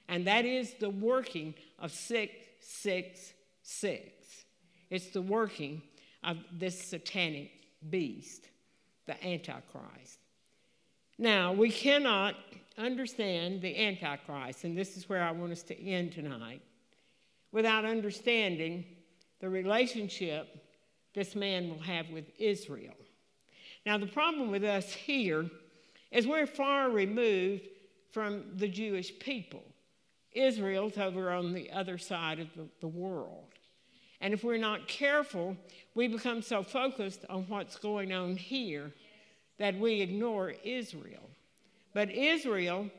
And 0.08 0.26
that 0.26 0.46
is 0.46 0.76
the 0.80 0.90
working 0.90 1.54
of 1.78 1.92
666. 1.92 4.46
It's 4.90 5.08
the 5.08 5.22
working 5.22 5.82
of 6.24 6.38
this 6.54 6.82
satanic 6.82 7.52
beast, 7.90 8.48
the 9.08 9.22
Antichrist. 9.22 10.20
Now, 11.18 11.52
we 11.52 11.70
cannot 11.70 12.36
understand 12.78 13.62
the 13.62 13.78
Antichrist, 13.78 14.64
and 14.64 14.78
this 14.78 14.96
is 14.96 15.10
where 15.10 15.22
I 15.22 15.32
want 15.32 15.52
us 15.52 15.64
to 15.64 15.78
end 15.78 16.14
tonight, 16.14 16.62
without 17.52 17.84
understanding 17.84 18.86
the 19.42 19.50
relationship 19.50 20.48
this 21.18 21.36
man 21.36 21.68
will 21.68 21.80
have 21.80 22.12
with 22.12 22.26
Israel. 22.38 22.94
Now, 23.88 23.98
the 23.98 24.06
problem 24.06 24.52
with 24.52 24.64
us 24.64 24.94
here 24.94 25.50
is 26.12 26.28
we're 26.28 26.46
far 26.46 26.92
removed 26.92 27.64
from 28.12 28.44
the 28.58 28.68
Jewish 28.68 29.18
people. 29.18 29.64
Israel's 30.32 30.96
over 31.00 31.32
on 31.32 31.54
the 31.54 31.72
other 31.72 31.98
side 31.98 32.40
of 32.40 32.50
the, 32.56 32.68
the 32.82 32.88
world. 32.88 33.48
And 34.22 34.32
if 34.32 34.44
we're 34.44 34.60
not 34.60 34.88
careful, 34.88 35.58
we 35.96 36.08
become 36.08 36.44
so 36.44 36.62
focused 36.62 37.26
on 37.32 37.46
what's 37.48 37.78
going 37.78 38.14
on 38.14 38.38
here 38.38 38.92
that 39.58 39.76
we 39.76 40.02
ignore 40.02 40.54
Israel. 40.64 41.32
But 41.96 42.12
Israel 42.12 42.92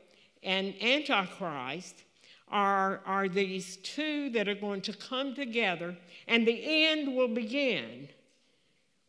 and 0.43 0.73
Antichrist 0.81 2.03
are, 2.51 3.01
are 3.05 3.29
these 3.29 3.77
two 3.77 4.29
that 4.31 4.47
are 4.47 4.55
going 4.55 4.81
to 4.81 4.93
come 4.93 5.35
together, 5.35 5.95
and 6.27 6.47
the 6.47 6.85
end 6.85 7.15
will 7.15 7.27
begin 7.27 8.09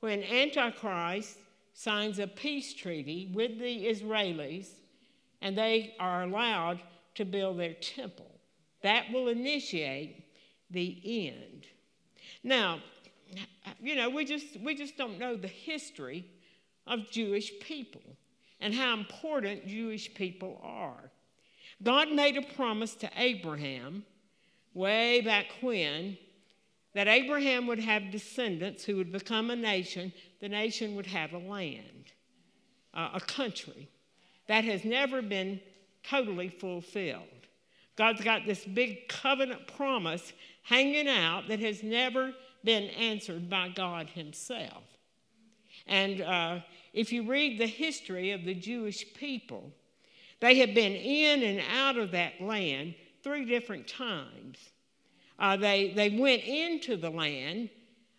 when 0.01 0.23
Antichrist 0.23 1.39
signs 1.73 2.19
a 2.19 2.27
peace 2.27 2.75
treaty 2.75 3.31
with 3.33 3.59
the 3.59 3.87
Israelis 3.87 4.69
and 5.41 5.57
they 5.57 5.95
are 5.99 6.23
allowed 6.25 6.83
to 7.15 7.25
build 7.25 7.59
their 7.59 7.75
temple. 7.75 8.31
That 8.83 9.11
will 9.13 9.29
initiate 9.29 10.25
the 10.71 11.29
end. 11.29 11.67
Now, 12.43 12.81
you 13.81 13.95
know, 13.95 14.11
we 14.11 14.25
just, 14.25 14.61
we 14.61 14.75
just 14.75 14.97
don't 14.97 15.19
know 15.19 15.37
the 15.37 15.49
history 15.49 16.27
of 16.87 17.11
Jewish 17.11 17.53
people 17.61 18.03
and 18.61 18.75
how 18.75 18.95
important 18.95 19.67
Jewish 19.67 20.13
people 20.15 20.61
are. 20.63 21.10
God 21.83 22.13
made 22.13 22.37
a 22.37 22.43
promise 22.43 22.95
to 22.97 23.11
Abraham 23.17 24.05
way 24.75 25.21
back 25.21 25.47
when 25.61 26.19
that 26.95 27.09
Abraham 27.09 27.67
would 27.67 27.79
have 27.79 28.11
descendants 28.11 28.85
who 28.85 28.97
would 28.97 29.13
become 29.13 29.51
a 29.51 29.57
nation, 29.57 30.13
the 30.41 30.49
nation 30.49 30.97
would 30.97 31.07
have 31.07 31.33
a 31.33 31.39
land, 31.39 32.13
uh, 32.95 33.11
a 33.15 33.21
country. 33.21 33.89
That 34.49 34.65
has 34.65 34.85
never 34.85 35.23
been 35.23 35.61
totally 36.03 36.49
fulfilled. 36.49 37.23
God's 37.97 38.23
got 38.23 38.47
this 38.47 38.65
big 38.65 39.09
covenant 39.09 39.67
promise 39.67 40.33
hanging 40.63 41.09
out 41.09 41.49
that 41.49 41.61
has 41.61 41.83
never 41.83 42.33
been 42.65 42.85
answered 42.91 43.49
by 43.49 43.69
God 43.69 44.11
Himself. 44.11 44.83
And 45.87 46.21
uh, 46.21 46.61
if 46.93 47.13
you 47.13 47.29
read 47.29 47.59
the 47.61 47.67
history 47.67 48.33
of 48.33 48.45
the 48.45 48.55
Jewish 48.55 49.15
people, 49.15 49.73
they 50.41 50.57
have 50.59 50.75
been 50.75 50.95
in 50.95 51.43
and 51.43 51.63
out 51.73 51.97
of 51.97 52.13
that 52.13 52.41
land 52.41 52.95
three 53.23 53.45
different 53.45 53.87
times. 53.87 54.59
Uh, 55.39 55.57
they, 55.57 55.93
they 55.95 56.11
went 56.11 56.43
into 56.45 56.97
the 56.97 57.11
land 57.11 57.71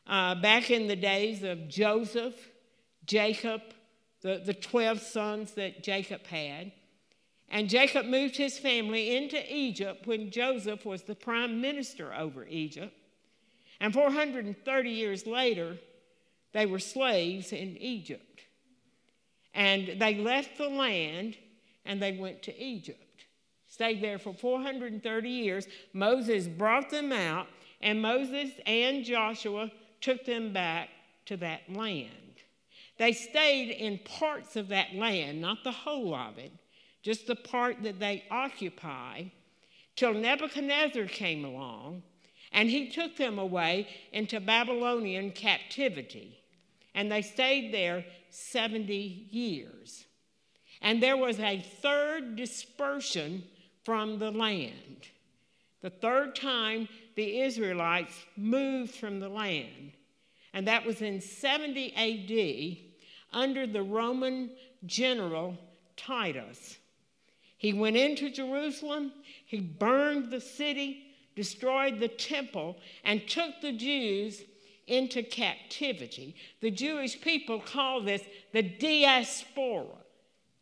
uh, 0.07 0.35
back 0.35 0.71
in 0.71 0.87
the 0.87 0.95
days 0.95 1.43
of 1.43 1.67
Joseph, 1.67 2.35
Jacob, 3.05 3.61
the, 4.21 4.41
the 4.45 4.53
12 4.53 4.99
sons 4.99 5.53
that 5.53 5.83
Jacob 5.83 6.25
had. 6.27 6.71
And 7.49 7.69
Jacob 7.69 8.05
moved 8.05 8.37
his 8.37 8.57
family 8.57 9.15
into 9.15 9.41
Egypt 9.53 10.07
when 10.07 10.31
Joseph 10.31 10.85
was 10.85 11.03
the 11.03 11.15
prime 11.15 11.59
minister 11.59 12.13
over 12.13 12.45
Egypt. 12.45 12.95
And 13.79 13.93
430 13.93 14.89
years 14.89 15.25
later, 15.25 15.77
they 16.53 16.65
were 16.65 16.79
slaves 16.79 17.51
in 17.51 17.77
Egypt. 17.77 18.41
And 19.53 19.99
they 19.99 20.15
left 20.15 20.57
the 20.57 20.69
land 20.69 21.35
and 21.85 22.01
they 22.01 22.13
went 22.13 22.41
to 22.43 22.57
Egypt. 22.61 23.25
Stayed 23.67 24.01
there 24.01 24.19
for 24.19 24.33
430 24.33 25.29
years. 25.29 25.67
Moses 25.93 26.47
brought 26.47 26.89
them 26.89 27.11
out, 27.11 27.47
and 27.81 28.01
Moses 28.01 28.51
and 28.65 29.05
Joshua 29.05 29.71
took 30.01 30.25
them 30.25 30.51
back 30.51 30.89
to 31.25 31.37
that 31.37 31.61
land. 31.73 32.09
They 32.97 33.13
stayed 33.13 33.71
in 33.71 33.99
parts 33.99 34.55
of 34.55 34.67
that 34.67 34.93
land, 34.93 35.41
not 35.41 35.63
the 35.63 35.71
whole 35.71 36.13
of 36.13 36.37
it, 36.37 36.51
just 37.01 37.27
the 37.27 37.35
part 37.35 37.81
that 37.83 37.99
they 37.99 38.25
occupy, 38.29 39.23
till 39.95 40.13
Nebuchadnezzar 40.13 41.05
came 41.05 41.45
along 41.45 42.03
and 42.51 42.69
he 42.69 42.89
took 42.89 43.15
them 43.15 43.39
away 43.39 43.87
into 44.11 44.39
Babylonian 44.39 45.31
captivity. 45.31 46.37
And 46.93 47.11
they 47.11 47.21
stayed 47.21 47.73
there 47.73 48.05
70 48.29 48.93
years. 48.93 50.05
And 50.81 51.01
there 51.01 51.17
was 51.17 51.39
a 51.39 51.59
third 51.59 52.35
dispersion 52.35 53.43
from 53.83 54.19
the 54.19 54.31
land. 54.31 55.07
The 55.81 55.89
third 55.89 56.35
time 56.35 56.87
the 57.15 57.41
Israelites 57.41 58.13
moved 58.37 58.95
from 58.95 59.19
the 59.19 59.29
land. 59.29 59.93
And 60.53 60.67
that 60.67 60.85
was 60.85 61.01
in 61.01 61.21
70 61.21 61.93
AD 61.95 62.77
under 63.33 63.65
the 63.65 63.83
Roman 63.83 64.51
general 64.85 65.57
Titus. 65.95 66.77
He 67.57 67.73
went 67.73 67.95
into 67.95 68.31
Jerusalem, 68.31 69.11
he 69.45 69.59
burned 69.59 70.31
the 70.31 70.41
city, 70.41 71.03
destroyed 71.35 71.99
the 71.99 72.07
temple, 72.07 72.77
and 73.03 73.27
took 73.27 73.61
the 73.61 73.71
Jews 73.71 74.41
into 74.87 75.23
captivity. 75.23 76.35
The 76.59 76.71
Jewish 76.71 77.21
people 77.21 77.59
call 77.59 78.01
this 78.01 78.23
the 78.51 78.63
diaspora. 78.63 79.85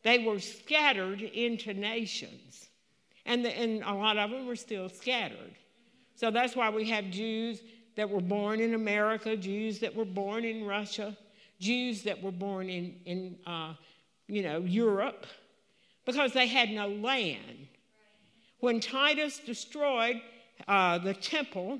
They 0.04 0.20
were 0.20 0.40
scattered 0.40 1.22
into 1.22 1.74
nations, 1.74 2.70
and, 3.26 3.44
the, 3.44 3.58
and 3.58 3.84
a 3.84 3.94
lot 3.94 4.18
of 4.18 4.32
them 4.32 4.46
were 4.48 4.56
still 4.56 4.90
scattered. 4.90 5.56
So 6.16 6.32
that's 6.32 6.56
why 6.56 6.70
we 6.70 6.90
have 6.90 7.10
Jews 7.10 7.62
that 7.96 8.10
were 8.10 8.22
born 8.22 8.62
in 8.62 8.74
America, 8.74 9.36
Jews 9.36 9.80
that 9.80 9.94
were 9.94 10.06
born 10.06 10.46
in 10.46 10.64
Russia, 10.64 11.18
Jews 11.60 12.04
that 12.04 12.22
were 12.22 12.32
born 12.32 12.70
in, 12.70 12.96
in 13.06 13.38
uh, 13.46 13.74
you 14.28 14.42
know, 14.42 14.60
Europe, 14.60 15.26
because 16.06 16.32
they 16.32 16.48
had 16.48 16.70
no 16.70 16.88
land. 16.88 17.68
When 18.60 18.80
Titus 18.80 19.40
destroyed 19.40 20.22
uh, 20.68 20.98
the 21.00 21.14
temple, 21.14 21.80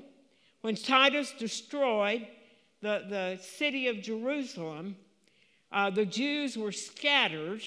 when 0.60 0.74
Titus 0.74 1.32
destroyed 1.38 2.26
the, 2.82 3.04
the 3.08 3.38
city 3.42 3.88
of 3.88 4.02
Jerusalem, 4.02 4.96
uh, 5.72 5.90
the 5.90 6.06
Jews 6.06 6.56
were 6.56 6.72
scattered, 6.72 7.62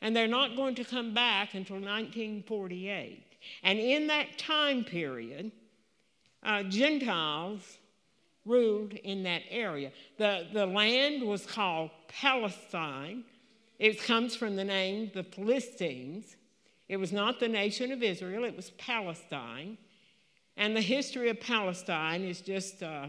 and 0.00 0.14
they're 0.14 0.28
not 0.28 0.56
going 0.56 0.74
to 0.76 0.84
come 0.84 1.12
back 1.12 1.54
until 1.54 1.76
1948. 1.76 3.24
And 3.62 3.78
in 3.78 4.06
that 4.08 4.38
time 4.38 4.84
period, 4.84 5.52
uh, 6.42 6.62
Gentiles 6.64 7.78
ruled 8.44 8.94
in 8.94 9.22
that 9.24 9.42
area. 9.50 9.92
The, 10.16 10.46
the 10.52 10.66
land 10.66 11.22
was 11.22 11.44
called 11.44 11.90
Palestine. 12.08 13.24
It 13.78 14.02
comes 14.02 14.34
from 14.34 14.56
the 14.56 14.64
name 14.64 15.10
the 15.14 15.24
Philistines. 15.24 16.36
It 16.88 16.96
was 16.96 17.12
not 17.12 17.38
the 17.38 17.48
nation 17.48 17.92
of 17.92 18.02
Israel, 18.02 18.44
it 18.44 18.56
was 18.56 18.70
Palestine. 18.70 19.76
And 20.56 20.74
the 20.74 20.80
history 20.80 21.28
of 21.28 21.40
Palestine 21.40 22.24
is 22.24 22.40
just, 22.40 22.82
uh, 22.82 23.06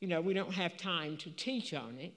you 0.00 0.08
know, 0.08 0.20
we 0.20 0.34
don't 0.34 0.52
have 0.52 0.76
time 0.76 1.16
to 1.18 1.30
teach 1.30 1.72
on 1.72 1.96
it. 1.98 2.12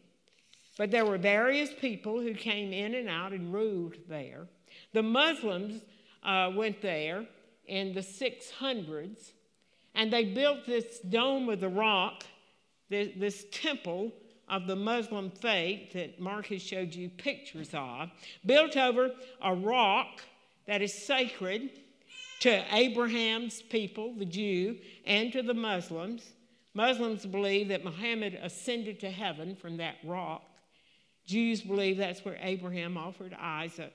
But 0.77 0.91
there 0.91 1.05
were 1.05 1.17
various 1.17 1.73
people 1.73 2.21
who 2.21 2.33
came 2.33 2.71
in 2.71 2.93
and 2.93 3.09
out 3.09 3.33
and 3.33 3.53
ruled 3.53 3.95
there. 4.07 4.47
The 4.93 5.03
Muslims 5.03 5.81
uh, 6.23 6.51
went 6.55 6.81
there 6.81 7.25
in 7.65 7.93
the 7.93 8.01
600s, 8.01 9.31
and 9.95 10.13
they 10.13 10.25
built 10.25 10.65
this 10.65 10.99
dome 10.99 11.49
of 11.49 11.59
the 11.59 11.69
rock, 11.69 12.23
this, 12.89 13.09
this 13.17 13.45
temple 13.51 14.11
of 14.47 14.67
the 14.67 14.75
Muslim 14.75 15.31
faith 15.31 15.93
that 15.93 16.19
Mark 16.19 16.47
has 16.47 16.61
showed 16.61 16.93
you 16.93 17.09
pictures 17.09 17.69
of, 17.73 18.09
built 18.45 18.77
over 18.77 19.11
a 19.41 19.53
rock 19.53 20.21
that 20.67 20.81
is 20.81 20.93
sacred 20.93 21.71
to 22.39 22.63
Abraham's 22.73 23.61
people, 23.63 24.13
the 24.13 24.25
Jew, 24.25 24.77
and 25.05 25.33
to 25.33 25.41
the 25.41 25.53
Muslims. 25.53 26.33
Muslims 26.73 27.25
believe 27.25 27.69
that 27.69 27.83
Muhammad 27.83 28.39
ascended 28.41 28.99
to 28.99 29.09
heaven 29.09 29.55
from 29.55 29.77
that 29.77 29.95
rock. 30.03 30.43
Jews 31.27 31.61
believe 31.61 31.97
that's 31.97 32.25
where 32.25 32.39
Abraham 32.41 32.97
offered 32.97 33.35
Isaac. 33.39 33.93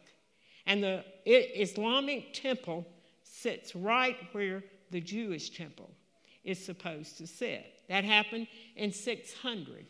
And 0.67 0.83
the 0.83 1.05
Islamic 1.27 2.35
temple 2.35 2.87
sits 3.25 3.75
right 3.75 4.17
where 4.33 4.63
the 4.91 5.01
Jewish 5.01 5.51
temple 5.51 5.91
is 6.45 6.65
supposed 6.65 7.19
to 7.19 7.27
sit. 7.27 7.81
That 7.89 8.05
happened 8.05 8.47
in 8.77 8.93
600, 8.93 9.87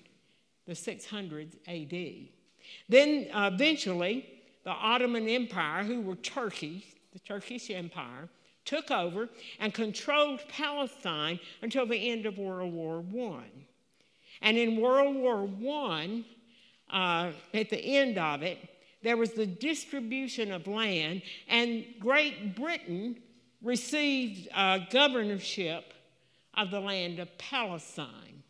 the 0.66 0.72
600s 0.72 1.56
AD. 1.66 2.28
Then 2.88 3.28
uh, 3.34 3.50
eventually, 3.52 4.26
the 4.64 4.70
Ottoman 4.70 5.28
Empire, 5.28 5.82
who 5.82 6.00
were 6.00 6.16
Turkey, 6.16 6.86
the 7.12 7.18
Turkish 7.18 7.70
Empire, 7.70 8.28
took 8.64 8.90
over 8.92 9.28
and 9.58 9.74
controlled 9.74 10.40
Palestine 10.48 11.40
until 11.62 11.84
the 11.86 12.10
end 12.10 12.26
of 12.26 12.38
World 12.38 12.72
War 12.72 13.04
I. 13.32 13.44
And 14.40 14.56
in 14.56 14.80
World 14.80 15.16
War 15.16 15.48
I, 15.90 16.24
uh, 16.92 17.32
at 17.54 17.70
the 17.70 17.78
end 17.78 18.18
of 18.18 18.42
it, 18.42 18.58
there 19.02 19.16
was 19.16 19.32
the 19.32 19.46
distribution 19.46 20.52
of 20.52 20.66
land, 20.66 21.22
and 21.48 21.84
Great 21.98 22.54
Britain 22.54 23.16
received 23.62 24.48
uh, 24.54 24.78
governorship 24.90 25.92
of 26.54 26.70
the 26.70 26.80
land 26.80 27.18
of 27.18 27.36
Palestine. 27.38 28.42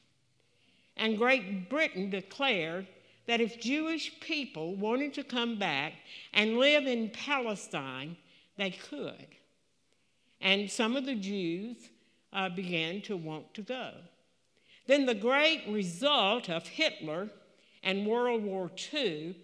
And 0.97 1.16
Great 1.16 1.70
Britain 1.70 2.11
declared 2.11 2.86
that 3.26 3.40
if 3.40 3.61
Jewish 3.61 4.20
people 4.20 4.74
wanted 4.76 5.14
to 5.14 5.24
come 5.24 5.59
back 5.59 5.95
and 6.34 6.59
live 6.59 6.86
in 6.86 7.11
Palestine, 7.11 8.16
they 8.59 8.70
could. 8.70 9.26
And 10.40 10.70
some 10.70 10.97
of 10.97 11.07
the 11.07 11.14
Jews 11.14 11.76
uh, 12.32 12.49
began 12.49 13.01
to 13.03 13.16
want 13.16 13.55
to 13.55 13.62
go. 13.62 13.93
Then 14.86 15.07
the 15.07 15.14
great 15.14 15.62
result 15.68 16.51
of 16.51 16.66
Hitler 16.66 17.30
and 17.83 18.07
World 18.07 18.43
War 18.43 18.70
II 18.93 19.37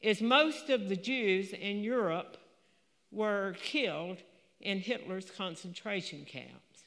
is 0.00 0.20
most 0.20 0.70
of 0.70 0.88
the 0.88 0.96
Jews 0.96 1.52
in 1.52 1.82
Europe 1.82 2.36
were 3.10 3.56
killed 3.62 4.18
in 4.60 4.80
Hitler's 4.80 5.30
concentration 5.30 6.24
camps. 6.24 6.84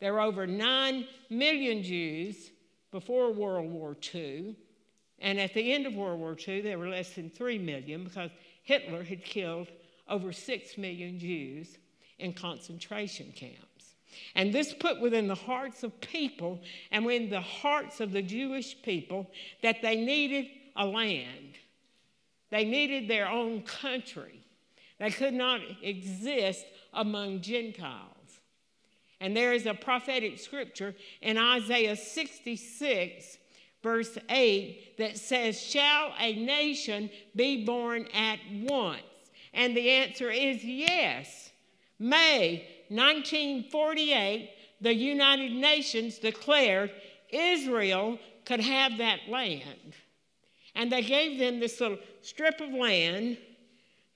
There 0.00 0.14
were 0.14 0.20
over 0.20 0.46
9 0.46 1.06
million 1.28 1.82
Jews 1.82 2.50
before 2.90 3.32
World 3.32 3.70
War 3.70 3.96
II, 4.14 4.56
and 5.18 5.38
at 5.38 5.54
the 5.54 5.72
end 5.72 5.86
of 5.86 5.94
World 5.94 6.18
War 6.18 6.36
II, 6.36 6.62
there 6.62 6.78
were 6.78 6.88
less 6.88 7.12
than 7.12 7.30
3 7.30 7.58
million 7.58 8.04
because 8.04 8.30
Hitler 8.62 9.04
had 9.04 9.24
killed 9.24 9.68
over 10.08 10.32
6 10.32 10.78
million 10.78 11.18
Jews 11.18 11.78
in 12.18 12.32
concentration 12.32 13.32
camps. 13.32 13.69
And 14.34 14.52
this 14.52 14.72
put 14.72 15.00
within 15.00 15.28
the 15.28 15.34
hearts 15.34 15.82
of 15.82 16.00
people 16.00 16.60
and 16.90 17.04
within 17.04 17.30
the 17.30 17.40
hearts 17.40 18.00
of 18.00 18.12
the 18.12 18.22
Jewish 18.22 18.80
people 18.82 19.30
that 19.62 19.82
they 19.82 19.96
needed 19.96 20.46
a 20.76 20.86
land. 20.86 21.56
They 22.50 22.64
needed 22.64 23.08
their 23.08 23.28
own 23.28 23.62
country. 23.62 24.40
They 24.98 25.10
could 25.10 25.34
not 25.34 25.60
exist 25.82 26.64
among 26.92 27.40
Gentiles. 27.40 28.10
And 29.20 29.36
there 29.36 29.52
is 29.52 29.66
a 29.66 29.74
prophetic 29.74 30.38
scripture 30.38 30.94
in 31.20 31.36
Isaiah 31.36 31.96
66, 31.96 33.38
verse 33.82 34.18
8, 34.28 34.96
that 34.98 35.18
says, 35.18 35.60
Shall 35.60 36.14
a 36.18 36.34
nation 36.34 37.10
be 37.36 37.64
born 37.64 38.06
at 38.14 38.38
once? 38.62 39.02
And 39.52 39.76
the 39.76 39.90
answer 39.90 40.30
is 40.30 40.64
yes. 40.64 41.50
May 41.98 42.66
1948, 42.90 44.50
the 44.80 44.92
United 44.94 45.52
Nations 45.52 46.18
declared 46.18 46.90
Israel 47.32 48.18
could 48.44 48.60
have 48.60 48.98
that 48.98 49.20
land. 49.28 49.94
And 50.74 50.90
they 50.90 51.02
gave 51.02 51.38
them 51.38 51.60
this 51.60 51.80
little 51.80 51.98
strip 52.20 52.60
of 52.60 52.70
land 52.70 53.38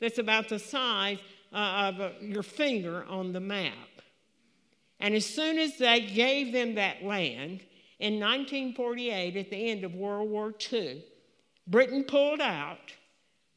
that's 0.00 0.18
about 0.18 0.48
the 0.48 0.58
size 0.58 1.18
uh, 1.52 1.92
of 1.94 2.00
uh, 2.00 2.10
your 2.20 2.42
finger 2.42 3.04
on 3.08 3.32
the 3.32 3.40
map. 3.40 3.72
And 4.98 5.14
as 5.14 5.24
soon 5.24 5.58
as 5.58 5.78
they 5.78 6.00
gave 6.00 6.52
them 6.52 6.74
that 6.74 7.04
land 7.04 7.60
in 8.00 8.18
1948, 8.18 9.36
at 9.36 9.50
the 9.50 9.70
end 9.70 9.84
of 9.84 9.94
World 9.94 10.30
War 10.30 10.52
II, 10.72 11.04
Britain 11.66 12.04
pulled 12.04 12.40
out. 12.40 12.92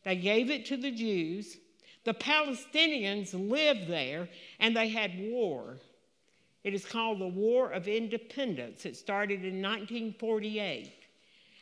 They 0.03 0.15
gave 0.15 0.49
it 0.49 0.65
to 0.67 0.77
the 0.77 0.91
Jews. 0.91 1.57
The 2.07 2.13
Palestinians 2.13 3.33
lived 3.33 3.89
there 3.89 4.29
and 4.61 4.73
they 4.73 4.87
had 4.87 5.19
war. 5.19 5.75
It 6.63 6.73
is 6.73 6.85
called 6.85 7.19
the 7.19 7.27
War 7.27 7.69
of 7.69 7.89
Independence. 7.89 8.85
It 8.85 8.95
started 8.95 9.43
in 9.43 9.61
1948. 9.61 10.93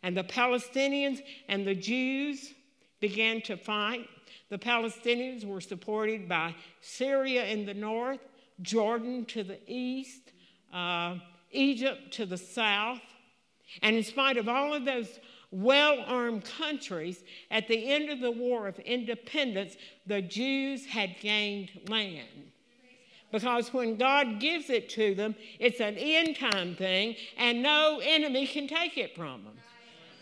And 0.04 0.16
the 0.16 0.24
Palestinians 0.24 1.24
and 1.48 1.66
the 1.66 1.74
Jews 1.74 2.54
began 3.00 3.42
to 3.42 3.58
fight. 3.58 4.08
The 4.50 4.60
Palestinians 4.60 5.46
were 5.46 5.62
supported 5.62 6.30
by 6.30 6.54
Syria 6.80 7.46
in 7.46 7.66
the 7.66 7.74
north, 7.74 8.20
Jordan 8.62 9.26
to 9.26 9.44
the 9.44 9.58
east, 9.66 10.32
uh, 10.72 11.16
Egypt 11.54 12.14
to 12.14 12.28
the 12.28 12.38
south. 12.38 13.02
And 13.82 13.96
in 13.96 14.04
spite 14.04 14.38
of 14.38 14.48
all 14.48 14.76
of 14.76 14.86
those 14.86 15.20
well 15.62 16.04
armed 16.06 16.46
countries, 16.46 17.24
at 17.52 17.68
the 17.68 17.92
end 17.92 18.10
of 18.10 18.20
the 18.20 18.32
War 18.32 18.68
of 18.68 18.78
Independence, 18.80 19.76
the 20.06 20.22
Jews 20.22 20.86
had 20.86 21.20
gained 21.20 21.72
land. 21.88 22.52
Because 23.32 23.74
when 23.74 23.98
God 23.98 24.40
gives 24.40 24.70
it 24.70 24.90
to 24.90 25.16
them, 25.16 25.36
it's 25.60 25.80
an 25.80 25.96
end 25.98 26.38
time 26.38 26.76
thing, 26.76 27.16
and 27.38 27.62
no 27.62 28.00
enemy 28.04 28.48
can 28.48 28.68
take 28.68 28.98
it 28.98 29.16
from 29.16 29.44
them. 29.44 29.58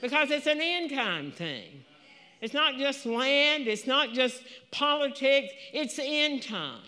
Because 0.01 0.31
it's 0.31 0.47
an 0.47 0.59
end 0.61 0.91
time 0.91 1.31
thing. 1.31 1.83
It's 2.41 2.53
not 2.53 2.75
just 2.75 3.05
land, 3.05 3.67
it's 3.67 3.87
not 3.87 4.13
just 4.13 4.41
politics, 4.71 5.53
it's 5.73 5.99
end 6.01 6.43
time. 6.43 6.81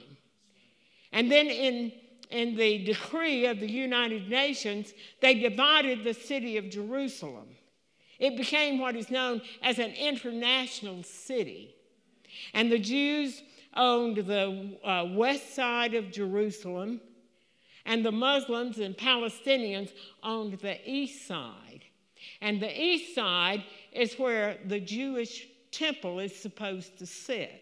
And 1.11 1.31
then 1.31 1.47
in 1.47 1.91
in 2.31 2.55
the 2.55 2.83
decree 2.83 3.45
of 3.45 3.59
the 3.59 3.71
United 3.71 4.29
Nations, 4.29 4.93
they 5.21 5.35
divided 5.35 6.03
the 6.03 6.13
city 6.13 6.57
of 6.57 6.69
Jerusalem. 6.69 7.47
It 8.19 8.37
became 8.37 8.79
what 8.79 8.95
is 8.95 9.11
known 9.11 9.41
as 9.61 9.79
an 9.79 9.91
international 9.91 11.03
city. 11.03 11.75
And 12.53 12.71
the 12.71 12.79
Jews 12.79 13.41
owned 13.75 14.17
the 14.17 14.77
uh, 14.83 15.05
west 15.11 15.53
side 15.53 15.93
of 15.93 16.11
Jerusalem, 16.11 17.01
and 17.85 18.03
the 18.03 18.11
Muslims 18.11 18.79
and 18.79 18.97
Palestinians 18.97 19.91
owned 20.23 20.59
the 20.59 20.77
east 20.89 21.27
side. 21.27 21.83
And 22.41 22.61
the 22.61 22.81
east 22.81 23.13
side 23.13 23.63
is 23.91 24.17
where 24.17 24.57
the 24.65 24.79
Jewish 24.79 25.47
temple 25.71 26.19
is 26.19 26.35
supposed 26.35 26.97
to 26.99 27.05
sit. 27.05 27.61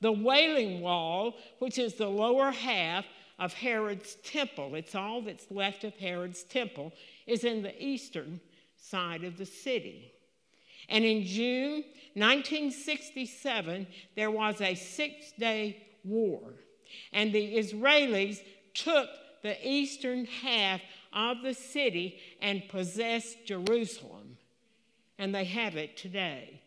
The 0.00 0.12
Wailing 0.12 0.80
Wall, 0.80 1.34
which 1.58 1.78
is 1.78 1.94
the 1.94 2.08
lower 2.08 2.50
half 2.50 3.04
of 3.38 3.52
Herod's 3.52 4.16
temple, 4.16 4.74
it's 4.74 4.94
all 4.94 5.22
that's 5.22 5.50
left 5.50 5.84
of 5.84 5.94
Herod's 5.96 6.42
temple, 6.42 6.92
is 7.26 7.44
in 7.44 7.62
the 7.62 7.82
eastern 7.82 8.40
side 8.90 9.24
of 9.24 9.36
the 9.36 9.46
city. 9.46 10.12
And 10.88 11.04
in 11.04 11.24
June 11.24 11.84
1967, 12.14 13.86
there 14.14 14.30
was 14.30 14.60
a 14.60 14.74
six 14.74 15.32
day 15.32 15.82
war, 16.04 16.54
and 17.12 17.32
the 17.32 17.56
Israelis 17.56 18.40
took 18.74 19.08
the 19.42 19.56
eastern 19.68 20.26
half 20.26 20.80
of 21.12 21.42
the 21.42 21.54
city 21.54 22.18
and 22.40 22.68
possessed 22.68 23.44
Jerusalem. 23.46 24.36
And 25.18 25.34
they 25.34 25.44
have 25.44 25.76
it 25.76 25.96
today. 25.96 26.60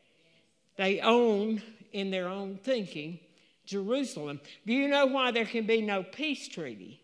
They 0.75 0.99
own, 1.01 1.61
in 1.91 2.09
their 2.09 2.27
own 2.27 2.57
thinking, 2.63 3.19
Jerusalem. 3.65 4.41
Do 4.65 4.73
you 4.73 4.87
know 4.87 5.05
why 5.05 5.31
there 5.31 5.45
can 5.45 5.67
be 5.67 5.81
no 5.81 6.01
peace 6.03 6.47
treaty? 6.47 7.01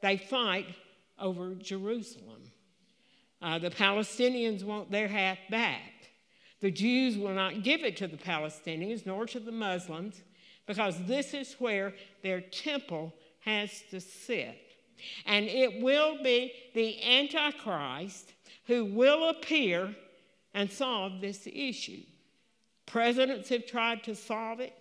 They 0.00 0.16
fight 0.16 0.66
over 1.18 1.54
Jerusalem. 1.54 2.41
Uh, 3.42 3.58
the 3.58 3.70
Palestinians 3.70 4.62
want 4.62 4.90
their 4.90 5.08
half 5.08 5.38
back. 5.50 5.92
The 6.60 6.70
Jews 6.70 7.18
will 7.18 7.34
not 7.34 7.64
give 7.64 7.82
it 7.82 7.96
to 7.96 8.06
the 8.06 8.16
Palestinians 8.16 9.04
nor 9.04 9.26
to 9.26 9.40
the 9.40 9.50
Muslims 9.50 10.22
because 10.66 10.96
this 11.06 11.34
is 11.34 11.56
where 11.58 11.92
their 12.22 12.40
temple 12.40 13.12
has 13.40 13.82
to 13.90 14.00
sit. 14.00 14.56
And 15.26 15.46
it 15.46 15.82
will 15.82 16.22
be 16.22 16.52
the 16.74 17.02
Antichrist 17.02 18.32
who 18.66 18.84
will 18.84 19.30
appear 19.30 19.96
and 20.54 20.70
solve 20.70 21.20
this 21.20 21.48
issue. 21.52 22.04
Presidents 22.86 23.48
have 23.48 23.66
tried 23.66 24.04
to 24.04 24.14
solve 24.14 24.60
it, 24.60 24.74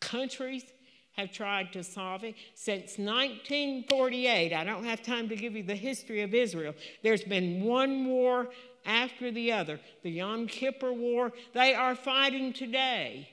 countries 0.00 0.64
have 1.12 1.32
tried 1.32 1.72
to 1.72 1.84
solve 1.84 2.24
it. 2.24 2.34
Since 2.54 2.98
1948, 2.98 4.52
I 4.52 4.64
don't 4.64 4.84
have 4.84 5.02
time 5.02 5.28
to 5.28 5.36
give 5.36 5.54
you 5.54 5.62
the 5.62 5.74
history 5.74 6.22
of 6.22 6.34
Israel, 6.34 6.74
there's 7.02 7.24
been 7.24 7.62
one 7.62 8.06
war 8.06 8.48
after 8.84 9.30
the 9.30 9.52
other. 9.52 9.78
The 10.02 10.10
Yom 10.10 10.46
Kippur 10.46 10.92
War, 10.92 11.32
they 11.54 11.74
are 11.74 11.94
fighting 11.94 12.52
today. 12.52 13.28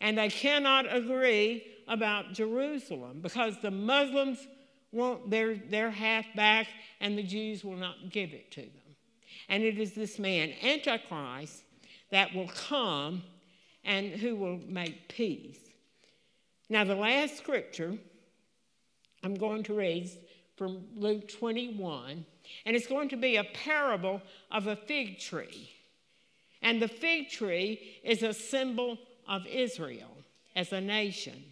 And 0.00 0.16
they 0.16 0.28
cannot 0.28 0.92
agree 0.94 1.64
about 1.86 2.32
Jerusalem 2.32 3.20
because 3.20 3.60
the 3.60 3.70
Muslims 3.70 4.46
want 4.92 5.30
their, 5.30 5.56
their 5.56 5.90
half 5.90 6.26
back 6.34 6.66
and 7.00 7.16
the 7.16 7.22
Jews 7.22 7.64
will 7.64 7.76
not 7.76 8.10
give 8.10 8.32
it 8.32 8.50
to 8.52 8.62
them. 8.62 8.96
And 9.48 9.62
it 9.62 9.78
is 9.78 9.92
this 9.92 10.18
man, 10.18 10.52
Antichrist, 10.62 11.62
that 12.10 12.34
will 12.34 12.48
come 12.48 13.22
and 13.84 14.12
who 14.12 14.36
will 14.36 14.58
make 14.66 15.08
peace. 15.08 15.69
Now, 16.70 16.84
the 16.84 16.94
last 16.94 17.36
scripture 17.36 17.98
I'm 19.24 19.34
going 19.34 19.64
to 19.64 19.74
read 19.74 20.08
from 20.56 20.84
Luke 20.94 21.28
21, 21.28 22.24
and 22.64 22.76
it's 22.76 22.86
going 22.86 23.08
to 23.08 23.16
be 23.16 23.36
a 23.36 23.44
parable 23.44 24.22
of 24.52 24.68
a 24.68 24.76
fig 24.76 25.18
tree. 25.18 25.68
And 26.62 26.80
the 26.80 26.88
fig 26.88 27.28
tree 27.28 27.80
is 28.04 28.22
a 28.22 28.32
symbol 28.32 28.98
of 29.28 29.46
Israel 29.48 30.16
as 30.54 30.72
a 30.72 30.80
nation. 30.80 31.42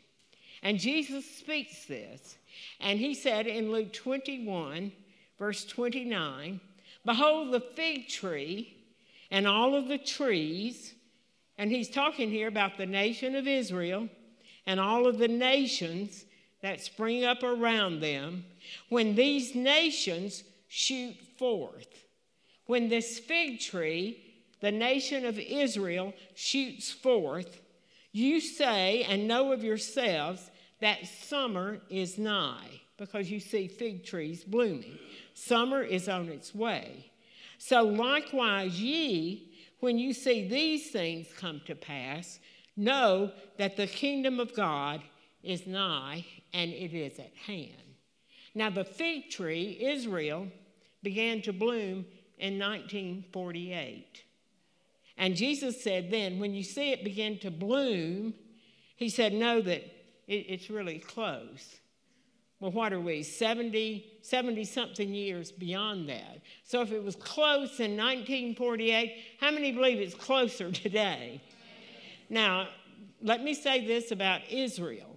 And 0.62 0.78
Jesus 0.78 1.24
speaks 1.24 1.86
this. 1.86 2.36
And 2.80 2.98
he 3.00 3.14
said 3.14 3.48
in 3.48 3.72
Luke 3.72 3.92
21, 3.92 4.92
verse 5.36 5.64
29, 5.64 6.60
Behold, 7.04 7.52
the 7.52 7.60
fig 7.60 8.08
tree 8.08 8.76
and 9.32 9.48
all 9.48 9.74
of 9.74 9.88
the 9.88 9.98
trees, 9.98 10.94
and 11.56 11.72
he's 11.72 11.90
talking 11.90 12.30
here 12.30 12.48
about 12.48 12.76
the 12.76 12.86
nation 12.86 13.34
of 13.34 13.48
Israel 13.48 14.08
and 14.68 14.78
all 14.78 15.06
of 15.06 15.16
the 15.16 15.26
nations 15.26 16.26
that 16.60 16.78
spring 16.78 17.24
up 17.24 17.42
around 17.42 18.00
them, 18.00 18.44
when 18.90 19.14
these 19.14 19.54
nations 19.54 20.44
shoot 20.68 21.16
forth, 21.38 22.04
when 22.66 22.90
this 22.90 23.18
fig 23.18 23.60
tree, 23.60 24.22
the 24.60 24.70
nation 24.70 25.24
of 25.24 25.38
Israel, 25.38 26.12
shoots 26.34 26.92
forth, 26.92 27.62
you 28.12 28.40
say 28.42 29.04
and 29.04 29.26
know 29.26 29.52
of 29.52 29.64
yourselves 29.64 30.50
that 30.80 31.06
summer 31.06 31.80
is 31.88 32.18
nigh, 32.18 32.82
because 32.98 33.30
you 33.30 33.40
see 33.40 33.68
fig 33.68 34.04
trees 34.04 34.44
blooming. 34.44 34.98
Summer 35.32 35.82
is 35.82 36.10
on 36.10 36.28
its 36.28 36.54
way. 36.54 37.10
So 37.56 37.84
likewise, 37.84 38.78
ye, 38.78 39.50
when 39.80 39.98
you 39.98 40.12
see 40.12 40.46
these 40.46 40.90
things 40.90 41.28
come 41.38 41.62
to 41.64 41.74
pass, 41.74 42.38
Know 42.78 43.32
that 43.56 43.76
the 43.76 43.88
kingdom 43.88 44.38
of 44.38 44.54
God 44.54 45.02
is 45.42 45.66
nigh 45.66 46.24
and 46.52 46.70
it 46.70 46.94
is 46.94 47.18
at 47.18 47.34
hand. 47.34 47.72
Now, 48.54 48.70
the 48.70 48.84
fig 48.84 49.30
tree, 49.30 49.76
Israel, 49.80 50.46
began 51.02 51.42
to 51.42 51.52
bloom 51.52 52.06
in 52.38 52.56
1948. 52.56 54.22
And 55.16 55.34
Jesus 55.34 55.82
said 55.82 56.12
then, 56.12 56.38
when 56.38 56.54
you 56.54 56.62
see 56.62 56.92
it 56.92 57.02
begin 57.02 57.38
to 57.40 57.50
bloom, 57.50 58.34
he 58.94 59.08
said, 59.08 59.32
know 59.32 59.60
that 59.60 59.82
it's 60.28 60.70
really 60.70 61.00
close. 61.00 61.80
Well, 62.60 62.70
what 62.70 62.92
are 62.92 63.00
we, 63.00 63.24
70, 63.24 64.18
70 64.22 64.64
something 64.64 65.12
years 65.12 65.50
beyond 65.50 66.08
that? 66.10 66.42
So 66.62 66.80
if 66.82 66.92
it 66.92 67.02
was 67.02 67.16
close 67.16 67.80
in 67.80 67.96
1948, 67.96 69.16
how 69.40 69.50
many 69.50 69.72
believe 69.72 69.98
it's 69.98 70.14
closer 70.14 70.70
today? 70.72 71.40
Now, 72.30 72.68
let 73.22 73.42
me 73.42 73.54
say 73.54 73.86
this 73.86 74.10
about 74.10 74.40
Israel 74.50 75.16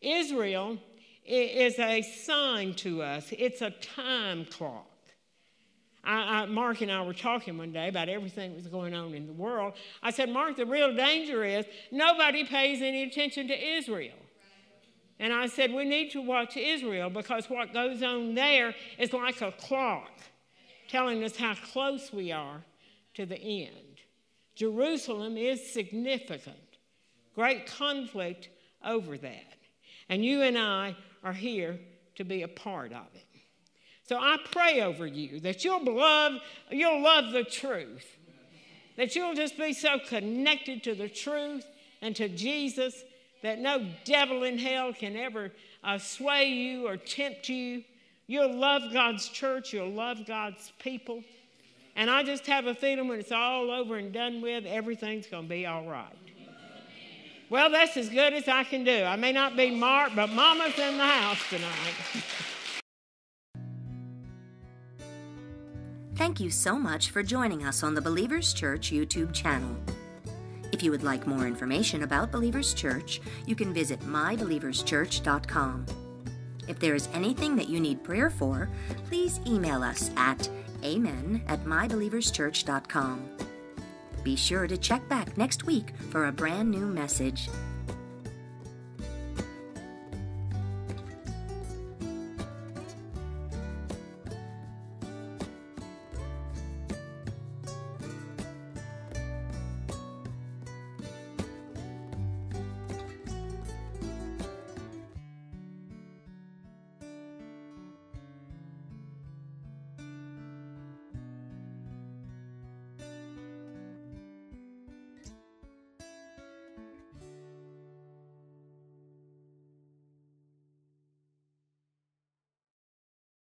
Israel 0.00 0.78
is 1.24 1.78
a 1.78 2.02
sign 2.02 2.74
to 2.74 3.02
us, 3.02 3.32
it's 3.32 3.62
a 3.62 3.70
time 3.70 4.44
clock. 4.44 4.86
I, 6.04 6.42
I, 6.42 6.46
Mark 6.46 6.82
and 6.82 6.92
I 6.92 7.02
were 7.02 7.14
talking 7.14 7.58
one 7.58 7.72
day 7.72 7.88
about 7.88 8.08
everything 8.08 8.50
that 8.50 8.56
was 8.56 8.68
going 8.68 8.94
on 8.94 9.12
in 9.12 9.26
the 9.26 9.32
world. 9.32 9.72
I 10.02 10.12
said, 10.12 10.30
Mark, 10.30 10.56
the 10.56 10.64
real 10.64 10.94
danger 10.94 11.42
is 11.44 11.66
nobody 11.90 12.44
pays 12.44 12.80
any 12.80 13.02
attention 13.02 13.48
to 13.48 13.76
Israel. 13.76 14.14
And 15.18 15.32
I 15.32 15.46
said, 15.46 15.72
we 15.72 15.84
need 15.84 16.10
to 16.12 16.20
watch 16.20 16.56
Israel 16.56 17.10
because 17.10 17.50
what 17.50 17.72
goes 17.72 18.02
on 18.02 18.34
there 18.34 18.74
is 18.98 19.12
like 19.12 19.40
a 19.40 19.50
clock 19.50 20.12
telling 20.88 21.24
us 21.24 21.36
how 21.36 21.54
close 21.72 22.12
we 22.12 22.30
are 22.30 22.62
to 23.14 23.26
the 23.26 23.38
end. 23.38 23.85
Jerusalem 24.56 25.36
is 25.36 25.72
significant. 25.72 26.56
Great 27.34 27.66
conflict 27.66 28.48
over 28.84 29.16
that. 29.18 29.58
And 30.08 30.24
you 30.24 30.42
and 30.42 30.58
I 30.58 30.96
are 31.22 31.32
here 31.32 31.78
to 32.16 32.24
be 32.24 32.42
a 32.42 32.48
part 32.48 32.92
of 32.92 33.06
it. 33.14 33.24
So 34.08 34.16
I 34.16 34.38
pray 34.50 34.80
over 34.80 35.06
you 35.06 35.40
that 35.40 35.64
you'll 35.64 35.84
love, 35.84 36.34
you'll 36.70 37.02
love 37.02 37.32
the 37.32 37.44
truth, 37.44 38.06
that 38.96 39.14
you'll 39.14 39.34
just 39.34 39.58
be 39.58 39.72
so 39.72 39.98
connected 39.98 40.82
to 40.84 40.94
the 40.94 41.08
truth 41.08 41.66
and 42.00 42.14
to 42.16 42.28
Jesus 42.28 43.04
that 43.42 43.58
no 43.58 43.86
devil 44.04 44.44
in 44.44 44.58
hell 44.58 44.92
can 44.92 45.16
ever 45.16 45.52
uh, 45.84 45.98
sway 45.98 46.46
you 46.46 46.86
or 46.86 46.96
tempt 46.96 47.48
you. 47.48 47.84
You'll 48.26 48.56
love 48.56 48.92
God's 48.92 49.28
church, 49.28 49.72
you'll 49.72 49.90
love 49.90 50.26
God's 50.26 50.72
people. 50.78 51.22
And 51.96 52.10
I 52.10 52.22
just 52.22 52.46
have 52.46 52.66
a 52.66 52.74
feeling 52.74 53.08
when 53.08 53.18
it's 53.18 53.32
all 53.32 53.70
over 53.70 53.96
and 53.96 54.12
done 54.12 54.42
with, 54.42 54.66
everything's 54.66 55.26
going 55.26 55.44
to 55.44 55.48
be 55.48 55.64
all 55.64 55.86
right. 55.86 56.12
Well, 57.48 57.70
that's 57.70 57.96
as 57.96 58.08
good 58.08 58.34
as 58.34 58.48
I 58.48 58.64
can 58.64 58.84
do. 58.84 59.04
I 59.04 59.16
may 59.16 59.32
not 59.32 59.56
be 59.56 59.70
Mark, 59.70 60.12
but 60.14 60.30
Mama's 60.30 60.78
in 60.78 60.98
the 60.98 61.04
house 61.04 61.40
tonight. 61.48 61.94
Thank 66.16 66.40
you 66.40 66.50
so 66.50 66.78
much 66.78 67.10
for 67.10 67.22
joining 67.22 67.64
us 67.64 67.82
on 67.82 67.94
the 67.94 68.00
Believers 68.00 68.52
Church 68.52 68.90
YouTube 68.90 69.32
channel. 69.32 69.76
If 70.72 70.82
you 70.82 70.90
would 70.90 71.04
like 71.04 71.26
more 71.26 71.46
information 71.46 72.02
about 72.02 72.32
Believers 72.32 72.74
Church, 72.74 73.20
you 73.46 73.54
can 73.54 73.72
visit 73.72 74.00
mybelieverschurch.com. 74.00 75.86
If 76.68 76.78
there 76.78 76.94
is 76.94 77.08
anything 77.14 77.54
that 77.56 77.68
you 77.68 77.80
need 77.80 78.02
prayer 78.02 78.28
for, 78.28 78.68
please 79.08 79.40
email 79.46 79.82
us 79.82 80.10
at 80.16 80.48
amen 80.84 81.42
at 81.48 81.64
mybelieverschurch.com. 81.64 83.30
Be 84.22 84.36
sure 84.36 84.66
to 84.66 84.76
check 84.76 85.08
back 85.08 85.36
next 85.38 85.64
week 85.64 85.92
for 86.10 86.26
a 86.26 86.32
brand 86.32 86.70
new 86.70 86.86
message. 86.86 87.48